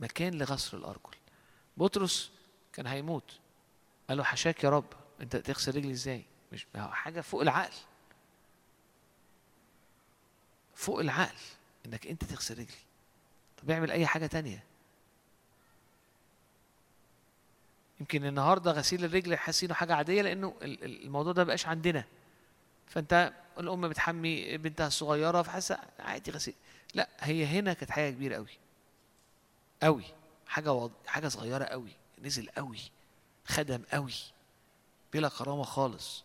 مكان 0.00 0.34
لغسل 0.34 0.76
الأرجل. 0.76 1.16
بطرس 1.76 2.30
كان 2.72 2.86
هيموت. 2.86 3.38
قال 4.08 4.18
له 4.18 4.24
حشاك 4.24 4.64
يا 4.64 4.70
رب. 4.70 4.84
أنت 5.20 5.36
تغسل 5.36 5.76
رجلي 5.76 5.92
إزاي؟ 5.92 6.24
مش 6.52 6.66
حاجة 6.76 7.20
فوق 7.20 7.40
العقل. 7.40 7.74
فوق 10.74 11.00
العقل 11.00 11.38
إنك 11.86 12.06
أنت 12.06 12.24
تغسل 12.24 12.54
رجلي. 12.54 12.78
طب 13.62 13.70
اعمل 13.70 13.90
أي 13.90 14.06
حاجة 14.06 14.26
تانية. 14.26 14.64
يمكن 18.00 18.24
النهارده 18.26 18.72
غسيل 18.72 19.04
الرجل 19.04 19.36
حاسينه 19.36 19.74
لأنه 20.22 20.54
ال- 20.62 20.84
ال- 20.84 21.04
الموضوع 21.04 21.32
ده 21.32 21.44
مبقاش 21.44 21.66
عندنا. 21.66 22.04
فأنت 22.86 23.32
الأم 23.58 23.88
بتحمي 23.88 24.56
بنتها 24.58 24.86
الصغيرة 24.86 25.42
فحاسة 25.42 25.78
عادي 25.98 26.30
غسيل. 26.30 26.54
لا 26.94 27.08
هي 27.20 27.46
هنا 27.46 27.72
كانت 27.72 27.90
حاجة 27.90 28.10
كبيرة 28.10 28.34
قوي 28.36 28.48
قوي 29.82 30.04
حاجة 30.46 30.72
وض... 30.72 30.92
حاجة 31.06 31.28
صغيرة 31.28 31.64
قوي 31.64 31.90
نزل 32.22 32.48
قوي 32.48 32.78
خدم 33.46 33.82
قوي 33.92 34.12
بلا 35.12 35.28
كرامة 35.28 35.62
خالص. 35.62 36.24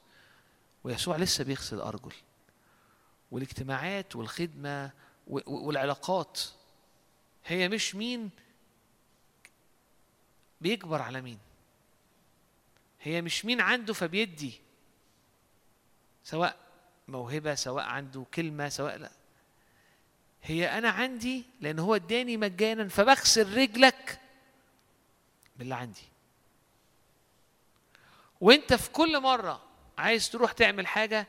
ويسوع 0.84 1.18
لسه 1.18 1.44
بيغسل 1.44 1.80
أرجل. 1.80 2.14
والاجتماعات 3.32 4.16
والخدمة 4.16 4.91
و- 5.28 5.38
و- 5.38 5.68
والعلاقات. 5.68 6.41
هي 7.45 7.70
مش 7.70 7.95
مين؟ 7.95 8.30
بيكبر 10.62 11.02
على 11.02 11.22
مين؟ 11.22 11.40
هي 13.03 13.21
مش 13.21 13.45
مين 13.45 13.61
عنده 13.61 13.93
فبيدي. 13.93 14.61
سواء 16.23 16.57
موهبة 17.07 17.55
سواء 17.55 17.84
عنده 17.84 18.25
كلمة 18.34 18.69
سواء 18.69 18.97
لا. 18.97 19.11
هي 20.43 20.77
أنا 20.77 20.89
عندي 20.89 21.43
لأن 21.61 21.80
هو 21.80 21.95
اداني 21.95 22.38
مجانا 22.38 22.88
فبغسل 22.88 23.57
رجلك 23.57 24.19
باللي 25.55 25.75
عندي. 25.75 26.03
وأنت 28.41 28.73
في 28.73 28.89
كل 28.91 29.21
مرة 29.21 29.63
عايز 29.97 30.30
تروح 30.30 30.51
تعمل 30.51 30.88
حاجة 30.88 31.27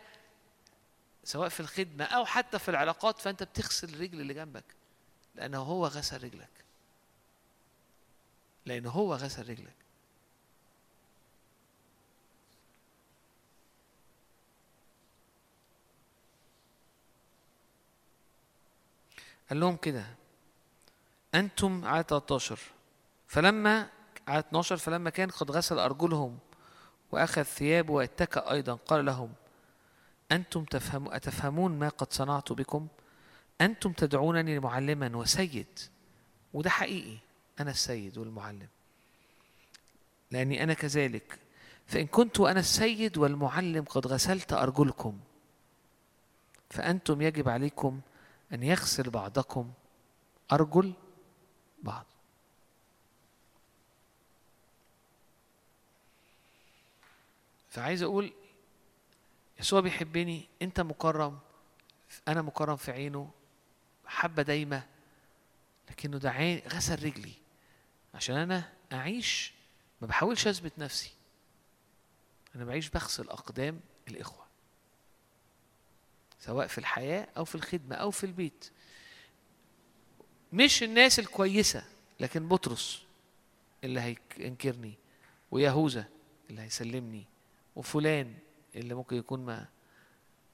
سواء 1.24 1.48
في 1.48 1.60
الخدمة 1.60 2.05
أو 2.05 2.24
حتى 2.24 2.59
في 2.59 2.68
العلاقات 2.68 3.18
فأنت 3.18 3.42
بتغسل 3.42 3.94
الرجل 3.94 4.20
اللي 4.20 4.34
جنبك 4.34 4.64
لأنه 5.34 5.59
هو 5.59 5.86
غسل 5.86 6.24
رجلك. 6.24 6.64
لأنه 8.66 8.90
هو 8.90 9.14
غسل 9.14 9.48
رجلك. 9.48 9.84
قال 19.51 19.61
لهم 19.61 19.77
كده 19.77 20.05
أنتم 21.35 21.85
عدد 21.85 22.07
13 22.09 22.59
فلما 23.27 23.89
عدد 24.29 24.47
12 24.47 24.77
فلما 24.77 25.11
كان 25.11 25.31
قد 25.31 25.51
غسل 25.51 25.79
أرجلهم 25.79 26.39
وأخذ 27.12 27.43
ثيابه 27.43 27.93
واتكأ 27.93 28.51
أيضا 28.53 28.75
قال 28.75 29.05
لهم 29.05 29.33
أنتم 30.33 30.65
تفهم 30.65 31.12
أتفهمون 31.12 31.79
ما 31.79 31.89
قد 31.89 32.12
صنعت 32.12 32.53
بكم؟ 32.53 32.89
أنتم 33.61 33.93
تدعونني 33.93 34.59
معلما 34.59 35.16
وسيد. 35.16 35.79
وده 36.53 36.71
حقيقي 36.71 37.19
أنا 37.61 37.71
السيد 37.71 38.19
والمعلم. 38.19 38.69
لأني 40.31 40.62
أنا 40.62 40.75
كذلك 40.75 41.39
فإن 41.87 42.07
كنت 42.07 42.41
أنا 42.41 42.61
السيد 42.61 43.19
والمعلم 43.19 43.85
قد 43.85 44.07
غسلت 44.07 44.53
أرجلكم 44.53 45.19
فأنتم 46.71 47.23
يجب 47.23 47.49
عليكم 47.49 48.01
أن 48.55 48.62
يغسل 48.62 49.10
بعضكم 49.10 49.72
أرجل 50.52 50.93
بعض. 51.82 52.06
فعايز 57.70 58.02
أقول 58.02 58.32
يسوع 59.60 59.81
بيحبني 59.81 60.48
أنت 60.62 60.81
مكرم 60.81 61.39
أنا 62.28 62.43
مكرم 62.43 62.76
في 62.76 62.93
عينه 62.93 63.31
حبة 64.06 64.43
دايمة 64.43 64.86
لكنه 65.90 66.18
ده 66.18 66.59
غسل 66.68 67.05
رجلي 67.05 67.32
عشان 68.14 68.36
أنا 68.36 68.72
أعيش 68.93 69.52
ما 70.01 70.06
بحاولش 70.06 70.47
أثبت 70.47 70.78
نفسي 70.78 71.12
أنا 72.56 72.64
بعيش 72.64 72.89
بغسل 72.89 73.28
أقدام 73.28 73.81
الإخوة. 74.09 74.44
سواء 76.45 76.66
في 76.66 76.79
الحياة 76.79 77.29
أو 77.37 77.45
في 77.45 77.55
الخدمة 77.55 77.97
أو 77.97 78.11
في 78.11 78.25
البيت. 78.25 78.71
مش 80.53 80.83
الناس 80.83 81.19
الكويسة 81.19 81.85
لكن 82.21 82.49
بطرس 82.49 83.03
اللي 83.85 84.01
هينكرني 84.39 84.95
ويهوذا 85.51 86.09
اللي 86.51 86.62
هيسلمني 86.62 87.25
وفلان 87.77 88.35
اللي 88.77 88.95
ممكن 88.95 89.16
يكون 89.16 89.45
ما 89.45 89.69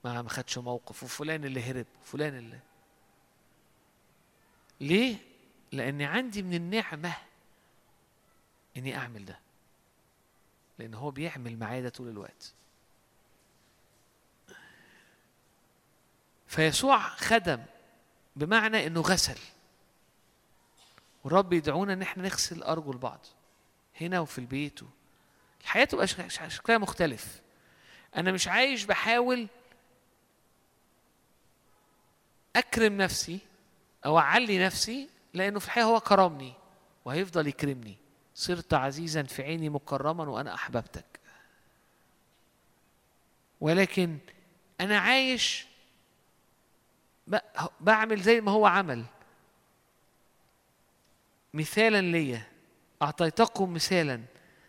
ما 0.05 0.29
خدش 0.29 0.59
موقف 0.59 1.03
وفلان 1.03 1.45
اللي 1.45 1.63
هرب 1.63 1.87
وفلان 2.03 2.39
اللي 2.39 2.61
ليه؟ 4.81 5.17
لأن 5.73 6.03
عندي 6.03 6.43
من 6.43 6.55
النعمة 6.55 7.17
إني 8.77 8.97
أعمل 8.97 9.25
ده. 9.25 9.39
لأن 10.79 10.95
هو 10.95 11.11
بيعمل 11.11 11.59
معايا 11.59 11.81
ده 11.81 11.89
طول 11.89 12.09
الوقت. 12.09 12.55
فيسوع 16.51 16.99
خدم 16.99 17.63
بمعنى 18.37 18.87
إنه 18.87 19.01
غسل. 19.01 19.39
والرب 21.25 21.53
يدعونا 21.53 21.93
إن 21.93 22.03
إحنا 22.03 22.23
نغسل 22.23 22.63
ارجل 22.63 22.97
بعض 22.99 23.27
هنا 24.01 24.21
وفي 24.21 24.39
البيت 24.39 24.83
و... 24.83 24.87
الحياة 25.61 25.85
تبقى 25.85 26.07
شك- 26.07 26.29
شك- 26.29 26.49
شكلها 26.49 26.79
مختلف. 26.79 27.41
أنا 28.17 28.33
مش 28.33 28.49
عايش 28.49 28.85
بحاول 28.85 29.47
أكرم 32.57 32.97
نفسي 32.97 33.39
أو 34.07 34.19
أعلي 34.19 34.65
نفسي 34.65 35.09
لأنه 35.35 35.59
في 35.59 35.67
الحقيقة 35.67 35.87
هو 35.87 36.01
كرمني 36.01 36.53
وهيفضل 37.05 37.47
يكرمني. 37.47 37.97
صرت 38.35 38.75
عزيزا 38.75 39.23
في 39.23 39.43
عيني 39.43 39.69
مكرما 39.69 40.25
وأنا 40.29 40.55
أحببتك. 40.55 41.21
ولكن 43.61 44.19
أنا 44.81 44.99
عايش 44.99 45.70
بعمل 47.81 48.23
زي 48.23 48.41
ما 48.41 48.51
هو 48.53 48.67
عمل. 48.67 49.05
مثالا 51.55 52.01
ليا 52.01 52.47
أعطيتكم 53.03 53.75
مثالا 53.75 54.21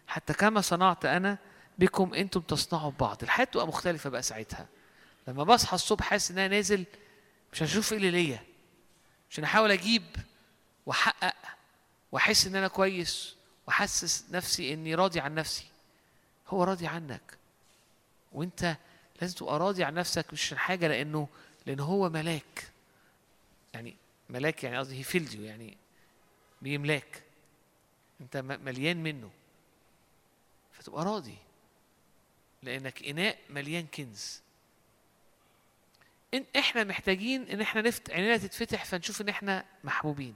حتى 0.07 0.33
كما 0.33 0.61
صنعت 0.61 1.05
أنا 1.05 1.37
بكم 1.77 2.13
أنتم 2.13 2.41
تصنعوا 2.41 2.91
ببعض 2.91 3.23
الحياة 3.23 3.45
تبقى 3.45 3.67
مختلفة 3.67 4.09
بقى 4.09 4.21
ساعتها. 4.21 4.67
لما 5.27 5.43
بصحى 5.43 5.75
الصبح 5.75 6.05
حاسس 6.05 6.31
إن 6.31 6.39
أنا 6.39 6.55
نازل 6.55 6.85
مش 7.53 7.63
هشوف 7.63 7.91
إيه 7.91 7.97
اللي 7.97 8.11
ليا. 8.11 8.43
عشان 9.31 9.43
احاول 9.43 9.71
أجيب 9.71 10.03
وأحقق 10.85 11.35
وأحس 12.11 12.47
إن 12.47 12.55
أنا 12.55 12.67
كويس 12.67 13.35
وأحسس 13.67 14.25
نفسي 14.31 14.73
إني 14.73 14.95
راضي 14.95 15.19
عن 15.19 15.35
نفسي. 15.35 15.65
هو 16.47 16.63
راضي 16.63 16.87
عنك. 16.87 17.21
وأنت 18.31 18.75
لازم 19.21 19.35
تبقى 19.37 19.59
راضي 19.59 19.83
عن 19.83 19.93
نفسك 19.93 20.25
مش 20.33 20.45
عشان 20.45 20.57
حاجة 20.57 20.87
لأنه 20.87 21.27
لأن 21.65 21.79
هو 21.79 22.09
ملاك. 22.09 22.71
يعني 23.73 23.95
ملاك 24.29 24.63
يعني 24.63 24.77
قصدي 24.77 25.05
هي 25.13 25.45
يعني 25.45 25.77
بيملاك. 26.61 27.23
أنت 28.21 28.37
م- 28.37 28.65
مليان 28.65 29.03
منه. 29.03 29.31
فتبقى 30.73 31.05
راضي. 31.05 31.37
لأنك 32.63 33.03
إناء 33.03 33.37
مليان 33.49 33.87
كنز. 33.87 34.41
إن 36.33 36.45
إحنا 36.57 36.83
محتاجين 36.83 37.47
إن 37.47 37.61
إحنا 37.61 37.81
نفت 37.81 38.09
عينينا 38.11 38.37
تتفتح 38.37 38.85
فنشوف 38.85 39.21
إن 39.21 39.29
إحنا 39.29 39.65
محبوبين 39.83 40.35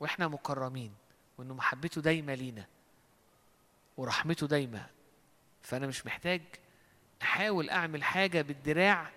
وإحنا 0.00 0.28
مكرمين 0.28 0.94
وإنه 1.38 1.54
محبته 1.54 2.00
دايمة 2.00 2.34
لينا 2.34 2.66
ورحمته 3.96 4.46
دايمة. 4.46 4.86
فأنا 5.62 5.86
مش 5.86 6.06
محتاج 6.06 6.42
أحاول 7.22 7.70
أعمل 7.70 8.04
حاجة 8.04 8.42
بالدراع 8.42 9.10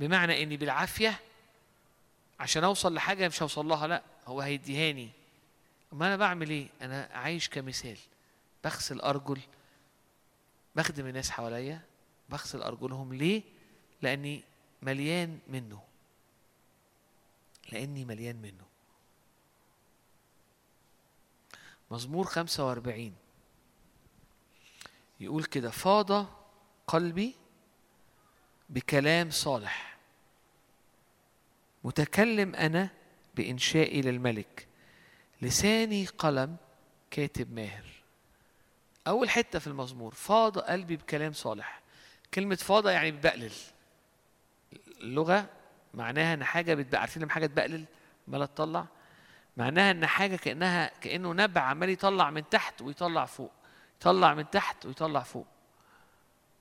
بمعنى 0.00 0.42
إني 0.42 0.56
بالعافية 0.56 1.20
عشان 2.40 2.64
أوصل 2.64 2.94
لحاجة 2.94 3.28
مش 3.28 3.42
هوصل 3.42 3.68
لها 3.68 3.86
لأ 3.86 4.02
هو 4.26 4.40
هيديهاني. 4.40 5.10
أما 5.92 6.06
أنا 6.06 6.16
بعمل 6.16 6.50
إيه؟ 6.50 6.68
أنا 6.82 7.08
عايش 7.12 7.48
كمثال. 7.48 7.98
بغسل 8.64 9.00
ارجل 9.00 9.40
بخدم 10.76 11.06
الناس 11.06 11.30
حواليا 11.30 11.80
بغسل 12.28 12.62
أرجلهم. 12.62 13.14
ليه؟ 13.14 13.42
لأني 14.02 14.42
مليان 14.82 15.38
منه. 15.48 15.82
لأني 17.72 18.04
مليان 18.04 18.36
منه. 18.36 18.64
مزمور 21.90 22.26
45 22.26 23.14
يقول 25.20 25.44
كده 25.44 25.70
فاض 25.70 26.26
قلبي 26.86 27.34
بكلام 28.68 29.30
صالح. 29.30 29.96
متكلم 31.84 32.54
أنا 32.54 32.88
بإنشائي 33.34 34.00
للملك. 34.00 34.66
لساني 35.42 36.06
قلم 36.06 36.56
كاتب 37.10 37.52
ماهر. 37.52 37.84
أول 39.06 39.30
حتة 39.30 39.58
في 39.58 39.66
المزمور 39.66 40.14
فاض 40.14 40.58
قلبي 40.58 40.96
بكلام 40.96 41.32
صالح. 41.32 41.80
كلمة 42.34 42.54
فاض 42.54 42.88
يعني 42.88 43.10
بقلل. 43.10 43.52
اللغة 45.00 45.48
معناها 45.94 46.34
إن 46.34 46.44
حاجة 46.44 46.74
بتبقى 46.74 47.00
عارفين 47.00 47.22
لما 47.22 47.32
حاجة 47.32 47.46
تبقلل؟ 47.46 47.84
عماله 48.28 48.46
تطلع. 48.46 48.86
معناها 49.56 49.90
إن 49.90 50.06
حاجة 50.06 50.36
كأنها 50.36 50.90
كأنه 51.00 51.32
نبع 51.32 51.60
عمال 51.60 51.90
يطلع 51.90 52.30
من 52.30 52.48
تحت 52.48 52.82
ويطلع 52.82 53.24
فوق. 53.24 53.52
يطلع 54.00 54.34
من 54.34 54.50
تحت 54.50 54.86
ويطلع 54.86 55.20
فوق. 55.20 55.46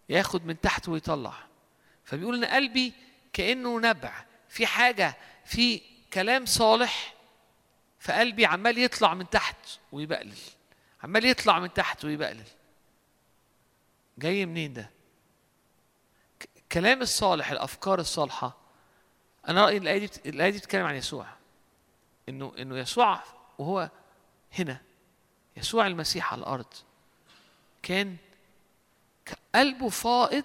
ياخد 0.10 0.46
من 0.46 0.62
تحت 0.62 0.90
ويطلع. 0.90 1.34
فبيقول 2.06 2.44
إن 2.44 2.46
قلبي 2.54 2.94
كأنه 3.34 3.80
نبع 3.80 4.26
في 4.50 4.68
حاجة 4.68 5.16
في 5.46 5.82
كلام 6.14 6.46
صالح 6.46 7.14
فقلبي 8.00 8.46
عمال 8.46 8.78
يطلع 8.78 9.14
من 9.14 9.30
تحت 9.30 9.58
ويبقلل 9.92 10.38
عمال 11.04 11.26
يطلع 11.26 11.60
من 11.60 11.74
تحت 11.74 12.06
ويبقلل. 12.06 12.48
جاي 14.18 14.46
منين 14.46 14.74
ده؟ 14.74 14.90
ك- 16.40 16.50
كلام 16.72 17.02
الصالح 17.02 17.52
الأفكار 17.52 18.00
الصالحة. 18.00 18.58
أنا 19.50 19.66
رأيي 19.66 19.78
الآية 19.78 19.98
دي 20.00 20.10
الآية 20.26 20.50
دي 20.50 20.58
بتتكلم 20.58 20.86
عن 20.86 20.96
يسوع. 20.96 21.28
إنه 22.30 22.54
إنه 22.58 22.78
يسوع 22.78 23.24
وهو 23.58 23.90
هنا 24.60 24.82
يسوع 25.58 25.88
المسيح 25.88 26.34
على 26.34 26.40
الأرض. 26.40 26.74
كان 27.84 28.16
قلبه 29.56 29.90
فائض 29.90 30.44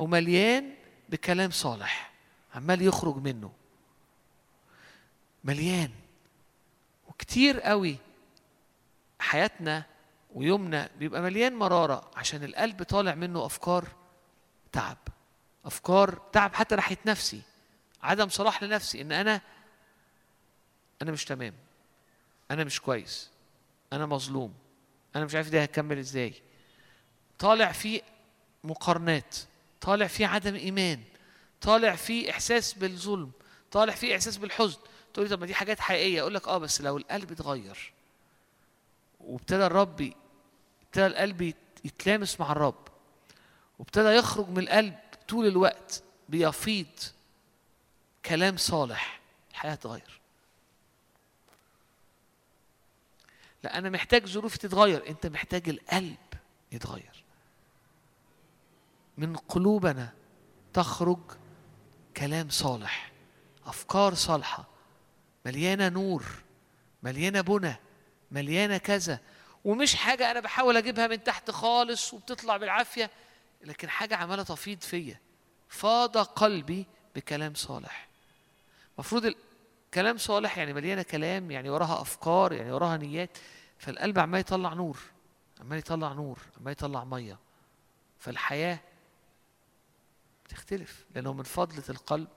ومليان 0.00 0.74
بكلام 1.08 1.50
صالح 1.50 2.12
عمال 2.54 2.82
يخرج 2.82 3.16
منه. 3.16 3.52
مليان. 5.44 5.90
وكتير 7.08 7.60
قوي 7.60 7.96
حياتنا 9.18 9.84
ويومنا 10.34 10.90
بيبقى 10.98 11.22
مليان 11.22 11.54
مرارة 11.54 12.10
عشان 12.16 12.44
القلب 12.44 12.82
طالع 12.82 13.14
منه 13.14 13.46
أفكار 13.46 13.88
تعب. 14.72 14.98
أفكار 15.64 16.22
تعب 16.32 16.54
حتى 16.54 16.76
ناحية 16.76 16.98
نفسي. 17.06 17.42
عدم 18.02 18.28
صلاح 18.28 18.62
لنفسي 18.62 19.00
إن 19.00 19.12
أنا 19.12 19.40
أنا 21.02 21.12
مش 21.12 21.24
تمام. 21.24 21.54
أنا 22.50 22.64
مش 22.64 22.80
كويس. 22.80 23.30
أنا 23.92 24.06
مظلوم. 24.06 24.54
أنا 25.16 25.24
مش 25.24 25.34
عارف 25.34 25.48
ده 25.50 25.62
هكمل 25.62 25.98
إزاي. 25.98 26.34
طالع 27.38 27.72
فيه 27.72 28.02
مقارنات. 28.64 29.36
طالع 29.80 30.06
فيه 30.06 30.26
عدم 30.26 30.54
إيمان 30.54 31.02
طالع 31.60 31.96
فيه 31.96 32.30
إحساس 32.30 32.72
بالظلم 32.72 33.30
طالع 33.72 33.94
فيه 33.94 34.14
إحساس 34.14 34.36
بالحزن. 34.36 34.78
تقول 35.14 35.28
طب 35.30 35.40
ما 35.40 35.46
دي 35.46 35.54
حاجات 35.54 35.80
حقيقية. 35.80 36.20
أقول 36.20 36.34
لك 36.34 36.48
آه 36.48 36.58
بس 36.58 36.80
لو 36.80 36.96
القلب 36.96 37.32
اتغير 37.32 37.92
وابتدى 39.20 39.66
الرب 39.66 40.12
ابتدى 40.82 41.06
القلب 41.06 41.42
يت- 41.42 41.56
يتلامس 41.84 42.40
مع 42.40 42.52
الرب 42.52 42.88
وابتدى 43.78 44.08
يخرج 44.08 44.48
من 44.48 44.58
القلب 44.58 44.98
طول 45.28 45.46
الوقت 45.46 46.02
بيفيض 46.28 46.86
كلام 48.26 48.56
صالح 48.56 49.20
الحياة 49.50 49.74
تتغير. 49.74 50.20
لا 53.64 53.78
أنا 53.78 53.90
محتاج 53.90 54.26
ظروفي 54.26 54.58
تتغير 54.58 55.08
أنت 55.08 55.26
محتاج 55.26 55.68
القلب 55.68 56.16
يتغير. 56.72 57.19
من 59.20 59.36
قلوبنا 59.36 60.12
تخرج 60.72 61.18
كلام 62.16 62.48
صالح 62.50 63.12
أفكار 63.66 64.14
صالحة. 64.14 64.68
مليانة 65.46 65.88
نور 65.88 66.24
مليانة 67.02 67.40
بنى 67.40 67.76
مليانة 68.30 68.78
كذا. 68.78 69.20
ومش 69.64 69.94
حاجة 69.94 70.30
أنا 70.30 70.40
بحاول 70.40 70.76
أجيبها 70.76 71.06
من 71.06 71.24
تحت 71.24 71.50
خالص 71.50 72.14
وبتطلع 72.14 72.56
بالعافية 72.56 73.10
لكن 73.64 73.88
حاجة 73.88 74.16
عمالة 74.16 74.42
تفيض 74.42 74.80
فيا. 74.80 75.20
فاض 75.68 76.18
قلبي 76.18 76.86
بكلام 77.16 77.54
صالح. 77.54 78.08
مفروض 78.98 79.34
كلام 79.94 80.18
صالح 80.18 80.58
يعني 80.58 80.72
مليانة 80.72 81.02
كلام 81.02 81.50
يعني 81.50 81.70
وراها 81.70 82.00
أفكار 82.00 82.52
يعني 82.52 82.72
وراها 82.72 82.96
نيات. 82.96 83.38
فالقلب 83.78 84.18
عمال 84.18 84.40
يطلع 84.40 84.74
نور 84.74 84.98
عمال 85.60 85.78
يطلع 85.78 86.12
نور 86.12 86.38
عمال 86.60 86.72
يطلع 86.72 87.04
مية. 87.04 87.38
فالحياة 88.18 88.78
بتختلف 90.50 91.04
لأنه 91.14 91.32
من 91.32 91.42
فضلة 91.42 91.84
القلب. 91.88 92.28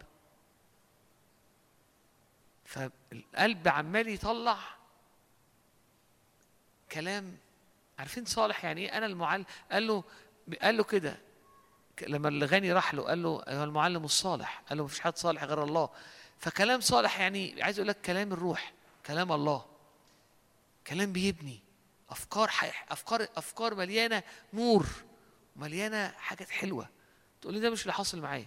فالقلب 2.65 3.67
عمال 3.67 4.07
يطلع 4.07 4.57
كلام. 6.91 7.37
عارفين 7.99 8.25
صالح 8.25 8.65
يعني 8.65 8.81
إيه؟ 8.81 8.97
أنا 8.97 9.05
المعلم. 9.05 9.45
قال 9.71 9.87
له 9.87 10.03
قال 10.61 10.77
له 10.77 10.83
كده. 10.83 11.19
لما 12.07 12.29
الغني 12.29 12.73
راح 12.73 12.93
له 12.93 13.03
قال 13.03 13.23
له 13.23 13.43
أيها 13.47 13.63
المعلم 13.63 14.05
الصالح. 14.05 14.63
قال 14.69 14.77
له 14.77 14.83
مفيش 14.83 14.99
حد 14.99 15.17
صالح 15.17 15.43
غير 15.43 15.63
الله. 15.63 15.89
فكلام 16.39 16.81
صالح 16.81 17.19
يعني 17.19 17.63
عايز 17.63 17.79
أقول 17.79 17.87
لك 17.87 18.01
كلام 18.01 18.33
الروح 18.33 18.73
كلام 19.05 19.31
الله. 19.31 19.65
كلام 20.87 21.13
بيبني. 21.13 21.59
أفكار 22.09 22.47
حي... 22.47 22.71
أفكار 22.89 23.27
أفكار 23.37 23.75
مليانة 23.75 24.23
نور 24.53 24.87
مليانة 25.55 26.07
حاجات 26.07 26.49
حلوة. 26.49 26.89
تقول 27.43 27.53
لي 27.53 27.59
ده 27.59 27.69
مش 27.69 27.81
اللي 27.81 27.93
حاصل 27.93 28.21
معايا. 28.21 28.45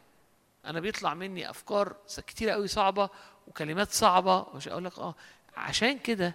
أنا 0.65 0.81
بيطلع 0.81 1.15
مني 1.15 1.51
أفكار 1.51 1.97
كتيرة 2.27 2.53
قوي 2.53 2.69
صعبة 2.69 3.09
وكلمات 3.47 3.91
صعبة 3.93 4.47
مش 4.55 4.69
أقول 4.69 4.85
لك 4.85 4.99
آه. 4.99 5.15
عشان 5.57 5.99
كده 5.99 6.35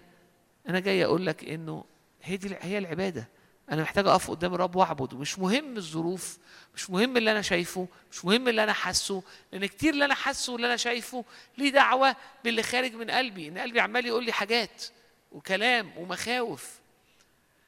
أنا 0.68 0.80
جاي 0.80 1.04
أقول 1.04 1.26
لك 1.26 1.44
إنه 1.44 1.84
هي 2.22 2.36
دي 2.36 2.56
هي 2.60 2.78
العبادة. 2.78 3.28
أنا 3.70 3.82
محتاج 3.82 4.06
أقف 4.06 4.30
قدام 4.30 4.54
الرب 4.54 4.76
واعبد 4.76 5.12
ومش 5.12 5.38
مهم 5.38 5.76
الظروف 5.76 6.38
مش 6.74 6.90
مهم 6.90 7.16
اللي 7.16 7.30
أنا 7.32 7.42
شايفه 7.42 7.88
مش 8.12 8.24
مهم 8.24 8.48
اللي 8.48 8.64
أنا 8.64 8.72
حاسه 8.72 9.22
لأن 9.52 9.66
كتير 9.66 9.92
اللي 9.94 10.04
أنا 10.04 10.14
حاسه 10.14 10.52
واللي 10.52 10.66
أنا 10.66 10.76
شايفه 10.76 11.24
ليه 11.58 11.70
دعوة 11.70 12.16
باللي 12.44 12.62
خارج 12.62 12.94
من 12.94 13.10
قلبي. 13.10 13.48
إن 13.48 13.58
قلبي 13.58 13.80
عمال 13.80 14.06
يقول 14.06 14.24
لي 14.24 14.32
حاجات 14.32 14.84
وكلام 15.32 15.92
ومخاوف. 15.96 16.80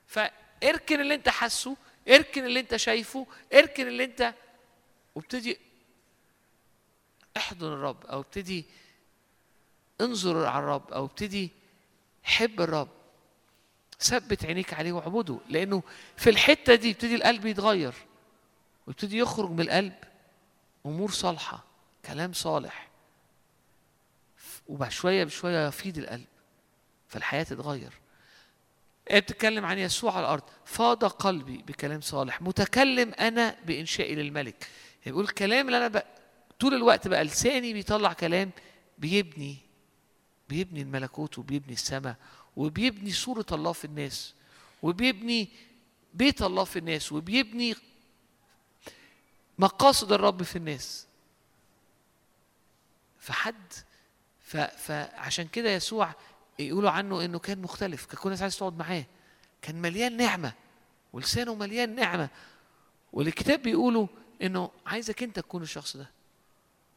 فاركن 0.06 1.00
اللي 1.00 1.14
أنت 1.14 1.28
حاسه 1.28 1.76
اركن 2.08 2.44
اللي 2.44 2.60
أنت 2.60 2.76
شايفه 2.76 3.26
اركن 3.54 3.86
اللي 3.88 4.04
أنت 4.04 4.34
وابتدي 5.14 5.58
احضن 7.36 7.66
الرب 7.66 8.06
أو 8.06 8.20
ابتدي 8.20 8.64
انظر 10.00 10.46
على 10.46 10.58
الرب 10.58 10.92
أو 10.92 11.04
ابتدي 11.04 11.50
حب 12.22 12.60
الرب. 12.60 12.88
ثبت 14.00 14.44
عينيك 14.44 14.74
عليه 14.74 14.92
واعبده 14.92 15.38
لأنه 15.48 15.82
في 16.16 16.30
الحتة 16.30 16.74
دي 16.74 16.88
يبتدي 16.88 17.14
القلب 17.14 17.46
يتغير 17.46 17.94
ويبتدي 18.86 19.18
يخرج 19.18 19.50
من 19.50 19.60
القلب 19.60 19.94
أمور 20.86 21.10
صالحة 21.10 21.64
كلام 22.04 22.32
صالح 22.32 22.88
وبعد 24.68 24.90
شوية 24.90 25.24
بشوية 25.24 25.66
يفيض 25.66 25.98
القلب 25.98 26.26
فالحياة 27.08 27.42
تتغير. 27.42 27.92
هي 29.08 29.20
بتتكلم 29.20 29.64
عن 29.64 29.78
يسوع 29.78 30.12
على 30.12 30.20
الأرض؟ 30.20 30.42
فاض 30.64 31.04
قلبي 31.04 31.56
بكلام 31.56 32.00
صالح 32.00 32.42
متكلم 32.42 33.14
أنا 33.14 33.56
بإنشائي 33.64 34.14
للملك. 34.14 34.68
يقول 35.06 35.24
الكلام 35.24 35.66
اللي 35.66 35.76
أنا 35.78 35.88
بقى 35.88 36.06
طول 36.60 36.74
الوقت 36.74 37.08
بقى 37.08 37.24
لساني 37.24 37.72
بيطلع 37.72 38.12
كلام 38.12 38.50
بيبني 38.98 39.56
بيبني 40.48 40.82
الملكوت 40.82 41.38
وبيبني 41.38 41.72
السماء 41.72 42.16
وبيبني 42.56 43.12
صورة 43.12 43.46
الله 43.52 43.72
في 43.72 43.84
الناس 43.84 44.34
وبيبني 44.82 45.48
بيت 46.14 46.42
الله 46.42 46.64
في 46.64 46.78
الناس 46.78 47.12
وبيبني 47.12 47.74
مقاصد 49.58 50.12
الرب 50.12 50.42
في 50.42 50.56
الناس. 50.56 51.06
فحد 53.18 53.72
فعشان 54.76 55.48
كده 55.48 55.70
يسوع 55.70 56.14
يقولوا 56.58 56.90
عنه 56.90 57.24
إنه 57.24 57.38
كان 57.38 57.62
مختلف 57.62 58.04
كان 58.06 58.16
كل 58.18 58.28
الناس 58.28 58.42
عايز 58.42 58.58
تقعد 58.58 58.78
معاه. 58.78 59.04
كان 59.62 59.82
مليان 59.82 60.16
نعمة 60.16 60.52
ولسانه 61.12 61.54
مليان 61.54 61.94
نعمة. 61.94 62.28
والكتاب 63.12 63.62
بيقولوا 63.62 64.06
إنه 64.42 64.70
عايزك 64.86 65.22
أنت 65.22 65.38
تكون 65.38 65.62
الشخص 65.62 65.96
ده. 65.96 66.10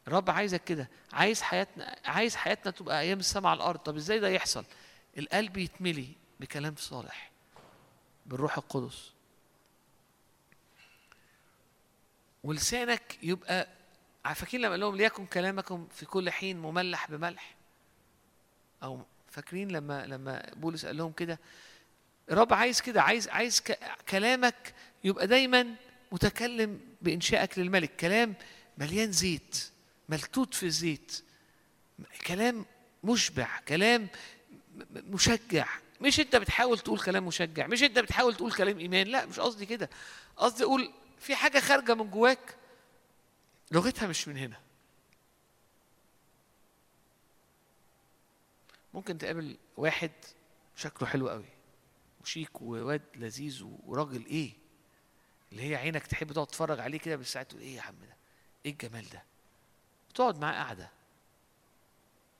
الرب 0.07 0.29
عايزك 0.29 0.63
كده. 0.63 0.89
عايز 1.13 1.41
حياتنا 1.41 1.95
عايز 2.05 2.35
حياتنا 2.35 2.71
تبقى 2.71 2.99
أيام 3.01 3.19
السماء 3.19 3.51
على 3.51 3.57
الأرض. 3.57 3.79
طب 3.79 3.95
إزاي 3.95 4.19
ده 4.19 4.29
يحصل؟ 4.29 4.65
القلب 5.17 5.57
يتملي 5.57 6.09
بكلام 6.39 6.75
صالح 6.77 7.31
بالروح 8.25 8.57
القدس. 8.57 9.11
ولسانك 12.43 13.17
يبقى 13.23 13.67
فاكرين 14.35 14.61
لما 14.61 14.71
قال 14.71 14.79
لهم 14.79 14.95
ليكن 14.95 15.25
كلامكم 15.25 15.87
في 15.91 16.05
كل 16.05 16.29
حين 16.29 16.57
مملح 16.59 17.11
بملح؟ 17.11 17.55
أو 18.83 19.01
فاكرين 19.29 19.71
لما 19.71 20.05
لما 20.05 20.51
بولس 20.55 20.85
قال 20.85 20.97
لهم 20.97 21.11
كده؟ 21.11 21.39
الرب 22.31 22.53
عايز 22.53 22.81
كده 22.81 23.01
عايز 23.01 23.27
عايز 23.29 23.63
كلامك 24.09 24.73
يبقى 25.03 25.27
دايما 25.27 25.75
متكلم 26.11 26.79
بإنشائك 27.01 27.57
للملك. 27.59 27.95
كلام 27.95 28.35
مليان 28.77 29.11
زيت 29.11 29.71
ملتوت 30.09 30.53
في 30.53 30.65
الزيت. 30.65 31.23
كلام 32.27 32.65
مشبع 33.03 33.59
كلام 33.59 34.07
مشجع. 34.91 35.67
مش 36.01 36.19
أنت 36.19 36.35
بتحاول 36.35 36.79
تقول 36.79 36.99
كلام 36.99 37.25
مشجع 37.25 37.67
مش 37.67 37.83
أنت 37.83 37.99
بتحاول 37.99 38.35
تقول 38.35 38.51
كلام 38.51 38.79
إيمان 38.79 39.07
لا 39.07 39.25
مش 39.25 39.39
قصدي 39.39 39.65
كده. 39.65 39.89
قصدي 40.37 40.63
أقول 40.63 40.93
في 41.19 41.35
حاجة 41.35 41.59
خارجة 41.59 41.93
من 41.93 42.09
جواك 42.09 42.55
لغتها 43.71 44.07
مش 44.07 44.27
من 44.27 44.37
هنا. 44.37 44.59
ممكن 48.93 49.17
تقابل 49.17 49.57
واحد 49.77 50.11
شكله 50.75 51.07
حلو 51.07 51.29
قوي 51.29 51.45
وشيك 52.21 52.61
وواد 52.61 53.01
لذيذ 53.15 53.63
وراجل 53.85 54.25
إيه؟ 54.25 54.53
اللي 55.51 55.69
هي 55.69 55.75
عينك 55.75 56.07
تحب 56.07 56.31
تقعد 56.31 56.47
تتفرج 56.47 56.79
عليه 56.79 56.99
كده 56.99 57.23
ساعات 57.23 57.49
تقول 57.49 57.61
إيه 57.61 57.75
يا 57.75 57.81
عم 57.81 57.95
ده؟ 57.95 58.15
إيه 58.65 58.71
الجمال 58.71 59.09
ده؟ 59.09 59.23
تقعد 60.15 60.39
معاه 60.39 60.63
قعده 60.63 60.91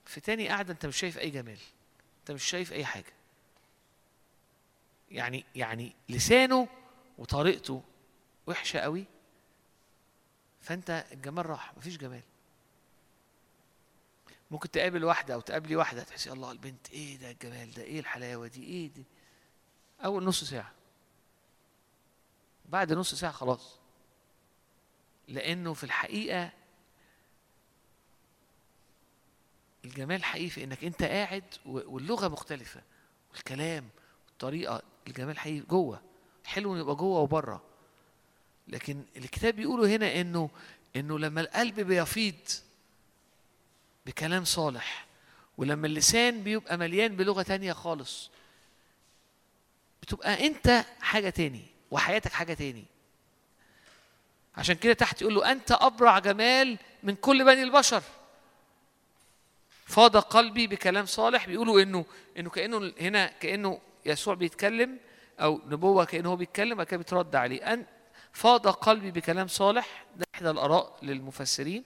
في 0.05 0.21
تاني 0.21 0.49
قعده 0.49 0.73
أنت 0.73 0.85
مش 0.85 0.97
شايف 0.97 1.17
أي 1.17 1.29
جمال 1.29 1.59
أنت 2.19 2.31
مش 2.31 2.43
شايف 2.43 2.73
أي 2.73 2.85
حاجة. 2.85 3.13
يعني 5.11 5.45
يعني 5.55 5.95
لسانه 6.09 6.67
وطريقته 7.17 7.83
وحشة 8.47 8.79
قوي 8.79 9.05
فأنت 10.61 11.05
الجمال 11.11 11.45
راح 11.45 11.77
مفيش 11.77 11.97
جمال. 11.97 12.21
ممكن 14.51 14.71
تقابل 14.71 15.03
واحدة 15.03 15.33
أو 15.33 15.41
تقابلي 15.41 15.75
واحدة 15.75 16.03
تحسي 16.03 16.31
الله 16.31 16.51
البنت 16.51 16.89
إيه 16.89 17.17
ده 17.17 17.31
الجمال 17.31 17.73
ده؟ 17.73 17.83
إيه 17.83 17.99
الحلاوة 17.99 18.47
دي؟ 18.47 18.63
إيه 18.63 18.89
دي؟ 18.89 19.03
أول 20.05 20.23
نص 20.23 20.43
ساعة. 20.43 20.71
بعد 22.67 22.93
نص 22.93 23.15
ساعة 23.15 23.31
خلاص. 23.31 23.75
لأنه 25.27 25.73
في 25.73 25.83
الحقيقة 25.83 26.51
الجمال 29.85 30.23
حقيقي 30.23 30.49
في 30.49 30.63
إنك 30.63 30.83
أنت 30.83 31.03
قاعد 31.03 31.43
و- 31.65 31.95
واللغة 31.95 32.27
مختلفة 32.27 32.81
والكلام 33.33 33.89
والطريقة 34.27 34.81
الجمال 35.07 35.39
حقيقي 35.39 35.59
جوه. 35.59 36.01
حلو 36.45 36.73
إنه 36.73 36.79
يبقى 36.81 36.95
جوه 36.95 37.19
وبره 37.19 37.63
لكن 38.67 39.03
الكتاب 39.17 39.53
بيقولوا 39.55 39.87
هنا 39.87 40.21
إنه 40.21 40.49
إنه 40.95 41.19
لما 41.19 41.41
القلب 41.41 41.79
بيفيض 41.79 42.35
بكلام 44.05 44.43
صالح 44.45 45.07
ولما 45.57 45.87
اللسان 45.87 46.43
بيبقى 46.43 46.77
مليان 46.77 47.15
بلغة 47.15 47.41
تانية 47.41 47.73
خالص 47.73 48.29
بتبقى 50.01 50.47
أنت 50.47 50.85
حاجة 50.99 51.29
تاني. 51.29 51.65
وحياتك 51.91 52.31
حاجة 52.31 52.53
تاني. 52.53 52.85
عشان 54.57 54.75
كده 54.75 54.93
تحت 54.93 55.21
يقول 55.21 55.35
له 55.35 55.51
أنت 55.51 55.71
أبرع 55.71 56.19
جمال 56.19 56.77
من 57.03 57.15
كل 57.15 57.45
بني 57.45 57.63
البشر. 57.63 58.03
فاض 59.85 60.17
قلبي 60.17 60.67
بكلام 60.67 61.05
صالح 61.05 61.47
بيقولوا 61.47 61.81
إنه 61.81 62.05
إنه 62.37 62.49
كأنه 62.49 62.93
هنا 63.01 63.27
كأنه 63.27 63.79
يسوع 64.05 64.33
بيتكلم 64.33 64.97
أو 65.39 65.61
نبوة 65.67 66.05
كأنه 66.05 66.29
هو 66.29 66.35
بيتكلم 66.35 66.83
كده 66.83 66.97
بيترد 66.97 67.35
عليه. 67.35 67.73
ان 67.73 67.85
فاض 68.33 68.67
قلبي 68.67 69.11
بكلام 69.11 69.47
صالح 69.47 70.05
ده 70.15 70.25
إحدى 70.35 70.49
الآراء 70.49 70.97
للمفسرين. 71.01 71.83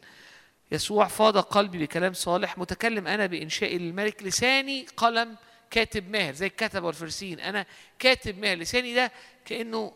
يسوع 0.71 1.07
فاض 1.07 1.37
قلبي 1.37 1.77
بكلام 1.77 2.13
صالح 2.13 2.57
متكلم 2.57 3.07
أنا 3.07 3.25
بانشائي 3.25 3.77
للملك 3.77 4.23
لساني 4.23 4.85
قلم 4.97 5.35
كاتب 5.71 6.09
ماهر 6.09 6.33
زي 6.33 6.47
الكتبة 6.47 6.87
والفرسين 6.87 7.39
أنا 7.39 7.65
كاتب 7.99 8.37
ماهر 8.37 8.57
لساني 8.57 8.95
ده 8.95 9.11
كأنه 9.45 9.93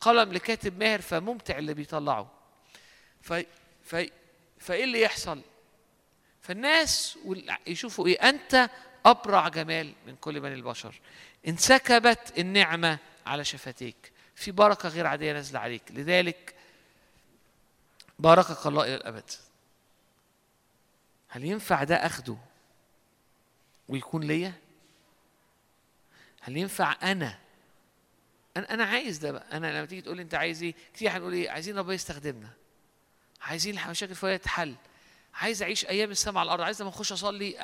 قلم 0.00 0.32
لكاتب 0.32 0.78
ماهر 0.78 1.00
فممتع 1.00 1.58
اللي 1.58 1.74
بيطلعه. 1.74 2.30
ف... 3.22 3.32
ف... 3.84 3.96
فإيه 4.58 4.84
اللي 4.84 5.00
يحصل؟ 5.00 5.40
فالناس 6.42 7.18
يشوفوا 7.66 8.06
إيه؟ 8.06 8.28
أنت 8.28 8.70
أبرع 9.06 9.48
جمال 9.48 9.92
من 10.06 10.16
كل 10.16 10.40
بني 10.40 10.54
البشر. 10.54 11.00
انسكبت 11.48 12.38
النعمة 12.38 12.98
على 13.26 13.44
شفتيك. 13.44 14.12
في 14.34 14.50
بركة 14.50 14.88
غير 14.88 15.06
عادية 15.06 15.32
نازلة 15.32 15.60
عليك. 15.60 15.82
لذلك 15.90 16.54
باركك 18.18 18.66
الله 18.66 18.84
إلى 18.84 18.94
الأبد. 18.94 19.30
هل 21.28 21.44
ينفع 21.44 21.84
ده 21.84 22.06
أخده 22.06 22.36
ويكون 23.88 24.22
ليا؟ 24.22 24.52
هل 26.40 26.56
ينفع 26.56 26.96
أنا 27.02 27.38
أنا 28.56 28.74
أنا 28.74 28.84
عايز 28.84 29.18
ده 29.18 29.32
بقى. 29.32 29.44
أنا 29.52 29.66
لما 29.78 29.86
تيجي 29.86 30.00
تقول 30.02 30.16
لي 30.16 30.22
أنت 30.22 30.34
عايز 30.34 30.62
إيه؟ 30.62 30.74
كتير 30.94 31.10
هنقول 31.10 31.32
إيه 31.32 31.50
عايزين 31.50 31.78
ربنا 31.78 31.94
يستخدمنا. 31.94 32.48
عايزين 33.40 33.78
المشاكل 33.78 34.14
فيها 34.14 34.36
تتحل. 34.36 34.74
عايز 35.34 35.62
أعيش 35.62 35.86
أيام 35.86 36.10
السماء 36.10 36.38
على 36.38 36.46
الأرض. 36.46 36.60
عايز 36.62 36.80
لما 36.82 36.90
أخش 36.90 37.12
أصلي 37.12 37.54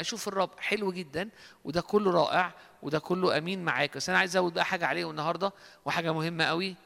أشوف 0.00 0.28
الرب. 0.28 0.50
حلو 0.58 0.92
جدا. 0.92 1.28
وده 1.64 1.80
كله 1.80 2.10
رائع. 2.10 2.52
وده 2.82 2.98
كله 2.98 3.38
أمين 3.38 3.64
معاك. 3.64 3.96
بس 3.96 4.08
أنا 4.08 4.18
عايز 4.18 4.36
أزود 4.36 4.54
بقى 4.54 4.64
حاجة 4.64 4.86
عليه 4.86 5.10
النهارده. 5.10 5.52
وحاجة 5.84 6.12
مهمة 6.12 6.44
قوي. 6.44 6.76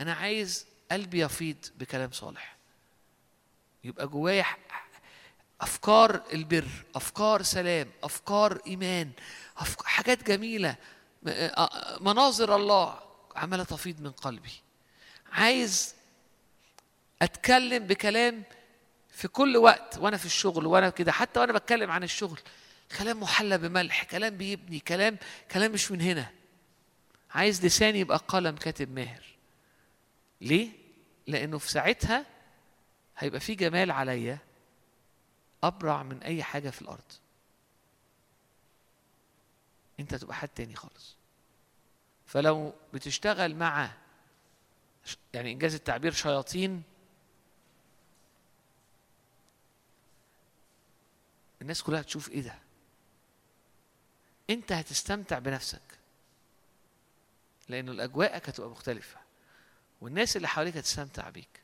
أنا 0.00 0.12
عايز 0.14 0.66
قلبي 0.92 1.20
يفيض 1.20 1.56
بكلام 1.78 2.10
صالح. 2.12 2.56
يبقى 3.84 4.08
جوايا 4.08 4.44
أفكار 5.60 6.22
البر 6.32 6.68
أفكار 6.94 7.42
سلام 7.42 7.90
أفكار 8.02 8.60
إيمان 8.66 9.10
أفك... 9.58 9.82
حاجات 9.86 10.22
جميلة. 10.22 10.76
مناظر 12.00 12.56
الله 12.56 13.00
عماله 13.36 13.64
تفيض 13.64 14.00
من 14.00 14.10
قلبي. 14.10 14.52
عايز 15.32 15.94
أتكلم 17.22 17.86
بكلام 17.86 18.42
في 19.10 19.28
كل 19.28 19.56
وقت 19.56 19.98
وأنا 19.98 20.16
في 20.16 20.26
الشغل 20.26 20.66
وأنا 20.66 20.90
كده 20.90 21.12
حتى 21.12 21.40
وأنا 21.40 21.52
بتكلم 21.52 21.90
عن 21.90 22.02
الشغل. 22.02 22.40
كلام 22.98 23.20
محلى 23.20 23.58
بملح 23.58 24.04
كلام 24.04 24.36
بيبني 24.36 24.80
كلام 24.80 25.18
كلام 25.50 25.72
مش 25.72 25.90
من 25.90 26.00
هنا. 26.00 26.30
عايز 27.30 27.66
لساني 27.66 28.00
يبقى 28.00 28.18
قلم 28.28 28.56
كاتب 28.56 28.94
ماهر. 28.94 29.24
ليه؟ 30.40 30.68
لأنه 31.26 31.58
في 31.58 31.70
ساعتها 31.70 32.26
هيبقى 33.18 33.40
في 33.40 33.54
جمال 33.54 33.90
عليا 33.90 34.38
أبرع 35.62 36.02
من 36.02 36.22
أي 36.22 36.42
حاجة 36.42 36.70
في 36.70 36.82
الأرض. 36.82 37.12
انت 40.00 40.14
تبقى 40.14 40.34
حد 40.34 40.48
تاني 40.48 40.76
خالص. 40.76 41.16
فلو 42.26 42.72
بتشتغل 42.94 43.54
مع 43.56 43.90
يعني 45.34 45.52
إنجاز 45.52 45.74
التعبير 45.74 46.12
شياطين 46.12 46.82
الناس 51.62 51.82
كلها 51.82 52.02
تشوف 52.02 52.30
إيه 52.30 52.40
ده؟ 52.42 52.58
أنت 54.50 54.72
هتستمتع 54.72 55.38
بنفسك 55.38 55.82
لأنه 57.68 57.92
الاجواءك 57.92 58.48
هتبقى 58.48 58.70
مختلفة 58.70 59.18
والناس 60.00 60.36
اللي 60.36 60.48
حواليك 60.48 60.76
هتستمتع 60.76 61.30
بيك. 61.30 61.62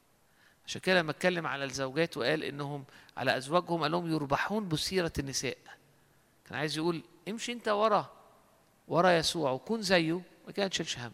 عشان 0.66 0.80
كده 0.80 1.00
لما 1.00 1.10
أتكلم 1.10 1.46
على 1.46 1.64
الزوجات 1.64 2.16
وقال 2.16 2.44
إنهم 2.44 2.84
على 3.16 3.36
أزواجهم 3.36 3.82
قال 3.82 3.90
لهم 3.92 4.12
يربحون 4.12 4.68
بسيرة 4.68 5.12
النساء. 5.18 5.58
كان 6.46 6.58
عايز 6.58 6.76
يقول 6.76 7.02
امشي 7.28 7.52
أنت 7.52 7.68
ورا. 7.68 8.19
ورا 8.90 9.10
يسوع 9.10 9.50
وكون 9.50 9.82
زيه 9.82 10.22
ما 10.46 10.52
كده 10.52 10.68
تشيلش 10.68 10.98
هم. 10.98 11.12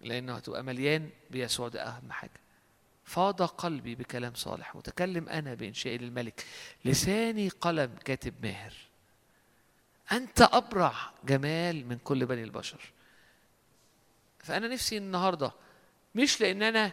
لأنه 0.00 0.34
هتبقى 0.34 0.62
مليان 0.62 1.10
بيسوع 1.30 1.68
ده 1.68 1.82
أهم 1.82 2.12
حاجة. 2.12 2.40
فاض 3.04 3.42
قلبي 3.42 3.94
بكلام 3.94 4.34
صالح. 4.34 4.76
متكلم 4.76 5.28
أنا 5.28 5.54
بانشاء 5.54 5.96
للملك 5.96 6.46
لساني 6.84 7.48
قلم 7.48 7.94
كاتب 8.04 8.34
ماهر. 8.42 8.72
أنت 10.12 10.42
أبرع 10.42 10.94
جمال 11.24 11.86
من 11.86 11.98
كل 11.98 12.26
بني 12.26 12.42
البشر. 12.44 12.80
فأنا 14.38 14.68
نفسي 14.68 14.96
النهارده 14.96 15.52
مش 16.14 16.40
لأن 16.40 16.62
أنا 16.62 16.92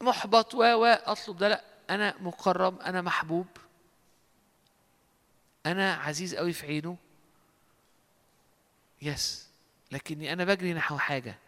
محبط 0.00 0.54
و 0.54 0.58
و 0.58 0.84
أطلب 0.84 1.36
ده 1.36 1.48
لأ. 1.48 1.64
أنا 1.90 2.14
مكرم 2.20 2.78
أنا 2.80 3.02
محبوب. 3.02 3.46
أنا 5.66 5.94
عزيز 5.94 6.34
قوي 6.34 6.52
في 6.52 6.66
عينه. 6.66 6.96
يس 9.02 9.48
لكني 9.92 10.32
أنا 10.32 10.44
بجري 10.44 10.74
نحو 10.74 10.98
حاجة. 10.98 11.38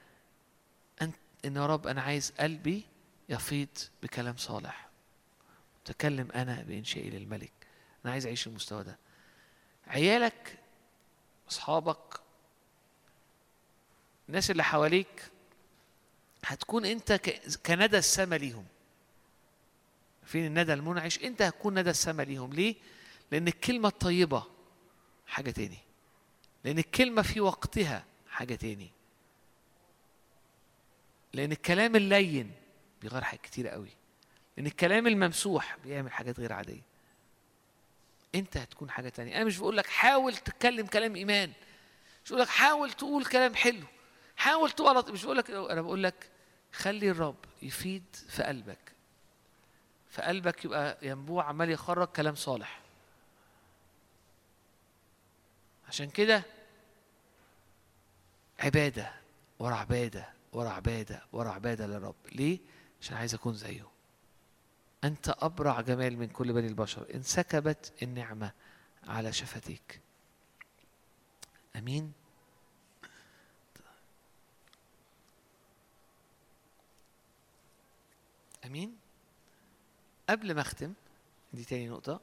أنت 1.03 1.17
إن 1.45 1.57
يا 1.57 1.67
رب 1.67 1.87
أنا 1.87 2.03
عايز 2.03 2.33
قلبي 2.41 2.83
يفيض 3.29 3.69
بكلام 4.03 4.37
صالح. 4.37 4.89
تكلم 5.85 6.29
أنا 6.35 6.63
بإنشائي 6.63 7.11
للملك. 7.11 7.53
أنا 8.05 8.13
عايز 8.13 8.27
أعيش 8.27 8.47
المستوى 8.47 8.85
ده. 8.85 8.99
عيالك 9.87 10.59
أصحابك 11.51 12.21
الناس 14.29 14.51
اللي 14.51 14.65
حواليك 14.65 15.31
هتكون 16.45 16.85
أنت 16.85 17.13
ك- 17.13 17.43
كندى 17.67 17.99
السما 17.99 18.35
ليهم. 18.37 18.67
فين 20.25 20.47
الندى 20.47 20.73
المنعش؟ 20.73 21.19
أنت 21.19 21.43
هتكون 21.43 21.79
ندى 21.79 21.91
السما 21.91 22.23
ليهم. 22.23 22.53
ليه؟ 22.53 22.75
لأن 23.33 23.49
الكلمة 23.49 23.89
الطيبة 23.89 24.45
حاجة 25.27 25.51
تاني. 25.51 25.79
لأن 26.65 26.79
الكلمة 26.79 27.23
في 27.23 27.41
وقتها 27.41 28.05
حاجة 28.31 28.55
تاني. 28.55 28.91
لأن 31.33 31.53
الكلام 31.53 31.97
اللين 31.97 32.53
بيغير 33.03 33.23
حاجات 33.23 33.41
كتير 33.41 33.69
قوي. 33.69 33.91
لأن 34.57 34.67
الكلام 34.67 35.07
الممسوح 35.07 35.77
بيعمل 35.85 36.13
حاجات 36.13 36.41
غير 36.41 36.53
عادية. 36.53 36.83
أنت 38.35 38.57
هتكون 38.57 38.91
حاجة 38.91 39.09
تانية. 39.09 39.37
أنا 39.37 39.45
مش 39.45 39.59
بقول 39.59 39.77
لك 39.77 39.87
حاول 39.87 40.37
تتكلم 40.37 40.87
كلام 40.87 41.17
إيمان. 41.17 41.53
مش 42.25 42.31
بقول 42.31 42.43
لك 42.43 42.49
حاول 42.49 42.93
تقول 42.93 43.25
كلام 43.25 43.55
حلو. 43.55 43.87
حاول 44.37 44.71
تغلط 44.71 45.11
مش 45.11 45.25
بقول 45.25 45.37
لك 45.37 45.51
أنا 45.51 45.83
بقول 45.83 46.03
لك 46.03 46.31
خلي 46.73 47.11
الرب 47.11 47.37
يفيد 47.63 48.05
في 48.29 48.43
قلبك. 48.43 48.93
في 50.11 50.23
قلبك 50.23 50.65
يبقى 50.65 50.99
ينبوع 51.03 51.45
عمال 51.45 51.71
يخرج 51.71 52.09
كلام 52.09 52.35
صالح. 52.35 52.81
عشان 55.89 56.11
كده 56.11 56.43
عبادة 58.59 59.13
ورا 59.59 59.75
عبادة 59.75 60.29
ورا 60.53 60.69
عبادة 60.69 61.23
ورا 61.33 61.51
عبادة 61.51 61.87
للرب. 61.87 62.15
ليه؟ 62.33 62.59
عشان 63.01 63.17
عايز 63.17 63.35
أكون 63.35 63.55
زيه 63.55 63.87
أنت 65.05 65.35
أبرع 65.39 65.81
جمال 65.81 66.19
من 66.19 66.29
كل 66.29 66.53
بني 66.53 66.67
البشر. 66.67 67.07
انسكبت 67.15 67.93
النعمة 68.03 68.53
على 69.05 69.33
شفتيك. 69.33 70.01
أمين؟ 71.77 72.13
أمين؟ 78.65 78.97
قبل 80.29 80.55
ما 80.55 80.61
أختم 80.61 80.93
دي 81.53 81.65
تاني 81.65 81.89
نقطة. 81.89 82.21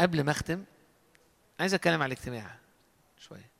قبل 0.00 0.24
ما 0.24 0.30
أختم 0.30 0.64
عايز 1.60 1.74
أتكلم 1.74 2.02
على 2.02 2.12
الاجتماع 2.12 2.56
شوية. 3.18 3.50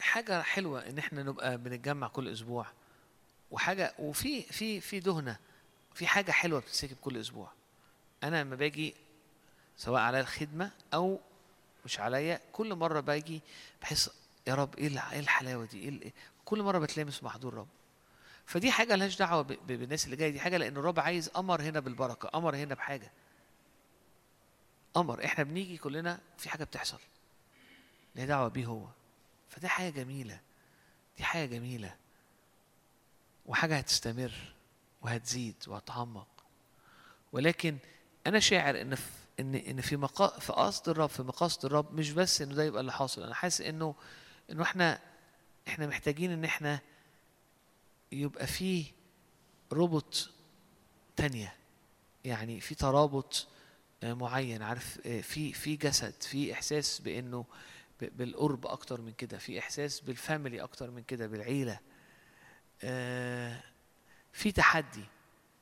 حاجة 0.00 0.42
حلوة 0.42 0.86
إن 0.88 0.98
إحنا 0.98 1.22
نبقى 1.22 1.58
بنتجمع 1.58 2.08
كل 2.08 2.28
أسبوع 2.28 2.66
وحاجة 3.50 3.94
وفي 3.98 4.42
في 4.42 4.80
في 4.80 5.00
دهنة 5.00 5.36
في 5.94 6.06
حاجة 6.06 6.30
حلوة 6.32 6.60
بتتسكب 6.60 6.96
كل 7.00 7.16
أسبوع. 7.16 7.52
أنا 8.24 8.42
لما 8.42 8.56
باجي 8.56 8.94
سواء 9.76 10.00
على 10.02 10.20
الخدمة 10.20 10.70
أو 10.94 11.20
مش 11.84 12.00
عليا 12.00 12.40
كل 12.52 12.74
مرة 12.74 13.00
باجي 13.00 13.40
بحس 13.82 14.10
يا 14.46 14.54
رب 14.54 14.76
إيه 14.78 15.12
إيه 15.12 15.18
الحلاوة 15.20 15.64
دي؟ 15.64 15.88
إيه 15.88 16.12
كل 16.44 16.62
مرة 16.62 16.78
بتلامس 16.78 17.22
مع 17.22 17.30
حضور 17.30 17.54
رب. 17.54 17.68
فدي 18.50 18.70
حاجة 18.70 18.94
لهاش 18.96 19.16
دعوة 19.16 19.42
بالناس 19.42 20.04
اللي 20.04 20.16
جاية 20.16 20.30
دي 20.30 20.40
حاجة 20.40 20.56
لأن 20.56 20.76
الرب 20.76 21.00
عايز 21.00 21.30
أمر 21.36 21.62
هنا 21.62 21.80
بالبركة 21.80 22.30
أمر 22.34 22.56
هنا 22.56 22.74
بحاجة. 22.74 23.10
أمر 24.96 25.24
إحنا 25.24 25.44
بنيجي 25.44 25.76
كلنا 25.76 26.18
في 26.38 26.48
حاجة 26.48 26.64
بتحصل. 26.64 26.98
ليها 28.16 28.26
دعوة 28.26 28.48
بيه 28.48 28.66
هو. 28.66 28.86
فدي 29.50 29.68
حاجة 29.68 29.90
جميلة. 29.90 30.40
دي 31.18 31.24
حاجة 31.24 31.46
جميلة. 31.46 31.96
وحاجة 33.46 33.76
هتستمر 33.78 34.32
وهتزيد 35.02 35.56
وهتعمق. 35.66 36.28
ولكن 37.32 37.78
أنا 38.26 38.40
شاعر 38.40 38.80
إن 38.80 38.94
في 38.94 39.10
ان 39.40 39.54
إن 39.54 39.80
في 39.80 39.96
مقا 39.96 40.38
في 40.40 40.52
قصد 40.52 40.88
الرب 40.88 41.08
في 41.08 41.22
مقاصد 41.22 41.64
الرب 41.64 41.94
مش 41.94 42.10
بس 42.10 42.42
إنه 42.42 42.54
ده 42.54 42.64
يبقى 42.64 42.80
اللي 42.80 42.92
حاصل. 42.92 43.22
أنا 43.22 43.34
حاسس 43.34 43.60
إنه 43.60 43.94
إنه 44.50 44.62
إحنا 44.62 44.98
إحنا 45.68 45.86
محتاجين 45.86 46.30
إن 46.30 46.44
إحنا 46.44 46.80
يبقى 48.12 48.46
في 48.46 48.84
ربط 49.72 50.30
تانية. 51.16 51.54
يعني 52.24 52.60
في 52.60 52.74
ترابط 52.74 53.48
آه، 54.02 54.12
معين 54.12 54.62
عارف 54.62 55.00
آه، 55.06 55.20
في 55.20 55.52
في 55.52 55.76
جسد 55.76 56.22
في 56.22 56.52
إحساس 56.52 57.00
بإنه 57.00 57.44
بالقرب 58.00 58.66
أكتر 58.66 59.00
من 59.00 59.12
كده 59.12 59.38
في 59.38 59.58
إحساس 59.58 60.00
بالفاميلي 60.00 60.62
أكتر 60.62 60.90
من 60.90 61.02
كده 61.02 61.26
بالعيلة. 61.26 61.78
آه، 62.82 63.62
في 64.32 64.52
تحدي 64.52 65.04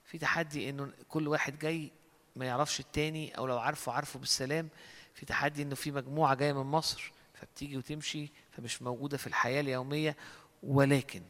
في 0.04 0.18
تحدي 0.18 0.70
إنه 0.70 0.92
كل 1.08 1.28
واحد 1.28 1.58
جاي 1.58 1.92
ما 2.36 2.46
يعرفش 2.46 2.80
التاني 2.80 3.38
أو 3.38 3.46
لو 3.46 3.58
عارفه 3.58 3.92
عارفه 3.92 4.18
بالسلام. 4.18 4.68
في 5.14 5.26
تحدي 5.26 5.62
إنه 5.62 5.74
في 5.74 5.90
مجموعة 5.90 6.34
جاية 6.34 6.52
من 6.52 6.70
مصر 6.70 7.12
فبتيجي 7.34 7.76
وتمشي 7.76 8.30
فمش 8.50 8.82
موجودة 8.82 9.16
في 9.16 9.26
الحياة 9.26 9.60
اليومية 9.60 10.16
ولكن 10.62 11.22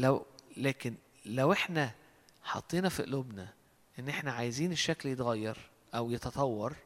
لو 0.00 0.26
لكن 0.56 0.94
لو 1.26 1.52
إحنا 1.52 1.94
حطينا 2.42 2.88
في 2.88 3.02
قلوبنا 3.02 3.52
إن 3.98 4.08
إحنا 4.08 4.32
عايزين 4.32 4.72
الشكل 4.72 5.08
يتغير 5.08 5.56
أو 5.94 6.10
يتطور 6.10 6.76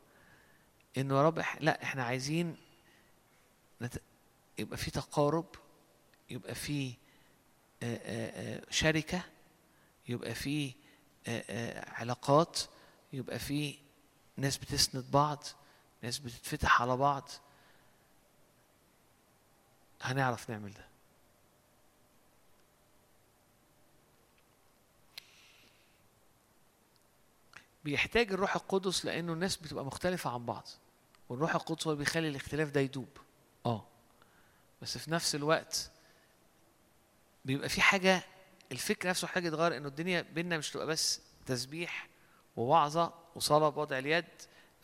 انه 0.98 1.22
رب 1.22 1.42
إح- 1.42 1.56
لا 1.60 1.82
إحنا 1.82 2.04
عايزين 2.04 2.56
نت... 3.82 3.98
يبقى 4.58 4.76
في 4.76 4.90
تقارب 4.90 5.46
يبقى 6.30 6.54
في 6.54 6.94
شركة 8.70 9.22
يبقى 10.08 10.34
في 10.34 10.72
علاقات 11.88 12.60
يبقى 13.12 13.38
في 13.38 13.74
ناس 14.36 14.56
بتسند 14.58 15.10
بعض 15.10 15.44
ناس 16.02 16.18
بتتفتح 16.18 16.82
على 16.82 16.96
بعض. 16.96 17.28
هنعرف 20.02 20.50
نعمل 20.50 20.72
ده. 20.72 20.86
بيحتاج 27.84 28.32
الروح 28.32 28.56
القدس 28.56 29.04
لأنه 29.04 29.32
الناس 29.32 29.56
بتبقى 29.56 29.84
مختلفة 29.84 30.30
عن 30.30 30.46
بعض. 30.46 30.68
والروح 31.28 31.54
القدس 31.54 31.86
هو 31.86 31.94
بيخلي 31.94 32.28
الاختلاف 32.28 32.70
ده 32.70 32.80
يدوب. 32.80 33.08
آه. 33.66 33.86
بس 34.82 34.98
في 34.98 35.10
نفس 35.10 35.34
الوقت 35.34 35.90
بيبقى 37.44 37.68
في 37.68 37.80
حاجة 37.82 38.22
الفكر 38.72 39.08
نفسه 39.08 39.24
محتاج 39.24 39.44
يتغير 39.44 39.76
إنه 39.76 39.88
الدنيا 39.88 40.20
بينا 40.20 40.58
مش 40.58 40.70
تبقى 40.70 40.86
بس 40.86 41.20
تسبيح 41.46 42.08
ووعظة 42.56 43.12
وصلاة 43.34 43.68
بوضع 43.68 43.98
اليد 43.98 44.24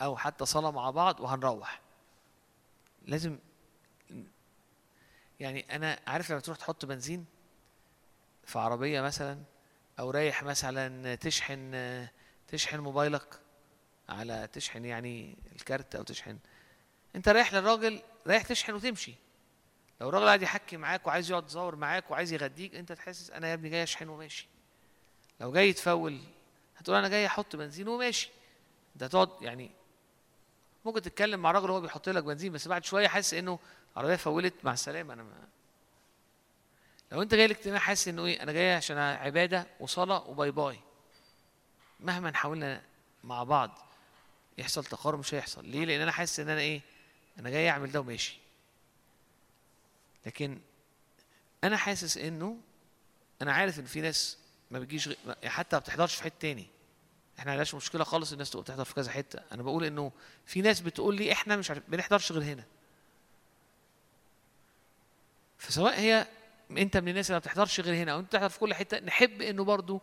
أو 0.02 0.16
حتى 0.16 0.46
صلاة 0.46 0.70
مع 0.70 0.90
بعض 0.90 1.20
وهنروح. 1.20 1.80
لازم 3.06 3.38
يعني 5.40 5.76
أنا 5.76 6.00
عارف 6.06 6.30
لما 6.30 6.40
تروح 6.40 6.58
تحط 6.58 6.84
بنزين 6.84 7.24
في 8.44 8.58
عربية 8.58 9.00
مثلا 9.00 9.42
أو 9.98 10.10
رايح 10.10 10.42
مثلا 10.42 11.14
تشحن 11.14 11.74
تشحن 12.50 12.80
موبايلك 12.80 13.40
على 14.08 14.48
تشحن 14.52 14.84
يعني 14.84 15.36
الكارت 15.56 15.94
أو 15.94 16.02
تشحن. 16.02 16.38
أنت 17.16 17.28
رايح 17.28 17.54
للراجل 17.54 18.00
رايح 18.26 18.42
تشحن 18.42 18.72
وتمشي. 18.72 19.14
لو 20.00 20.08
الراجل 20.08 20.26
قاعد 20.26 20.42
يحكي 20.42 20.76
معاك 20.76 21.06
وعايز 21.06 21.30
يقعد 21.30 21.46
يزور 21.46 21.76
معاك 21.76 22.10
وعايز 22.10 22.32
يغديك 22.32 22.74
أنت 22.74 22.92
تحسس 22.92 23.30
أنا 23.30 23.48
يا 23.48 23.54
ابني 23.54 23.68
جاي 23.68 23.82
أشحن 23.82 24.08
وماشي. 24.08 24.48
لو 25.40 25.52
جاي 25.52 25.72
تفول 25.72 26.20
هتقول 26.76 26.96
أنا 26.96 27.08
جاي 27.08 27.26
أحط 27.26 27.56
بنزين 27.56 27.88
وماشي. 27.88 28.30
ده 28.96 29.06
تقعد 29.06 29.42
يعني 29.42 29.70
ممكن 30.84 31.02
تتكلم 31.02 31.40
مع 31.40 31.50
راجل 31.50 31.70
هو 31.70 31.80
بيحط 31.80 32.08
لك 32.08 32.24
بنزين 32.24 32.52
بس 32.52 32.68
بعد 32.68 32.84
شوية 32.84 33.08
حاسس 33.08 33.34
إنه 33.34 33.58
العربيه 33.96 34.16
فولت. 34.16 34.54
مع 34.64 34.72
السلامة 34.72 35.14
أنا 35.14 35.22
ما 35.22 35.48
لو 37.12 37.22
أنت 37.22 37.34
جاي 37.34 37.44
الاجتماع 37.44 37.78
حاسس 37.78 38.08
إنه 38.08 38.26
إيه 38.26 38.42
أنا 38.42 38.52
جاي 38.52 38.74
عشان 38.74 38.98
عبادة 38.98 39.66
وصلاة 39.80 40.28
وباي 40.28 40.50
باي. 40.50 40.80
مهما 42.02 42.36
حاولنا 42.36 42.82
مع 43.24 43.42
بعض 43.42 43.78
يحصل 44.58 44.84
تقارب 44.84 45.18
مش 45.18 45.34
هيحصل. 45.34 45.64
ليه؟ 45.66 45.84
لأن 45.84 46.00
أنا 46.00 46.12
حاسس 46.12 46.40
إن 46.40 46.48
أنا 46.48 46.60
إيه؟ 46.60 46.80
أنا 47.38 47.50
جاي 47.50 47.70
أعمل 47.70 47.92
ده 47.92 48.00
وماشي. 48.00 48.38
لكن 50.26 50.60
أنا 51.64 51.76
حاسس 51.76 52.18
إنه 52.18 52.56
أنا 53.42 53.52
عارف 53.52 53.78
إن 53.78 53.84
في 53.84 54.00
ناس 54.00 54.38
ما 54.70 54.78
بتجيش 54.78 55.08
غ... 55.08 55.14
حتى 55.44 55.76
ما 55.76 55.80
بتحضرش 55.80 56.14
في 56.14 56.22
حتة 56.22 56.34
تاني. 56.40 56.66
إحنا 57.38 57.50
عندناش 57.50 57.74
مشكلة 57.74 58.04
خالص 58.04 58.32
الناس 58.32 58.50
تبقى 58.50 58.62
بتحضر 58.62 58.84
في 58.84 58.94
كذا 58.94 59.10
حتة. 59.10 59.40
أنا 59.52 59.62
بقول 59.62 59.84
إنه 59.84 60.12
في 60.46 60.62
ناس 60.62 60.80
بتقول 60.80 61.16
لي 61.16 61.32
إحنا 61.32 61.56
مش 61.56 61.70
عارف 61.70 61.82
بنحضرش 61.88 62.32
غير 62.32 62.42
هنا. 62.42 62.64
فسواء 65.58 66.00
هي 66.00 66.26
أنت 66.70 66.96
من 66.96 67.08
الناس 67.08 67.26
اللي 67.26 67.34
ما 67.34 67.38
بتحضرش 67.38 67.80
غير 67.80 67.94
هنا 67.94 68.12
أو 68.12 68.18
أنت 68.18 68.28
بتحضر 68.28 68.48
في 68.48 68.58
كل 68.58 68.74
حتة 68.74 68.98
نحب 68.98 69.42
إنه 69.42 69.64
برضو 69.64 70.00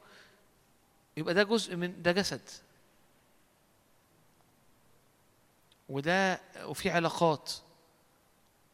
يبقى 1.18 1.34
ده 1.34 1.44
جزء 1.44 1.76
من 1.76 2.02
ده 2.02 2.12
جسد. 2.12 2.50
وده 5.90 6.42
وفي 6.64 6.90
علاقات 6.90 7.54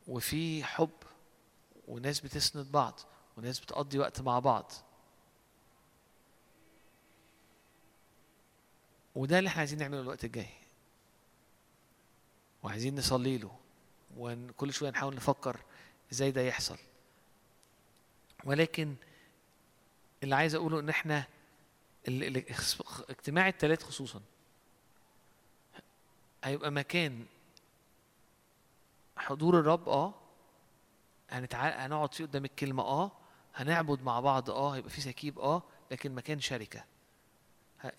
وفي 0.08 0.64
حب 0.64 0.90
وناس 1.88 2.20
بتسند 2.20 2.72
بعض 2.72 3.00
وناس 3.38 3.60
بتقضي 3.60 4.00
وقت 4.00 4.22
مع 4.22 4.40
بعض. 4.40 4.72
وده 9.16 9.40
اللي 9.40 9.48
إحنا 9.48 9.60
عايزين 9.60 9.80
نعمله 9.80 10.02
الوقت 10.02 10.26
الجاي. 10.26 10.50
وعايزين 12.64 12.96
نصلي 12.96 13.38
له 13.38 13.58
وكل 14.18 14.74
شوية 14.74 14.90
نحاول 14.90 15.16
نفكر 15.16 15.60
إزاي 16.12 16.32
ده 16.32 16.42
يحصل. 16.42 16.78
ولكن 18.44 18.96
اللي 20.24 20.36
عايز 20.36 20.56
اقوله 20.56 20.80
ان 20.80 20.90
إحنا 20.90 21.26
اجتماع 23.10 23.48
التلات 23.48 23.84
خصوصا. 23.84 24.22
هيبقى 26.44 26.72
مكان 26.72 27.26
حضور 29.18 29.60
الرب 29.60 29.90
آه. 29.90 30.14
هنتع... 31.30 31.86
هنقعد 31.86 32.14
فيه 32.14 32.26
قدام 32.26 32.46
الكلمة 32.46 32.84
آه. 32.84 33.12
هنعبد 33.56 34.02
مع 34.02 34.20
بعض 34.20 34.50
آه. 34.50 34.76
هيبقى 34.76 34.90
فيه 34.90 35.02
سكيب 35.02 35.40
آه. 35.40 35.64
لكن 35.92 36.16
مكان 36.16 36.40
شركة. 36.40 36.84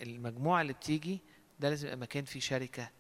المجموعة 0.01 0.61
اللي 0.63 0.73
بتيجي 0.73 1.21
ده 1.61 1.69
لازم 1.69 1.87
يبقى 1.87 1.99
مكان 1.99 2.25
فيه 2.25 2.41
شركة 2.41 2.91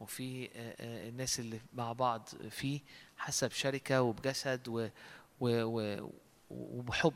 وفي 0.00 0.44
آه، 0.46 0.50
آه، 0.80 1.08
الناس 1.08 1.40
اللي 1.40 1.60
مع 1.72 1.92
بعض 1.92 2.28
فيه 2.50 2.80
حسب 3.16 3.50
شركة 3.50 4.02
وبجسد 4.02 4.68
و... 4.68 4.88
و... 5.40 5.62
و... 5.64 6.10
وبحب. 6.50 7.14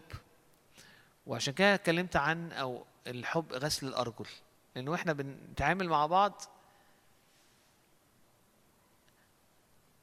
وعشان 1.26 1.54
كده 1.54 1.74
اتكلمت 1.74 2.16
عن 2.16 2.52
أو 2.52 2.86
الحب 3.06 3.52
غسل 3.52 3.86
الأرجل. 3.88 4.26
لأنه 4.76 4.94
إحنا 4.94 5.12
بنتعامل 5.12 5.88
مع 5.88 6.06
بعض 6.06 6.42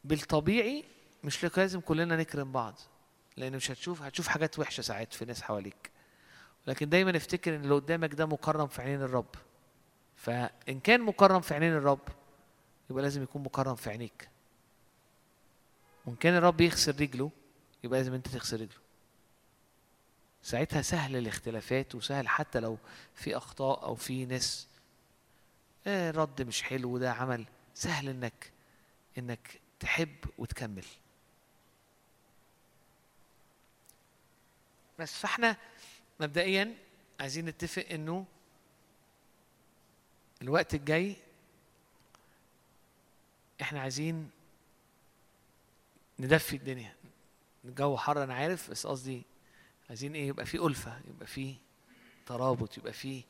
بالطبيعي 0.04 0.84
مش 1.24 1.44
لازم 1.58 1.80
كلنا 1.80 2.16
نكرم 2.18 2.52
بعض. 2.52 2.80
لأن 3.38 3.56
مش 3.56 3.72
هتشوف 3.72 4.02
هتشوف 4.02 4.28
حاجات 4.28 4.60
وحشة 4.60 4.82
ساعات 4.82 5.14
في 5.14 5.26
ناس 5.26 5.42
حواليك. 5.42 5.92
لكن 6.68 6.90
دايما 6.90 7.18
افتكر 7.18 7.56
إن 7.56 7.64
اللي 7.64 7.76
قدامك 7.76 8.14
ده 8.14 8.26
مكرم 8.26 8.68
في 8.68 8.82
عينين 8.82 9.02
الرب. 9.02 9.36
فإن 10.16 10.80
كان 10.80 11.02
مكرم 11.02 11.42
في 11.42 11.54
عينين 11.54 11.74
الرب 11.74 12.08
يبقى 12.90 13.04
لازم 13.04 13.24
يكون 13.24 13.44
مكرم 13.44 13.76
في 13.76 13.90
عينيك. 13.90 14.30
وإن 16.06 16.16
كان 16.16 16.36
الرب 16.36 16.62
يغسل 16.62 17.02
رجله 17.02 17.32
يبقى 17.84 18.00
لازم 18.00 18.14
أنت 18.14 18.28
تغسل 18.28 18.62
رجله. 18.62 18.83
ساعتها 20.44 20.82
سهل 20.82 21.15
الاختلافات 21.15 21.95
وسهل 21.95 22.28
حتى 22.28 22.60
لو 22.60 22.78
في 23.15 23.38
أخطاء 23.38 23.84
أو 23.84 23.95
في 23.95 24.26
ناس 24.26 24.68
آه 25.88 26.11
رد 26.11 26.41
مش 26.41 26.64
حلو 26.64 26.98
ده 26.98 27.11
عمل. 27.14 27.45
سهل 27.76 28.10
إنك 28.10 28.52
إنك 29.18 29.60
تحب 29.80 30.15
وتكمل. 30.38 30.86
بس 34.99 35.14
فإحنا 35.18 35.57
مبدئيا 36.20 36.76
عايزين 37.20 37.45
نتفق 37.45 37.86
إنه 37.91 38.26
الوقت 40.41 40.74
الجاي 40.74 41.15
إحنا 43.61 43.82
عايزين 43.82 44.30
ندفي 46.20 46.56
الدنيا. 46.56 46.95
الجو 47.65 47.98
حر 47.98 48.24
أنا 48.24 48.34
عارف 48.34 48.70
بس 48.72 48.88
قصدي 48.88 49.24
عايزين 49.90 50.16
إيه؟ 50.16 50.28
يبقى 50.28 50.46
في 50.46 50.58
ألفة 50.58 51.02
يبقى 51.08 51.28
في 51.28 51.56
ترابط 52.26 52.78
يبقى 52.78 52.94
في 52.94 53.24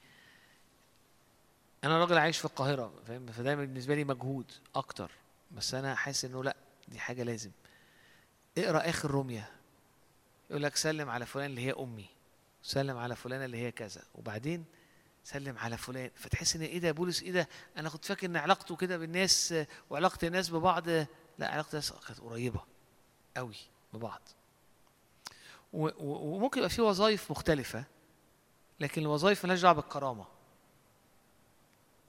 أنا 1.84 2.00
راجل 2.00 2.18
عايش 2.18 2.38
في 2.38 2.46
القاهرة 2.46 2.94
فاهم؟ 3.08 3.32
فدايما 3.32 3.62
بالنسبة 3.66 3.96
لي 3.96 4.04
مجهود 4.04 4.52
أكتر 4.76 5.12
بس 5.52 5.74
أنا 5.74 5.96
حاسس 5.96 6.26
إنه 6.26 6.44
لأ 6.44 6.56
دي 6.88 7.00
حاجة 7.00 7.24
لازم. 7.24 7.52
اقرأ 8.58 8.90
آخر 8.90 9.12
روميا 9.12 9.46
يقول 10.50 10.64
لك 10.64 10.76
سلم 10.76 11.10
على 11.10 11.26
فلان 11.26 11.46
اللي 11.46 11.62
هي 11.62 11.72
أمي 11.72 12.06
سلم 12.64 12.98
على 12.98 13.16
فلانة 13.16 13.46
اللي 13.46 13.58
هي 13.58 13.72
كذا 13.72 14.02
وبعدين 14.16 14.66
سلم 15.24 15.58
على 15.58 15.78
فلان. 15.78 16.12
فتحس 16.16 16.56
إن 16.56 16.62
إيه 16.62 16.80
ده 16.80 16.92
بولس؟ 16.92 17.24
إيه 17.24 17.32
ده؟ 17.32 17.50
أنا 17.78 17.90
كنت 17.90 18.06
فاكر 18.06 18.28
إن 18.28 18.36
علاقته 18.38 18.76
كده 18.76 18.98
بالناس 18.98 19.54
وعلاقة 19.90 20.28
الناس 20.28 20.50
ببعض. 20.50 20.90
لأ 20.90 21.08
علاقة 21.42 21.70
الناس 21.70 21.94
كانت 22.08 22.20
قريبة 22.20 22.64
قوي 23.38 23.56
ببعض. 23.94 24.22
وممكن 25.74 26.58
يبقى 26.58 26.70
في 26.70 26.82
وظائف 26.82 27.32
مختلفة 27.32 27.84
لكن 28.80 29.02
الوظائف 29.02 29.44
مالهاش 29.44 29.62
دعوة 29.62 29.76
بالكرامة. 29.76 30.26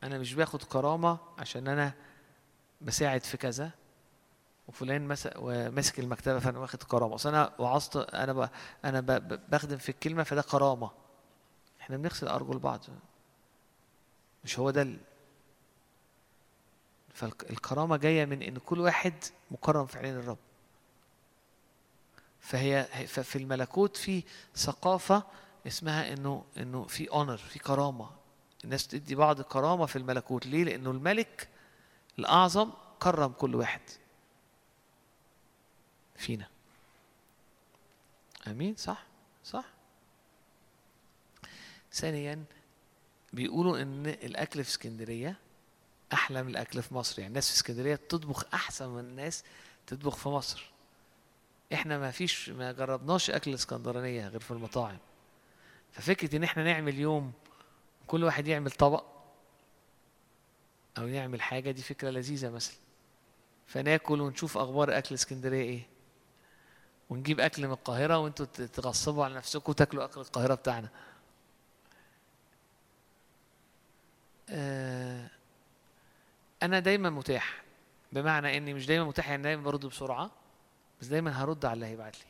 أنا 0.03 0.19
مش 0.19 0.35
باخد 0.35 0.63
كرامة 0.63 1.19
عشان 1.39 1.69
أنا 1.69 1.93
بساعد 2.81 3.25
في 3.25 3.37
كذا 3.37 3.71
وفلان 4.69 5.17
وماسك 5.37 5.99
المكتبة 5.99 6.39
فأنا 6.39 6.59
واخد 6.59 6.83
كرامة. 6.83 7.15
أصل 7.15 7.29
أنا 7.29 7.53
وعظت 7.59 7.97
أنا 7.97 8.33
ب... 8.33 8.49
أنا 8.85 9.01
ب... 9.01 9.41
بخدم 9.51 9.77
في 9.77 9.89
الكلمة 9.89 10.23
فده 10.23 10.43
كرامة. 10.43 10.91
إحنا 11.81 11.97
بنغسل 11.97 12.29
أرجل 12.29 12.59
بعض. 12.59 12.81
مش 14.45 14.59
هو 14.59 14.71
ده 14.71 14.83
ال... 14.83 14.99
فالكرامة 17.15 17.97
جاية 17.97 18.25
من 18.25 18.43
إن 18.43 18.59
كل 18.59 18.81
واحد 18.81 19.15
مكرم 19.51 19.87
في 19.87 19.99
عين 19.99 20.15
الرب. 20.17 20.39
فهي 22.45 22.85
ففي 23.07 23.39
الملكوت 23.39 23.97
في 23.97 24.23
ثقافة 24.57 25.23
اسمها 25.67 26.13
إنه 26.13 26.45
إنه 26.57 26.85
في 26.85 27.11
اونر 27.11 27.37
في 27.37 27.59
كرامة. 27.59 28.11
الناس 28.65 28.87
تدي 28.87 29.15
بعض 29.15 29.41
كرامة 29.43 29.87
في 29.87 29.97
الملكوت. 29.97 30.47
ليه؟ 30.47 30.65
لأنه 30.65 30.91
الملك 30.91 31.49
الأعظم 32.19 32.71
كرم 33.03 33.33
كل 33.33 33.55
واحد 33.55 33.81
فينا. 36.17 36.49
أمين؟ 38.47 38.77
صح؟ 38.77 39.05
صح؟ 39.45 39.65
ثانيا 41.93 42.45
بيقولوا 43.33 43.83
إن 43.83 44.07
الأكل 44.07 44.65
في 44.65 44.71
اسكندرية 44.71 45.37
أحلى 46.13 46.43
من 46.43 46.51
الأكل 46.51 46.83
في 46.83 46.95
مصر. 46.95 47.19
يعني 47.19 47.29
الناس 47.29 47.49
في 47.51 47.57
اسكندرية 47.57 47.95
بتطبخ 47.95 48.45
أحسن 48.55 48.89
من 48.89 49.01
الناس 49.01 49.45
تطبخ 49.87 50.17
في 50.17 50.29
مصر. 50.29 50.74
إحنا 51.75 51.99
ما 51.99 52.11
فيش 52.11 52.49
ما 52.51 52.73
جربناش 52.73 53.31
أكل 53.31 53.51
الإسكندرانية 53.51 54.29
غير 54.29 54.41
في 54.41 54.51
المطاعم. 54.51 54.99
ففكرة 55.93 56.37
إن 56.37 56.45
إحنا 56.45 56.65
نعمل 56.65 56.99
يوم 56.99 57.33
كل 58.07 58.25
واحد 58.25 58.47
يعمل 58.49 58.71
طبق 58.71 59.05
أو 60.99 61.07
يعمل 61.07 61.43
حاجة 61.43 61.71
دي 61.71 61.83
فكرة 61.83 62.11
لذيذة 62.11 62.51
مثلا. 62.51 62.77
فناكل 63.67 64.21
ونشوف 64.21 64.59
أخبار 64.59 64.99
أكل 64.99 65.15
إسكندرية 65.15 65.63
إيه. 65.63 65.87
ونجيب 67.11 67.41
أكل 67.41 67.67
من 67.67 67.73
القاهرة 67.73 68.19
وأنتوا 68.19 68.47
تغصبوا 68.47 69.25
على 69.25 69.35
نفسكم 69.35 69.71
وتاكلوا 69.71 70.05
أكل 70.05 70.21
القاهرة 70.21 70.55
بتاعنا. 70.55 70.89
آه، 74.51 75.31
أنا 76.63 76.79
دايما 76.79 77.11
متاح. 77.11 77.63
بمعنى 78.13 78.57
إني 78.57 78.75
مش 78.75 78.87
دايما 78.87 79.05
متاح 79.05 79.29
يعني 79.31 79.43
دايما 79.43 79.63
برد 79.63 79.87
بسرعة. 79.87 80.31
بس 81.01 81.07
دايما 81.07 81.31
هرد 81.45 81.65
على 81.65 81.75
اللي 81.75 81.87
هيبعت 81.87 82.17
لي. 82.19 82.25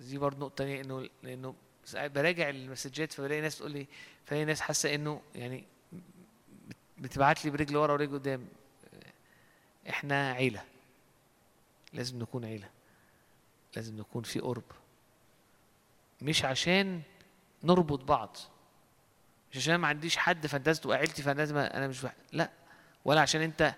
دي 0.00 0.18
برضه 0.18 0.38
نقطة 0.38 0.54
تانية 0.54 0.80
انه 0.80 1.08
لإنه 1.22 1.54
براجع 1.94 2.48
المسجات 2.48 3.12
فبلاقي 3.12 3.40
ناس 3.40 3.58
تقول 3.58 3.70
لي 3.72 3.86
فلاقي 4.24 4.44
ناس 4.44 4.60
حاسة 4.60 4.94
إنه 4.94 5.22
يعني 5.34 5.64
بت- 5.92 6.76
بتبعت 6.98 7.44
لي 7.44 7.50
برجل 7.50 7.76
ورا 7.76 7.92
ورجل 7.92 8.12
قدام. 8.14 8.48
إحنا 9.88 10.32
عيلة. 10.32 10.62
لازم 11.92 12.18
نكون 12.18 12.44
عيلة. 12.44 12.68
لازم 13.76 13.98
نكون 13.98 14.22
في 14.22 14.40
قرب. 14.40 14.62
مش 16.22 16.44
عشان 16.44 17.02
نربط 17.64 18.04
بعض. 18.04 18.36
مش 19.50 19.56
عشان 19.56 19.74
ما 19.76 19.88
عنديش 19.88 20.16
حد 20.16 20.46
فانت 20.46 20.66
لازم 20.66 20.82
تبقى 20.82 20.96
عيلتي 20.98 21.30
أنا 21.30 21.88
مش 21.88 22.02
بح... 22.02 22.14
لا. 22.32 22.50
ولا 23.04 23.20
عشان 23.20 23.40
أنت 23.40 23.74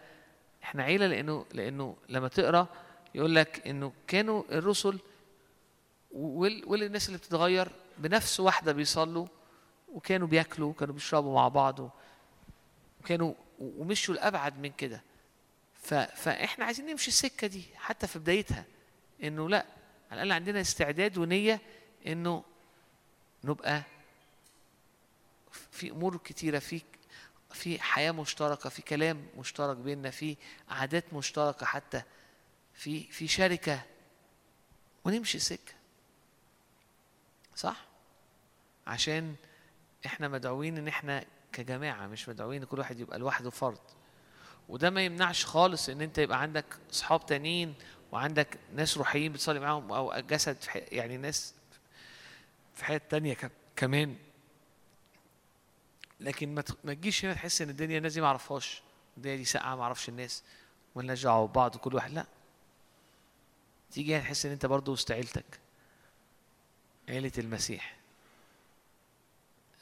إحنا 0.62 0.82
عيلة 0.82 1.06
لأنه 1.06 1.46
لإنه 1.54 1.96
لما 2.08 2.28
تقرأ 2.28 2.68
يقول 3.14 3.34
لك 3.34 3.66
إنه 3.66 3.92
كانوا 4.06 4.42
الرسل 4.50 4.98
وال... 6.10 6.62
والناس 6.66 7.06
اللي 7.06 7.18
بتتغير 7.18 7.72
بنفس 7.98 8.40
واحدة 8.40 8.72
بيصلوا 8.72 9.26
وكانوا 9.88 10.26
بياكلوا 10.28 10.70
وكانوا 10.70 10.94
بيشربوا 10.94 11.34
مع 11.34 11.48
بعض 11.48 11.90
وكانوا 13.00 13.34
ومشوا 13.58 14.14
لأبعد 14.14 14.58
من 14.58 14.72
كده. 14.72 15.02
فإحنا 16.14 16.64
عايزين 16.64 16.86
نمشي 16.86 17.08
السكة 17.08 17.46
دي 17.46 17.62
حتى 17.74 18.06
في 18.06 18.18
بدايتها 18.18 18.64
إنه 19.22 19.48
لأ 19.48 19.66
على 20.10 20.22
الأقل 20.22 20.32
عندنا 20.32 20.60
استعداد 20.60 21.18
ونية 21.18 21.60
إنه 22.06 22.44
نبقى 23.44 23.82
في 25.70 25.90
أمور 25.90 26.16
كتيرة 26.16 26.58
في 26.58 26.82
في 27.52 27.80
حياة 27.82 28.12
مشتركة 28.12 28.70
في 28.70 28.82
كلام 28.82 29.26
مشترك 29.38 29.76
بيننا 29.76 30.10
في 30.10 30.36
عادات 30.68 31.14
مشتركة 31.14 31.66
حتى 31.66 32.02
في 32.80 33.02
في 33.04 33.28
شركة 33.28 33.82
ونمشي 35.04 35.38
سكة. 35.38 35.72
صح؟ 37.56 37.76
عشان 38.86 39.34
إحنا 40.06 40.28
مدعوين 40.28 40.78
ان 40.78 40.88
إحنا 40.88 41.24
كجماعة 41.52 42.06
مش 42.06 42.28
مدعوين 42.28 42.62
إن 42.62 42.68
كل 42.68 42.78
واحد 42.78 43.00
يبقى 43.00 43.18
لوحده 43.18 43.50
فرد. 43.50 43.78
وده 44.68 44.90
ما 44.90 45.04
يمنعش 45.04 45.44
خالص 45.44 45.88
إن 45.88 46.00
أنت 46.00 46.18
يبقى 46.18 46.40
عندك 46.42 46.64
أصحاب 46.90 47.26
تانيين 47.26 47.74
وعندك 48.12 48.58
ناس 48.74 48.98
روحيين 48.98 49.32
بتصلي 49.32 49.60
معاهم 49.60 49.92
أو 49.92 50.20
جسد 50.20 50.62
في 50.62 50.78
يعني 50.78 51.16
ناس 51.16 51.54
في 52.74 52.84
حياة 52.84 53.00
تانية 53.10 53.36
كمان. 53.76 54.16
لكن 56.20 56.54
ما 56.54 56.94
تجيش 56.94 57.24
هنا 57.24 57.34
تحس 57.34 57.62
إن 57.62 57.70
الدنيا 57.70 57.98
الناس 57.98 58.14
دي 58.14 58.20
ما 58.20 58.26
اعرفهاش 58.26 58.82
الدنيا 59.16 59.36
دي 59.36 59.44
ساقعة 59.44 59.76
ما 59.76 59.82
أعرفش 59.82 60.08
الناس. 60.08 60.42
مالناش 60.96 61.22
دعوه 61.22 61.46
ببعض 61.46 61.76
كل 61.76 61.94
واحد. 61.94 62.10
لا. 62.12 62.26
تيجي 63.92 64.14
هنا 64.16 64.22
تحس 64.22 64.46
إن 64.46 64.52
أنت 64.52 64.66
برضه 64.66 64.92
وسط 64.92 65.10
عيلتك. 65.10 65.60
عيلة 67.08 67.32
المسيح. 67.38 67.96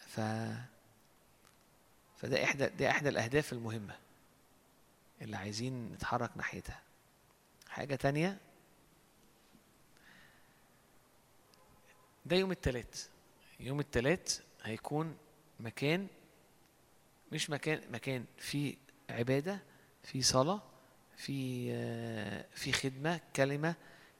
ف 0.07 0.21
فده 2.17 2.45
إحدى 2.45 2.67
ده 2.67 2.91
إحدى 2.91 3.09
الأهداف 3.09 3.53
المهمة. 3.53 3.99
اللي 5.23 5.37
عايزين 5.37 5.93
نتحرك 5.93 6.31
ناحيتها. 6.37 6.83
حاجة 7.69 7.95
تانية؟ 7.95 8.39
ده 12.27 12.37
يوم 12.37 12.51
التلات. 12.51 12.99
يوم 13.61 13.81
التلات 13.81 14.33
هيكون 14.63 15.17
مكان 15.61 16.07
مش 17.33 17.51
مكان 17.51 17.93
مكان 17.93 18.25
فيه 18.39 18.77
عبادة 19.11 19.63
في 20.03 20.23
صلاة 20.23 20.63
في 21.17 21.69
آه، 21.73 22.47
في 22.55 22.73
خدمة 22.73 23.21
كلمة 23.37 23.75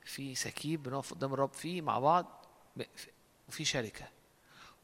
في 0.09 0.35
سكيب 0.35 0.83
بنقف 0.83 1.15
قدام 1.15 1.33
الرب 1.35 1.53
فيه 1.53 1.83
مع 1.83 1.99
بعض 1.99 2.47
وفي 3.49 3.65
شركة. 3.65 4.09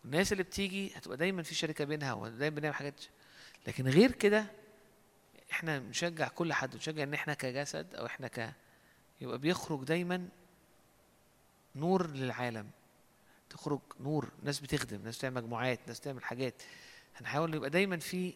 الناس 0.05 0.33
اللي 0.33 0.43
بتيجي 0.43 0.93
هتبقى 0.97 1.17
دايما 1.17 1.43
في 1.43 1.55
شركة 1.55 1.85
بينها 1.85 2.13
ودايما 2.13 2.57
بنعمل 2.57 2.75
حاجات 2.75 3.05
لكن 3.67 3.89
غير 3.89 4.13
كده 4.13 4.47
إحنا 5.53 5.79
نشجع 5.79 6.29
كل 6.29 6.53
حد 6.53 6.77
نشجع 6.77 7.03
إن 7.03 7.15
إحنا 7.15 7.35
كجسد 7.35 7.95
أو 7.95 8.07
إحنا 8.07 8.29
ك 8.29 8.53
يبقى 9.21 9.39
بيخرج 9.39 9.85
دايما 9.85 10.29
نور 11.77 12.07
للعالم. 12.11 12.71
تخرج 13.51 13.81
نور 14.01 14.29
ناس 14.43 14.61
بتخدم 14.61 15.03
ناس 15.03 15.19
تعمل 15.19 15.43
مجموعات 15.43 15.81
ناس 15.87 16.01
تعمل 16.01 16.25
حاجات. 16.25 16.63
هنحاول 17.17 17.55
يبقى 17.55 17.71
دايما 17.71 17.99
في 17.99 18.35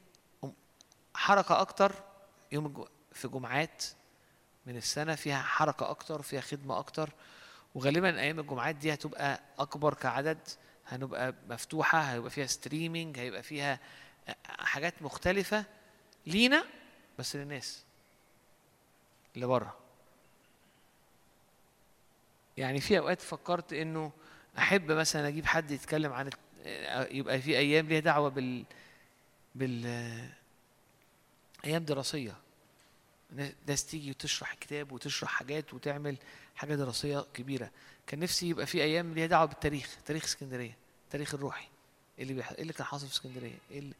حركة 1.15 1.60
أكتر 1.60 1.94
يوم 2.52 2.85
في 3.12 3.28
جمعات 3.28 3.85
من 4.69 4.77
السنة 4.77 5.15
فيها 5.15 5.43
حركة 5.43 5.90
أكتر 5.90 6.23
فيها 6.23 6.40
خدمة 6.40 6.78
أكتر. 6.78 7.11
وغالبا 7.74 8.20
أيام 8.20 8.39
الجمعات 8.40 8.74
دي 8.74 8.95
هتبقى 8.95 9.40
أكبر 9.59 9.95
كعدد. 9.95 10.39
هنبقى 10.89 11.35
مفتوحة 11.49 12.01
هيبقى 12.01 12.31
فيها 12.31 12.47
ستريمينج 12.47 13.19
هيبقى 13.19 13.43
فيها 13.43 13.81
حاجات 14.59 15.03
مختلفة 15.03 15.65
لينا 16.27 16.65
بس 17.19 17.36
للناس. 17.36 17.85
اللي 19.35 19.47
بره 19.47 19.77
يعني 22.57 22.81
في 22.81 22.99
أوقات 22.99 23.20
فكرت 23.20 23.73
إنه 23.73 24.12
أحب 24.59 24.93
مثلا 24.93 25.28
أجيب 25.28 25.47
حد 25.47 25.70
يتكلم 25.70 26.12
عن 26.12 26.31
يبقى 27.11 27.40
في 27.40 27.59
أيام 27.59 27.89
ليها 27.89 28.01
دعوة 28.01 28.28
بال 28.28 28.65
بال 29.55 29.86
أيام 31.65 31.85
دراسية. 31.85 32.36
ناس 33.67 33.87
تيجي 33.87 34.11
وتشرح 34.11 34.55
كتاب 34.55 34.93
وتشرح 34.93 35.31
حاجات 35.31 35.75
وتعمل 35.75 36.17
حاجة 36.57 36.75
دراسية 36.75 37.27
كبيرة. 37.35 37.71
كان 38.07 38.21
نفسي 38.21 38.49
يبقى 38.49 38.67
في 38.67 38.83
أيام 38.83 39.15
ليها 39.15 39.27
دعوة 39.27 39.45
بالتاريخ 39.45 39.97
تاريخ 40.07 40.25
اسكندرية 40.25 40.77
التاريخ 41.05 41.35
الروحي. 41.35 41.69
إيه 42.19 42.23
اللي 42.23 42.35
بيح... 42.35 42.51
إيه 42.51 42.63
اللي 42.63 42.73
كان 42.73 42.85
حاصل 42.87 43.07
في 43.07 43.13
اسكندرية؟ 43.13 43.59
إيه 43.71 43.79
اللي... 43.79 43.95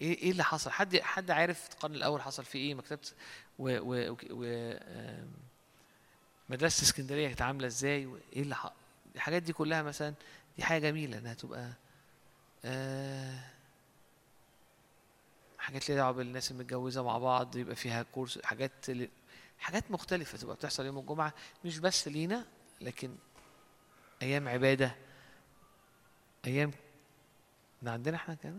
إيه 0.00 0.18
إيه 0.18 0.30
اللي 0.30 0.44
حصل؟ 0.44 0.70
حد 0.70 1.00
حد 1.00 1.30
عارف 1.30 1.68
القرن 1.72 1.94
الأول 1.94 2.22
حصل 2.22 2.44
فيه 2.44 2.58
إيه؟ 2.58 2.74
مكتبة 2.74 3.00
و, 3.58 3.78
و... 3.80 4.16
و... 4.30 4.74
مدرسة 6.48 6.82
اسكندرية 6.82 7.28
كانت 7.28 7.42
عاملة 7.42 7.66
إزاي؟ 7.66 8.06
وايه 8.06 8.42
اللي 8.42 8.54
ح... 8.56 8.72
الحاجات 9.14 9.42
دي 9.42 9.52
كلها 9.52 9.82
مثلا 9.82 10.14
دي 10.56 10.64
حاجة 10.64 10.78
جميلة 10.90 11.18
إنها 11.18 11.34
تبقى 11.34 11.72
آه 12.64 13.38
حاجات 15.62 15.88
ليها 15.88 15.96
دعوه 15.96 16.12
بالناس 16.12 16.50
المتجوزة 16.50 17.02
مع 17.02 17.18
بعض 17.18 17.56
يبقى 17.56 17.76
فيها 17.76 18.02
كورس 18.02 18.38
حاجات 18.44 18.90
ل... 18.90 19.08
حاجات 19.58 19.90
مختلفة 19.90 20.38
تبقى 20.38 20.56
بتحصل 20.56 20.86
يوم 20.86 20.98
الجمعة. 20.98 21.34
مش 21.64 21.78
بس 21.78 22.08
لينا 22.08 22.46
لكن 22.80 23.16
أيام 24.22 24.48
عبادة 24.48 24.94
أيام 26.46 26.70
ده 27.82 27.92
عندنا 27.92 28.16
إحنا 28.16 28.34
كده؟ 28.34 28.54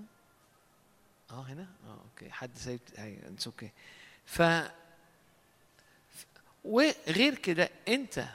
آه 1.32 1.42
هنا؟ 1.42 1.68
آه 1.88 2.02
okay. 2.04 2.32
حد 2.32 2.58
سايب 2.58 2.80
أيوه 2.98 3.28
it's 3.28 3.48
okay 3.48 3.72
ف- 4.26 4.72
وغير 6.64 7.36
كده 7.36 7.70
أنت 7.88 8.26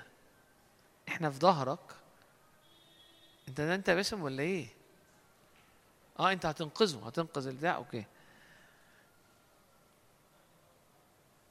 إحنا 1.08 1.30
في 1.30 1.38
ظهرك 1.38 1.80
أنت 3.48 3.60
ده 3.60 3.74
أنت 3.74 3.90
باسم 3.90 4.22
ولا 4.22 4.42
إيه؟ 4.42 4.66
آه 6.18 6.32
أنت 6.32 6.46
هتنقذه 6.46 7.06
هتنقذ 7.06 7.46
البتاع 7.46 7.76
أوكي 7.76 8.04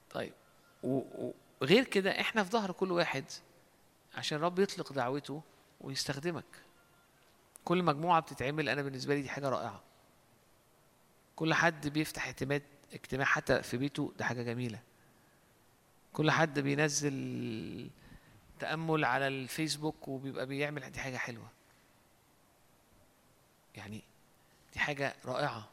طيب 0.09 0.33
و- 0.33 0.66
وغير 0.83 1.83
كده 1.83 2.21
إحنا 2.21 2.43
في 2.43 2.49
ظهر 2.51 2.71
كل 2.71 2.91
واحد 2.91 3.25
عشان 4.15 4.37
رب 4.37 4.59
يطلق 4.59 4.93
دعوته 4.93 5.41
ويستخدمك. 5.81 6.45
كل 7.65 7.83
مجموعة 7.83 8.19
بتتعمل 8.21 8.69
أنا 8.69 8.81
بالنسبة 8.81 9.15
لي 9.15 9.21
دي 9.21 9.29
حاجة 9.29 9.49
رائعة. 9.49 9.83
كل 11.35 11.53
حد 11.53 11.87
بيفتح 11.87 12.25
اعتماد 12.25 12.63
اجتماع 12.93 13.25
حتى 13.25 13.63
في 13.63 13.77
بيته 13.77 14.13
ده 14.17 14.25
حاجة 14.25 14.43
جميلة. 14.43 14.79
كل 16.13 16.31
حد 16.31 16.59
بينزل 16.59 17.89
تأمل 18.59 19.05
على 19.05 19.27
الفيسبوك 19.27 20.07
وبيبقى 20.07 20.45
بيعمل 20.45 20.91
دي 20.91 20.99
حاجة 20.99 21.17
حلوة. 21.17 21.49
يعني 23.75 24.03
دي 24.73 24.79
حاجة 24.79 25.15
رائعة. 25.25 25.69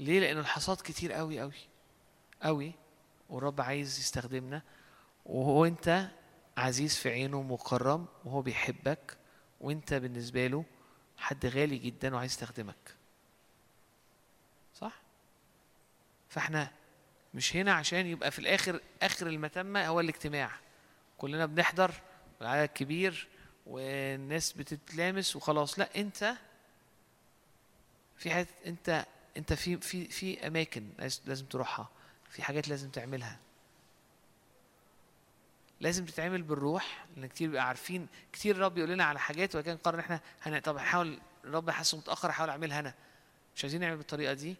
ليه؟ 0.00 0.20
لأن 0.20 0.38
الحصاد 0.38 0.76
كتير 0.76 1.12
قوي 1.12 1.40
قوي 1.40 1.52
قوي 2.42 2.72
والرب 3.28 3.60
عايز 3.60 3.98
يستخدمنا 3.98 4.62
وهو 5.26 5.64
أنت 5.64 6.08
عزيز 6.56 6.96
في 6.96 7.10
عينه 7.10 7.42
مكرم 7.42 8.06
وهو 8.24 8.42
بيحبك 8.42 9.16
وأنت 9.60 9.94
بالنسبة 9.94 10.46
له 10.46 10.64
حد 11.16 11.46
غالي 11.46 11.78
جدا 11.78 12.14
وعايز 12.14 12.30
يستخدمك. 12.30 12.94
صح؟ 14.74 14.92
فإحنا 16.28 16.70
مش 17.34 17.56
هنا 17.56 17.72
عشان 17.72 18.06
يبقى 18.06 18.30
في 18.30 18.38
الآخر 18.38 18.80
آخر 19.02 19.26
المتمه 19.26 19.86
هو 19.86 20.00
الاجتماع. 20.00 20.50
كلنا 21.18 21.46
بنحضر 21.46 21.94
والعدد 22.40 22.68
كبير 22.68 23.28
والناس 23.66 24.52
بتتلامس 24.52 25.36
وخلاص. 25.36 25.78
لا 25.78 25.88
أنت 25.96 26.34
في 28.16 28.30
حاجات 28.30 28.48
أنت 28.66 29.06
أنت 29.36 29.52
في 29.52 29.76
في 29.76 30.04
في 30.04 30.46
أماكن 30.46 30.88
لازم 30.98 31.46
تروحها. 31.46 31.88
في 32.30 32.42
حاجات 32.42 32.68
لازم 32.68 32.90
تعملها. 32.90 33.38
لازم 35.80 36.04
تتعمل 36.06 36.42
بالروح 36.42 37.06
لأن 37.16 37.26
كتير 37.26 37.48
بيبقى 37.48 37.66
عارفين 37.68 38.08
كتير 38.32 38.56
الرب 38.56 38.78
يقول 38.78 38.90
لنا 38.90 39.04
على 39.04 39.18
حاجات 39.20 39.56
وكان 39.56 39.76
قرر 39.76 40.00
إحنا 40.00 40.20
هن... 40.42 40.58
طب 40.58 40.76
هحاول 40.76 41.20
الرب 41.44 41.70
حاسه 41.70 41.98
متأخر 41.98 42.30
احاول 42.30 42.50
أعملها 42.50 42.78
أنا. 42.80 42.94
مش 43.56 43.64
عايزين 43.64 43.80
نعمل 43.80 43.96
بالطريقة 43.96 44.32
دي. 44.32 44.56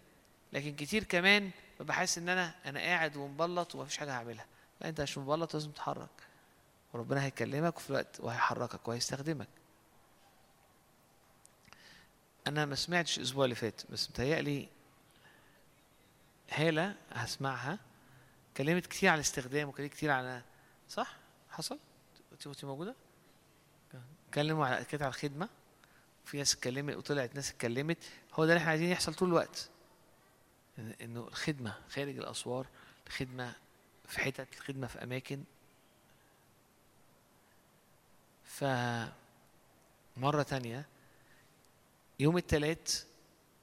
لكن 0.53 0.77
كتير 0.77 1.05
كمان 1.05 1.51
ببقى 1.81 1.95
حاسس 1.95 2.19
إن 2.19 2.29
أنا 2.29 2.55
أنا 2.67 2.81
قاعد 2.81 3.17
ومبلط 3.17 3.75
ومفيش 3.75 3.97
حاجة 3.97 4.13
هعملها. 4.13 4.47
لا 4.81 4.89
أنت 4.89 5.01
مش 5.01 5.19
مبلط 5.19 5.55
لازم 5.55 5.71
تتحرك. 5.71 6.09
وربنا 6.93 7.25
هيكلمك 7.25 7.77
وفي 7.77 7.91
الوقت 7.91 8.21
وهيحركك 8.21 8.89
وهيستخدمك. 8.89 9.49
أنا 12.47 12.65
ما 12.67 12.75
سمعتش 12.75 13.19
الأسبوع 13.19 13.45
اللي 13.45 13.55
فات 13.55 13.83
بس 13.91 14.11
متهيألي 14.11 14.69
هالة 16.51 16.95
هسمعها. 17.11 17.79
كلمت 18.57 18.87
كتير 18.87 19.11
على 19.11 19.15
الاستخدام 19.17 19.69
وكلمت 19.69 19.91
كتير 19.91 20.11
على 20.11 20.43
صح؟ 20.89 21.17
حصل؟ 21.51 21.79
انت 22.47 22.65
موجودة؟ 22.65 22.95
اتكلموا 24.29 24.67
على 24.67 24.85
كانت 24.85 25.03
على 25.03 25.11
الخدمة. 25.11 25.49
وفي 26.25 26.37
ناس 26.37 26.55
اتكلمت 26.55 26.97
وطلعت 26.97 27.35
ناس 27.35 27.51
اتكلمت. 27.51 27.99
هو 28.35 28.45
ده 28.45 28.53
اللي 28.53 28.61
إحنا 28.61 28.71
عايزين 28.71 28.89
يحصل 28.89 29.15
طول 29.15 29.29
الوقت. 29.29 29.69
إنه 31.01 31.29
الخدمة 31.29 31.75
خارج 31.91 32.19
الأسوار 32.19 32.67
الخدمة 33.07 33.55
في 34.09 34.21
حتت 34.21 34.49
الخدمة 34.55 34.87
في 34.87 35.03
أماكن. 35.03 35.45
ف 38.45 38.65
مرة 40.17 40.43
تانية 40.43 40.87
يوم 42.21 42.37
التلات 42.37 42.93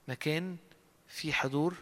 مكان 0.07 0.57
في 1.07 1.33
حضور 1.33 1.75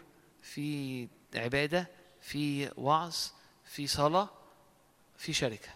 في 0.44 1.08
عبادة 1.34 1.86
في 2.20 2.70
وعظ 2.76 3.16
في 3.64 3.86
صلاة 3.86 4.28
في 5.16 5.32
شركة. 5.32 5.68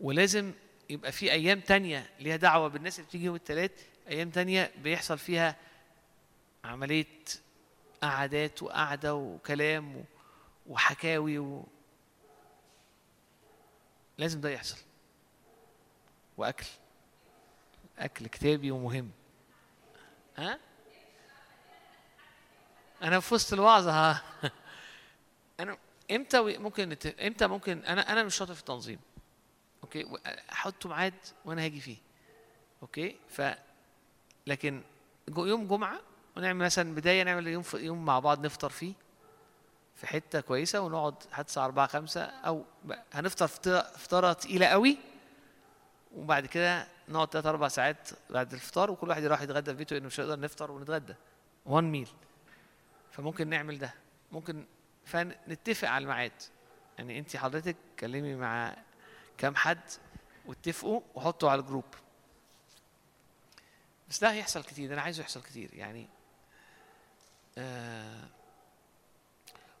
ولازم 0.00 0.52
يبقى 0.90 1.12
في 1.12 1.32
أيام 1.32 1.60
تانية 1.60 2.10
ليها 2.20 2.36
دعوة 2.36 2.68
بالناس 2.68 2.98
اللي 2.98 3.08
بتيجي 3.08 3.24
يوم 3.24 3.34
التلات 3.34 3.72
أيام 4.08 4.30
تانية 4.30 4.72
بيحصل 4.82 5.18
فيها 5.18 5.56
عملية 6.64 7.06
قعدات 8.02 8.62
وقعدة 8.62 9.14
وكلام 9.14 10.04
وحكاوي 10.66 11.38
و... 11.38 11.66
لازم 14.18 14.40
ده 14.40 14.50
يحصل. 14.50 14.76
وأكل. 16.36 16.66
أكل 17.98 18.26
كتابي 18.26 18.70
ومهم. 18.70 19.10
ها؟ 20.36 20.58
أنا 23.04 23.20
في 23.20 23.34
وسط 23.34 23.54
أنا 25.60 25.78
إمتى 26.10 26.38
و- 26.38 26.60
ممكن 26.60 26.88
نت... 26.88 27.06
إمتى 27.06 27.46
ممكن 27.46 27.78
أنا 27.84 28.12
أنا 28.12 28.24
مش 28.24 28.36
شاطر 28.36 28.54
في 28.54 28.60
التنظيم. 28.60 28.98
okay؟ 29.82 30.04
و- 30.04 30.18
حطوا 30.48 30.90
ميعاد 30.90 31.14
وأنا 31.44 31.64
هاجي 31.64 31.80
فيه. 31.80 31.96
okay؟ 32.82 33.16
ف 33.28 33.42
لكن 34.46 34.82
يوم 35.36 35.66
جمعة 35.66 36.00
ونعمل 36.36 36.64
مثلا 36.64 36.94
بداية 36.94 37.22
نعمل 37.22 37.46
يوم 37.46 37.62
ف... 37.62 37.74
يوم 37.74 38.04
مع 38.04 38.18
بعض 38.18 38.46
نفطر 38.46 38.68
فيه 38.70 38.92
في 39.96 40.06
حتة 40.06 40.40
كويسة 40.40 40.80
ونقعد 40.80 41.14
حتى 41.32 41.48
الساعة 41.48 41.64
4 41.64 41.86
5 41.86 42.20
أو 42.22 42.64
ب- 42.84 42.94
هنفطر 43.12 43.46
فطيرة 43.46 43.80
فطارة 43.82 44.32
تقيلة 44.32 44.66
قوي 44.66 44.98
وبعد 46.16 46.46
كده 46.46 46.86
نقعد 47.08 47.28
ثلاث 47.32 47.46
أربع 47.46 47.68
ساعات 47.68 48.08
بعد 48.30 48.52
الفطار 48.52 48.90
وكل 48.90 49.08
واحد 49.08 49.22
يروح 49.22 49.42
يتغدى 49.42 49.70
في 49.70 49.76
بيته 49.76 49.94
لأنه 49.94 50.06
مش 50.06 50.20
هنقدر 50.20 50.40
نفطر 50.40 50.70
ونتغدى. 50.70 51.14
one 51.66 51.84
meal 51.92 52.08
فممكن 53.16 53.48
نعمل 53.48 53.78
ده. 53.78 53.94
ممكن 54.32 54.64
فنتفق 55.04 55.88
على 55.88 56.02
الميعاد. 56.02 56.32
يعني 56.98 57.18
انت 57.18 57.36
حضرتك 57.36 57.76
كلمي 57.98 58.34
مع 58.34 58.76
كام 59.38 59.56
حد 59.56 59.80
واتفقوا 60.46 61.00
وحطوا 61.14 61.50
على 61.50 61.60
الجروب. 61.60 61.84
بس 64.08 64.20
ده 64.20 64.32
هيحصل 64.32 64.64
كتير. 64.64 64.92
أنا 64.92 65.02
عايزه 65.02 65.20
يحصل 65.20 65.42
كتير. 65.42 65.74
يعني 65.74 66.08
آه 67.58 68.28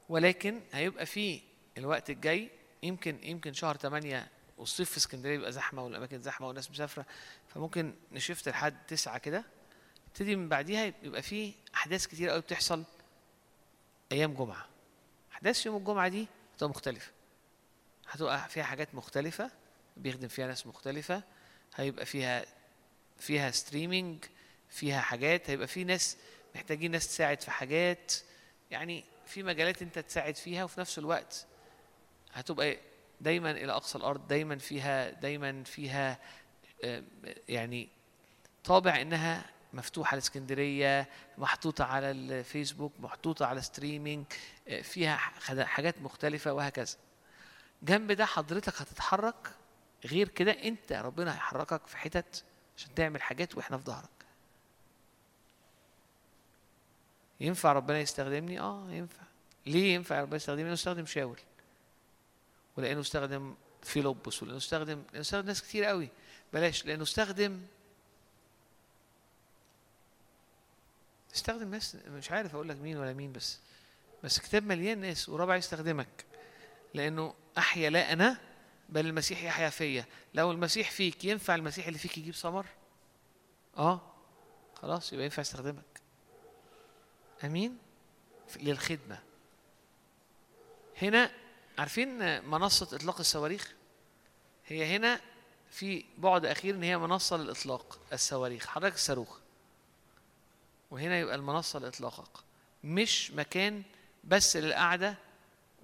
ولكن 0.08 0.60
هيبقى 0.72 1.06
في 1.06 1.40
الوقت 1.78 2.10
الجاي 2.10 2.50
يمكن 2.82 3.18
يمكن 3.22 3.52
شهر 3.52 3.76
8 3.76 4.28
والصيف 4.58 4.90
في 4.90 4.96
اسكندرية 4.96 5.36
بيبقى 5.36 5.52
زحمة 5.52 5.84
والأماكن 5.84 6.22
زحمة 6.22 6.46
والناس 6.46 6.70
مسافرة 6.70 7.06
فممكن 7.48 7.94
نشفت 8.12 8.48
لحد 8.48 8.86
تسعة 8.86 9.18
كده. 9.18 9.44
تبتدي 10.06 10.36
من 10.36 10.48
بعديها 10.48 10.92
يبقى 11.02 11.22
في 11.22 11.54
أحداث 11.74 12.06
كتير 12.06 12.30
قوي 12.30 12.40
بتحصل. 12.40 12.84
أيام 14.14 14.34
جمعة. 14.34 14.66
أحداث 15.32 15.66
يوم 15.66 15.76
الجمعة 15.76 16.08
دي 16.08 16.26
هتبقى 16.54 16.68
مختلفة. 16.70 17.10
هتبقى 18.08 18.48
فيها 18.48 18.64
حاجات 18.64 18.94
مختلفة 18.94 19.50
بيخدم 19.96 20.28
فيها 20.28 20.46
ناس 20.46 20.66
مختلفة 20.66 21.22
هيبقى 21.74 22.06
فيها 22.06 22.44
فيها 23.18 23.50
ستريمينج 23.50 24.24
فيها 24.70 25.00
حاجات 25.00 25.50
هيبقى 25.50 25.66
في 25.66 25.84
ناس 25.84 26.16
محتاجين 26.54 26.90
ناس 26.90 27.08
تساعد 27.08 27.40
في 27.40 27.50
حاجات. 27.50 28.12
يعني 28.70 29.04
في 29.26 29.42
مجالات 29.42 29.82
أنت 29.82 29.98
تساعد 29.98 30.36
فيها 30.36 30.64
وفي 30.64 30.80
نفس 30.80 30.98
الوقت 30.98 31.46
هتبقى 32.32 32.76
دايما 33.20 33.50
إلى 33.50 33.72
أقصى 33.72 33.98
الأرض 33.98 34.28
دايما 34.28 34.58
فيها 34.58 35.10
دايما 35.10 35.62
فيها 35.64 36.18
آه، 36.84 37.02
يعني 37.48 37.88
طابع 38.64 39.00
إنها 39.00 39.50
مفتوحة 39.74 40.14
لاسكندريه 40.14 41.08
محطوطة 41.38 41.84
على 41.84 42.10
الفيسبوك 42.10 42.92
محطوطة 42.98 43.46
على 43.46 43.60
ستريمينج 43.62 44.24
آه، 44.68 44.80
فيها 44.82 45.16
حاجات 45.64 46.02
مختلفة 46.02 46.52
وهكذا. 46.52 46.96
جنب 47.82 48.12
ده 48.12 48.24
حضرتك 48.26 48.80
هتتحرك 48.80 49.50
غير 50.04 50.28
كده 50.28 50.52
انت 50.52 50.92
ربنا 50.92 51.34
هيحركك 51.34 51.86
في 51.86 51.96
حتت 51.96 52.44
عشان 52.76 52.94
تعمل 52.94 53.22
حاجات 53.22 53.56
وإحنا 53.56 53.78
في 53.78 53.84
ظهرك. 53.84 54.08
ينفع 57.40 57.72
ربنا 57.72 58.00
يستخدمني؟ 58.00 58.60
آه 58.60 58.86
ينفع. 58.90 59.22
ليه 59.66 59.94
ينفع 59.94 60.20
ربنا 60.20 60.36
يستخدمني؟ 60.36 60.62
لأنه 60.62 60.74
استخدم 60.74 61.06
شاول. 61.06 61.38
ولأنه 62.76 63.00
استخدم 63.00 63.54
فيلبس 63.82 64.42
ولأنه 64.42 64.58
استخدم 64.58 65.02
لأنه 65.12 65.20
استخدم 65.20 65.46
ناس 65.46 65.62
كتير 65.62 65.84
قوي. 65.84 66.08
بلاش 66.52 66.86
لأنه 66.86 67.02
استخدم 67.02 67.60
استخدم 71.34 71.70
ناس 71.70 71.96
مش 72.08 72.30
عارف 72.30 72.54
أقول 72.54 72.68
لك 72.68 72.76
مين 72.76 72.96
ولا 72.96 73.12
مين 73.12 73.32
بس 73.32 73.58
بس 74.24 74.38
كتاب 74.38 74.62
مليان 74.66 74.98
ناس 74.98 75.28
ورابع 75.28 75.56
يستخدمك. 75.56 76.24
لأنه 76.94 77.34
أحيا 77.58 77.90
لا 77.90 78.12
أنا 78.12 78.40
بل 78.88 79.06
المسيح 79.06 79.42
يحيا 79.44 79.70
فيا. 79.70 80.04
لو 80.34 80.50
المسيح 80.52 80.90
فيك 80.90 81.24
ينفع 81.24 81.54
المسيح 81.54 81.86
اللي 81.86 81.98
فيك 81.98 82.18
يجيب 82.18 82.34
ثمر؟ 82.34 82.66
آه. 83.76 84.00
خلاص 84.74 85.12
يبقى 85.12 85.24
ينفع 85.24 85.40
يستخدمك. 85.40 86.00
آمين؟ 87.44 87.78
للخدمة. 88.56 89.18
هنا 91.02 91.30
عارفين 91.78 92.44
منصة 92.44 92.96
إطلاق 92.96 93.18
الصواريخ؟ 93.18 93.74
هي 94.66 94.96
هنا 94.96 95.20
في 95.70 96.04
بعد 96.18 96.44
آخر 96.46 96.74
إن 96.74 96.82
هي 96.82 96.98
منصة 96.98 97.36
للإطلاق 97.36 97.98
الصواريخ. 98.12 98.66
حضرتك 98.66 98.94
الصاروخ 98.94 99.38
وهنا 100.94 101.18
يبقى 101.18 101.34
المنصة 101.34 101.78
لاطلاقك 101.78 102.44
مش 102.84 103.30
مكان 103.30 103.82
بس 104.24 104.56
للقعدة 104.56 105.14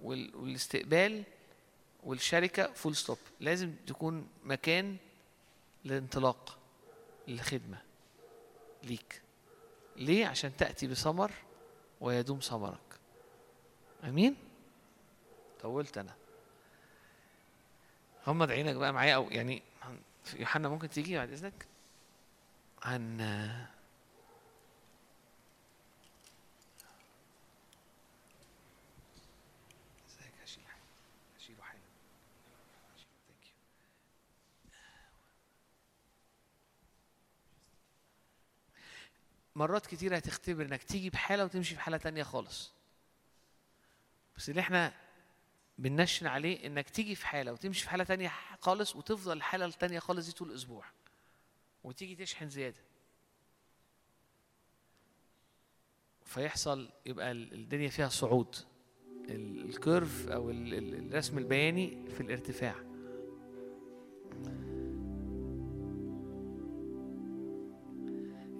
وال- 0.01 0.35
والاستقبال 0.35 1.23
والشركة 2.03 2.73
full 2.73 2.95
stop 2.95 3.17
لازم 3.39 3.75
تكون 3.87 4.27
مكان 4.43 4.97
للانطلاق 5.85 6.57
للخدمة 7.27 7.81
ليك. 8.83 9.21
ليه؟ 9.95 10.25
عشان 10.27 10.57
تأتي 10.57 10.87
بثمر 10.87 11.31
ويدوم 12.01 12.39
ثمرك. 12.39 12.99
آمين؟ 14.03 14.35
طولت 15.61 15.97
أنا. 15.97 16.15
غمض 18.27 18.51
عينك 18.51 18.75
بقى 18.75 18.93
معايا 18.93 19.15
أو 19.15 19.29
يعني 19.31 19.61
يوحنا 20.39 20.69
ممكن 20.69 20.89
تيجي 20.89 21.17
بعد 21.17 21.31
إذنك؟ 21.31 21.65
هن 22.83 23.65
مرات 39.55 39.85
كتير 39.85 40.17
هتختبر 40.17 40.65
إنك 40.65 40.83
تيجي 40.83 41.09
بحالة 41.09 41.43
وتمشي 41.45 41.75
في 41.75 41.81
حاله 41.81 41.97
تانية 41.97 42.23
خالص. 42.23 42.71
بس 44.37 44.49
اللي 44.49 44.61
إحنا 44.61 44.93
بننشن 45.77 46.27
عليه 46.27 46.67
إنك 46.67 46.89
تيجي 46.89 47.15
في 47.15 47.27
حالة 47.27 47.51
وتمشي 47.53 47.83
في 47.83 47.89
حالة 47.89 48.03
تانية 48.03 48.31
خالص 48.61 48.95
وتفضل 48.95 49.37
الحالة 49.37 49.65
التانية 49.65 49.99
خالص 49.99 50.25
دي 50.25 50.31
طول 50.31 50.49
الأسبوع. 50.49 50.85
وتيجي 51.83 52.15
تشحن 52.15 52.49
زيادة. 52.49 52.79
فيحصل 56.25 56.89
يبقى 57.05 57.31
ال- 57.31 57.53
الدنيا 57.53 57.89
فيها 57.89 58.09
صعود. 58.09 58.55
ال- 59.29 59.65
ال 59.69 59.79
curve 59.79 60.27
أو 60.27 60.49
ال- 60.49 60.73
ال- 60.73 61.07
الرسم 61.11 61.37
البياني 61.37 62.09
في 62.09 62.21
الارتفاع. 62.21 62.75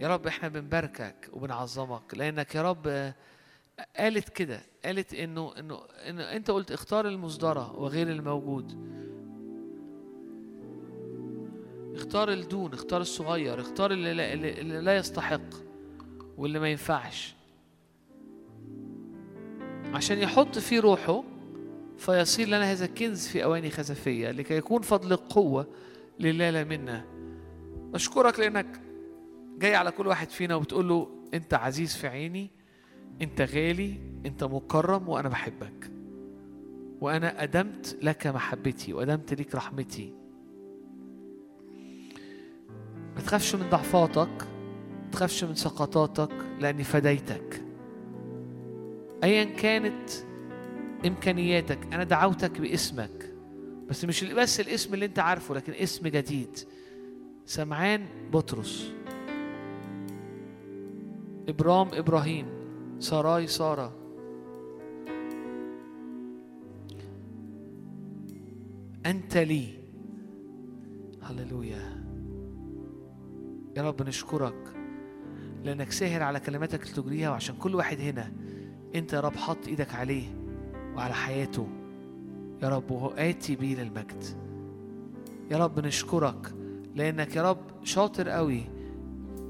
يا 0.01 0.07
رب 0.07 0.27
إحنا 0.27 0.47
بنباركك 0.47 1.29
وبنعظمك 1.33 2.13
لأنك 2.13 2.55
يا 2.55 2.61
رب 2.61 3.13
قالت 3.97 4.29
كده 4.29 4.61
قالت 4.85 5.13
إنه 5.13 5.53
إنه 5.59 5.79
إنه 6.09 6.23
أنت 6.23 6.51
قلت 6.51 6.71
اختار 6.71 7.07
المصدرة 7.07 7.79
وغير 7.79 8.09
الموجود. 8.09 8.91
اختار 11.95 12.31
الدون 12.31 12.73
اختار 12.73 13.01
الصغير 13.01 13.61
اختار 13.61 13.91
اللي 13.91 14.13
لا, 14.13 14.33
اللي 14.33 14.81
لا 14.81 14.95
يستحق 14.97 15.41
واللي 16.37 16.59
ما 16.59 16.69
ينفعش. 16.69 17.35
عشان 19.93 20.17
يحط 20.17 20.57
فيه 20.57 20.79
روحه 20.79 21.23
فيصير 21.97 22.47
لنا 22.47 22.71
هذا 22.71 22.85
الكنز 22.85 23.27
في 23.27 23.43
أواني 23.43 23.69
خزفية 23.69 24.31
لكي 24.31 24.53
يكون 24.53 24.81
فضل 24.81 25.11
القوة 25.11 25.67
لله 26.19 26.49
لا 26.49 26.63
منا 26.63 27.05
أشكرك 27.95 28.39
لأنك 28.39 28.81
جاي 29.61 29.75
على 29.75 29.91
كل 29.91 30.07
واحد 30.07 30.29
فينا 30.29 30.55
وبتقول 30.55 30.89
له 30.89 31.07
أنت 31.33 31.53
عزيز 31.53 31.95
في 31.95 32.07
عيني 32.07 32.51
أنت 33.21 33.41
غالي 33.41 33.97
أنت 34.25 34.43
مكرم 34.43 35.09
وأنا 35.09 35.29
بحبك. 35.29 35.91
وأنا 37.01 37.43
أدمت 37.43 37.97
لك 38.01 38.27
محبتي 38.27 38.93
وأدمت 38.93 39.33
لك 39.33 39.55
رحمتي. 39.55 40.13
ما 43.15 43.21
تخافش 43.21 43.55
من 43.55 43.69
ضعفاتك 43.69 44.47
ما 45.03 45.09
تخافش 45.11 45.43
من 45.43 45.55
سقطاتك 45.55 46.33
لأني 46.59 46.83
فديتك. 46.83 47.63
أيا 49.23 49.43
كانت 49.43 50.09
إمكانياتك 51.05 51.93
أنا 51.93 52.03
دعوتك 52.03 52.61
باسمك. 52.61 53.33
بس 53.89 54.05
مش 54.05 54.23
بس 54.23 54.59
الاسم 54.59 54.93
اللي 54.93 55.05
أنت 55.05 55.19
عارفه 55.19 55.55
لكن 55.55 55.73
اسم 55.73 56.07
جديد. 56.07 56.59
سمعان 57.45 58.05
بطرس. 58.33 59.00
إبرام 61.49 61.87
إبراهيم 61.93 62.45
ساراي 62.99 63.47
سارة. 63.47 63.95
أنت 69.05 69.37
لي. 69.37 69.67
هللويا. 71.21 72.01
يا 73.77 73.81
رب 73.81 74.01
نشكرك 74.01 74.73
لأنك 75.63 75.91
ساهر 75.91 76.23
على 76.23 76.39
كلماتك 76.39 76.83
اللي 76.83 76.93
تجريها 76.93 77.29
وعشان 77.29 77.55
كل 77.55 77.75
واحد 77.75 77.99
هنا 77.99 78.31
أنت 78.95 79.13
يا 79.13 79.19
رب 79.19 79.35
حط 79.35 79.67
إيدك 79.67 79.95
عليه 79.95 80.23
وعلى 80.95 81.13
حياته. 81.13 81.67
يا 82.63 82.69
رب 82.69 82.91
وهو 82.91 83.07
آتي 83.07 83.55
بيه 83.55 83.75
للمجد. 83.75 84.23
يا 85.51 85.57
رب 85.57 85.79
نشكرك 85.79 86.53
لأنك 86.95 87.35
يا 87.35 87.49
رب 87.49 87.61
شاطر 87.83 88.29
قوي 88.29 88.63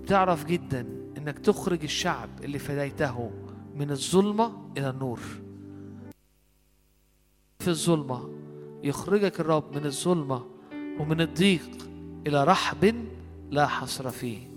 بتعرف 0.01 0.45
جدا 0.45 1.00
إنك 1.21 1.39
تخرج 1.39 1.83
الشعب 1.83 2.29
اللي 2.43 2.59
فديته 2.59 3.31
من 3.75 3.91
الظلمة 3.91 4.51
إلى 4.77 4.89
النور. 4.89 5.19
في 7.59 7.67
الظلمة 7.67 8.29
يخرجك 8.83 9.39
الرب 9.39 9.77
من 9.77 9.85
الظلمة 9.85 10.45
ومن 10.99 11.21
الضيق 11.21 11.69
إلى 12.27 12.43
رحب 12.43 12.95
لا 13.51 13.67
حصر 13.67 14.09
فيه. 14.09 14.47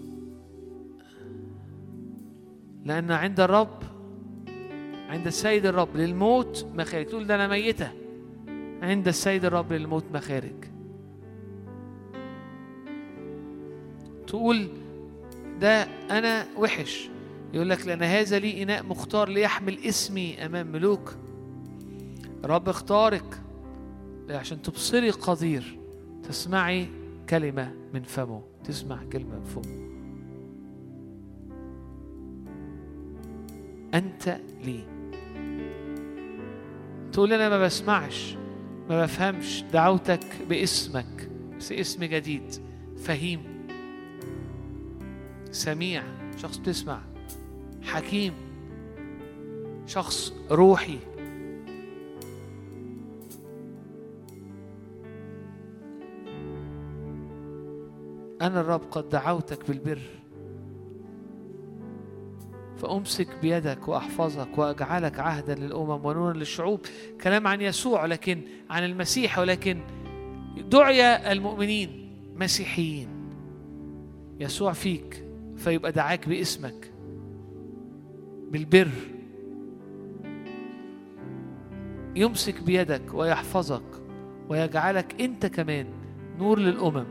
لأن 2.84 3.10
عند 3.10 3.40
الرب 3.40 3.82
عند 5.08 5.26
السيد 5.26 5.66
الرب 5.66 5.96
للموت 5.96 6.66
مخارج. 6.74 7.06
تقول 7.06 7.26
ده 7.26 7.34
أنا 7.34 7.48
ميتة. 7.48 7.92
عند 8.82 9.08
السيد 9.08 9.44
الرب 9.44 9.72
للموت 9.72 10.04
مخارج. 10.14 10.64
تقول 14.26 14.68
ده 15.60 15.82
أنا 16.10 16.46
وحش. 16.56 17.08
يقول 17.54 17.70
لك 17.70 17.86
لأن 17.86 18.02
هذا 18.02 18.38
لي 18.38 18.62
إناء 18.62 18.82
مختار 18.82 19.28
ليحمل 19.28 19.78
اسمي 19.78 20.46
أمام 20.46 20.66
ملوك. 20.66 21.16
رب 22.44 22.68
اختارك 22.68 23.40
عشان 24.30 24.62
تبصري 24.62 25.10
قدير 25.10 25.78
تسمعي 26.22 26.88
كلمة 27.28 27.74
من 27.94 28.02
فمه 28.02 28.42
تسمع 28.64 29.04
كلمة 29.12 29.38
من 29.38 29.44
فمه. 29.44 29.84
أنت 33.94 34.38
لي. 34.64 34.80
تقول 37.12 37.32
أنا 37.32 37.48
ما 37.48 37.58
بسمعش 37.64 38.36
ما 38.88 39.02
بفهمش 39.02 39.64
دعوتك 39.72 40.26
باسمك 40.48 41.30
بس 41.58 41.72
اسم 41.72 42.04
جديد 42.04 42.52
فهيم. 42.96 43.53
سميع 45.54 46.02
شخص 46.36 46.56
بتسمع 46.56 47.00
حكيم 47.82 48.32
شخص 49.86 50.32
روحي. 50.50 50.98
أنا 58.42 58.60
الرب 58.60 58.80
قد 58.90 59.08
دعوتك 59.08 59.68
بالبر 59.68 60.00
فأمسك 62.76 63.28
بيدك 63.42 63.88
وأحفظك 63.88 64.58
وأجعلك 64.58 65.18
عهدا 65.18 65.54
للأمم 65.54 66.04
ونورا 66.04 66.32
للشعوب. 66.32 66.80
كلام 67.20 67.46
عن 67.46 67.60
يسوع 67.60 68.06
لكن 68.06 68.40
عن 68.70 68.84
المسيح 68.84 69.38
ولكن 69.38 69.80
دعي 70.70 71.32
المؤمنين 71.32 72.10
مسيحيين. 72.36 73.08
يسوع 74.40 74.72
فيك. 74.72 75.23
فيبقى 75.64 75.92
دعاك 75.92 76.28
باسمك. 76.28 76.92
بالبر. 78.50 78.88
يمسك 82.16 82.62
بيدك 82.62 83.14
ويحفظك 83.14 84.02
ويجعلك 84.48 85.20
انت 85.20 85.46
كمان 85.46 85.86
نور 86.38 86.58
للأمم. 86.58 87.06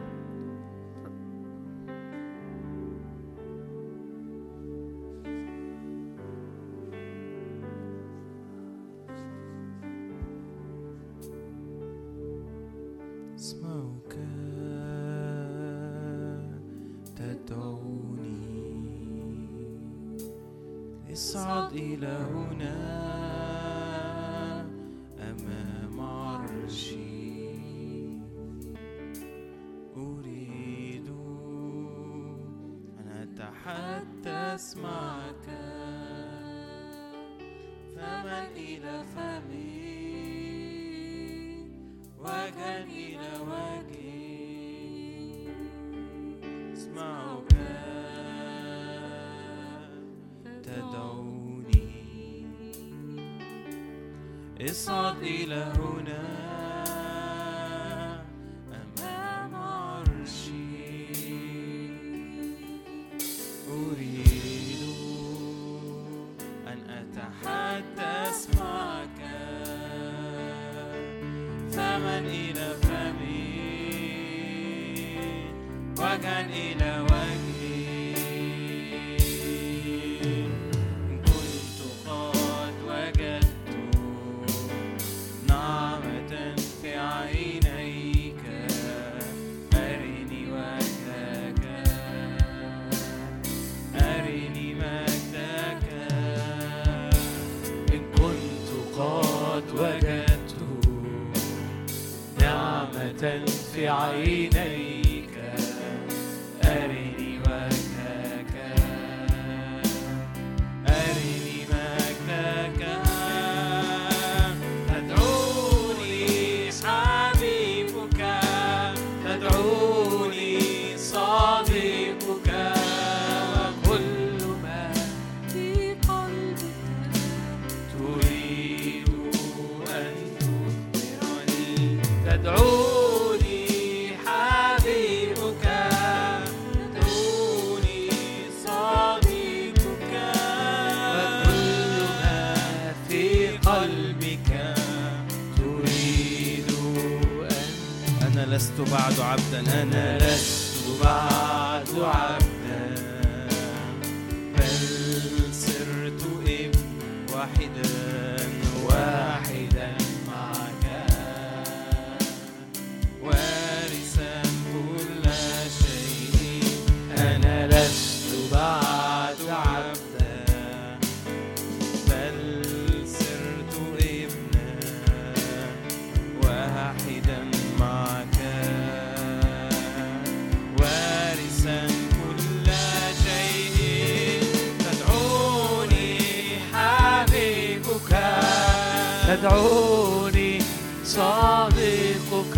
تدعوني 189.54 190.60
صديقك 191.06 192.58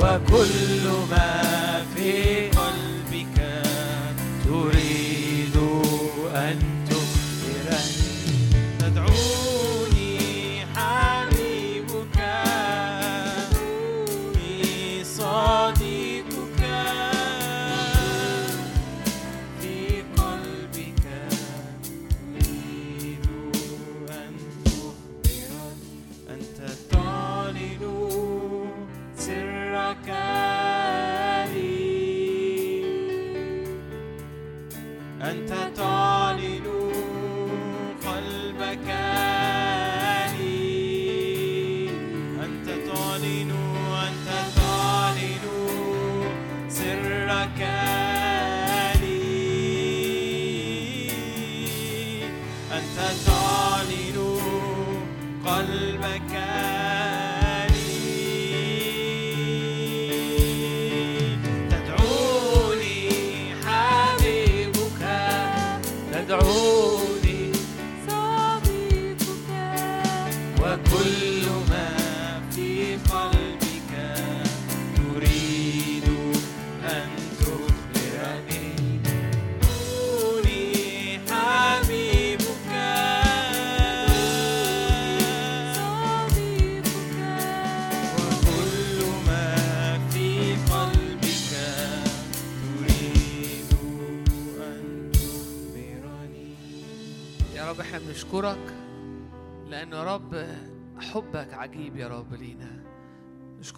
وكل 0.00 0.86
ما 1.10 1.49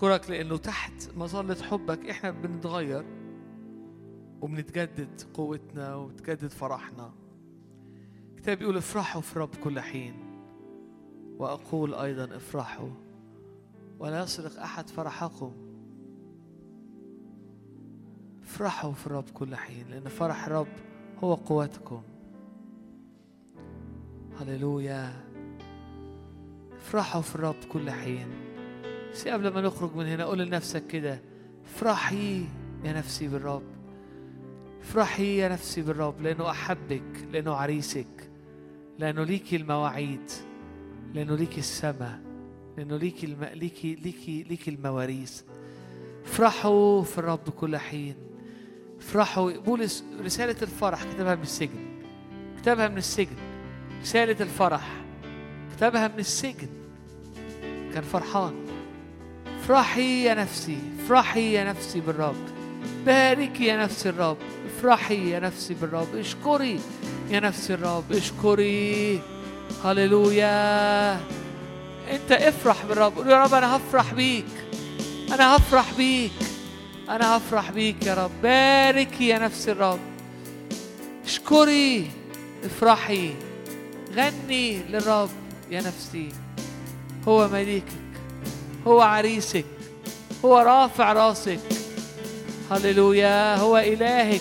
نشكرك 0.02 0.30
لأنه 0.30 0.56
تحت 0.56 1.16
مظلة 1.16 1.62
حبك 1.62 2.10
إحنا 2.10 2.30
بنتغير 2.30 3.04
وبنتجدد 4.40 5.22
قوتنا 5.34 5.94
وبتجدد 5.94 6.50
فرحنا. 6.50 7.12
الكتاب 8.30 8.58
بيقول 8.58 8.76
افرحوا 8.76 9.20
في 9.20 9.38
رب 9.38 9.54
كل 9.64 9.80
حين 9.80 10.14
وأقول 11.38 11.94
أيضا 11.94 12.36
افرحوا 12.36 12.90
ولا 13.98 14.22
يسرق 14.22 14.60
أحد 14.60 14.88
فرحكم. 14.88 15.52
افرحوا 18.42 18.92
في 18.92 19.06
الرب 19.06 19.30
كل 19.34 19.56
حين 19.56 19.88
لأن 19.88 20.08
فرح 20.08 20.46
الرب 20.46 20.72
هو 21.24 21.34
قوتكم. 21.34 22.02
هللويا. 24.40 25.24
افرحوا 26.72 27.22
في 27.22 27.34
الرب 27.34 27.64
كل 27.72 27.90
حين. 27.90 28.41
بس 29.12 29.28
قبل 29.28 29.48
ما 29.48 29.60
نخرج 29.60 29.96
من 29.96 30.06
هنا 30.06 30.24
قول 30.24 30.38
لنفسك 30.38 30.86
كده 30.86 31.20
افرحي 31.64 32.44
يا 32.84 32.92
نفسي 32.92 33.28
بالرب 33.28 33.62
افرحي 34.80 35.36
يا 35.36 35.48
نفسي 35.48 35.82
بالرب 35.82 36.22
لأنه 36.22 36.50
أحبك 36.50 37.26
لأنه 37.32 37.54
عريسك 37.54 38.30
لأنه 38.98 39.24
ليكي 39.24 39.56
المواعيد 39.56 40.30
لأنه 41.14 41.36
ليكي 41.36 41.58
السماء 41.58 42.20
لأنه 42.76 42.96
ليكي 42.96 43.26
الم... 43.26 43.44
ليكي 43.54 43.94
ليكي 43.94 44.42
ليكي 44.42 44.70
المواريث. 44.70 45.42
افرحوا 46.24 47.02
في 47.02 47.18
الرب 47.18 47.50
كل 47.50 47.76
حين. 47.76 48.14
افرحوا. 48.98 49.52
بولس 49.52 50.04
رسالة 50.20 50.56
الفرح 50.62 51.04
كتبها 51.04 51.34
من 51.34 51.42
السجن. 51.42 52.00
كتبها 52.62 52.88
من 52.88 52.98
السجن. 52.98 53.36
رسالة 54.02 54.36
الفرح 54.40 55.04
كتبها 55.76 56.08
من 56.08 56.18
السجن. 56.18 56.68
كان 57.94 58.02
فرحان. 58.02 58.61
افرحي 59.62 60.24
يا 60.24 60.34
نفسي 60.34 60.78
افرحي 61.04 61.52
يا 61.52 61.64
نفسي 61.64 62.00
بالرب. 62.00 62.36
باركي 63.06 63.64
يا 63.64 63.76
نفسي 63.76 64.08
الرب 64.08 64.36
افرحي 64.66 65.30
يا 65.30 65.40
نفسي 65.40 65.74
بالرب. 65.74 66.16
اشكري 66.16 66.80
يا 67.30 67.40
نفسي 67.40 67.74
الرب 67.74 68.12
اشكري. 68.12 69.20
هللويا. 69.84 71.12
انت 72.10 72.32
افرح 72.32 72.84
بالرب. 72.88 73.16
قول 73.16 73.30
يا 73.30 73.44
رب 73.44 73.54
أنا 73.54 73.76
هفرح 73.76 74.14
بيك. 74.14 74.44
أنا 75.32 75.56
هفرح 75.56 75.92
بيك. 75.96 76.32
أنا 77.08 77.36
هفرح 77.36 77.70
بيك 77.70 78.06
يا 78.06 78.14
رب. 78.14 78.30
باركي 78.42 79.28
يا 79.28 79.38
نفسي 79.38 79.72
الرب. 79.72 80.00
اشكري 81.24 82.10
افرحي. 82.64 83.34
غني 84.14 84.78
للرب 84.82 85.30
يا 85.70 85.80
نفسي. 85.80 86.28
هو 87.28 87.48
مليكك 87.48 88.01
هو 88.86 89.00
عريسك 89.00 89.64
هو 90.44 90.58
رافع 90.58 91.12
راسك. 91.12 91.60
هللويا 92.70 93.56
هو 93.56 93.78
إلهك. 93.78 94.40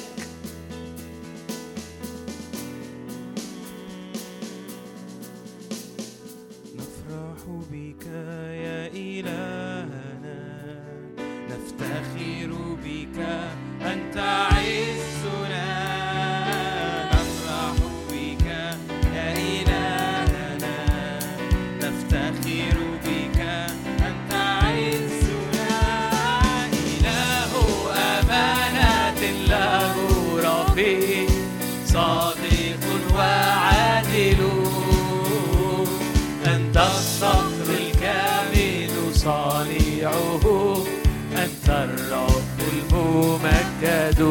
صانعه 39.99 40.83
أنت 41.35 41.69
الرب 41.69 42.59
الممجد. 42.73 44.21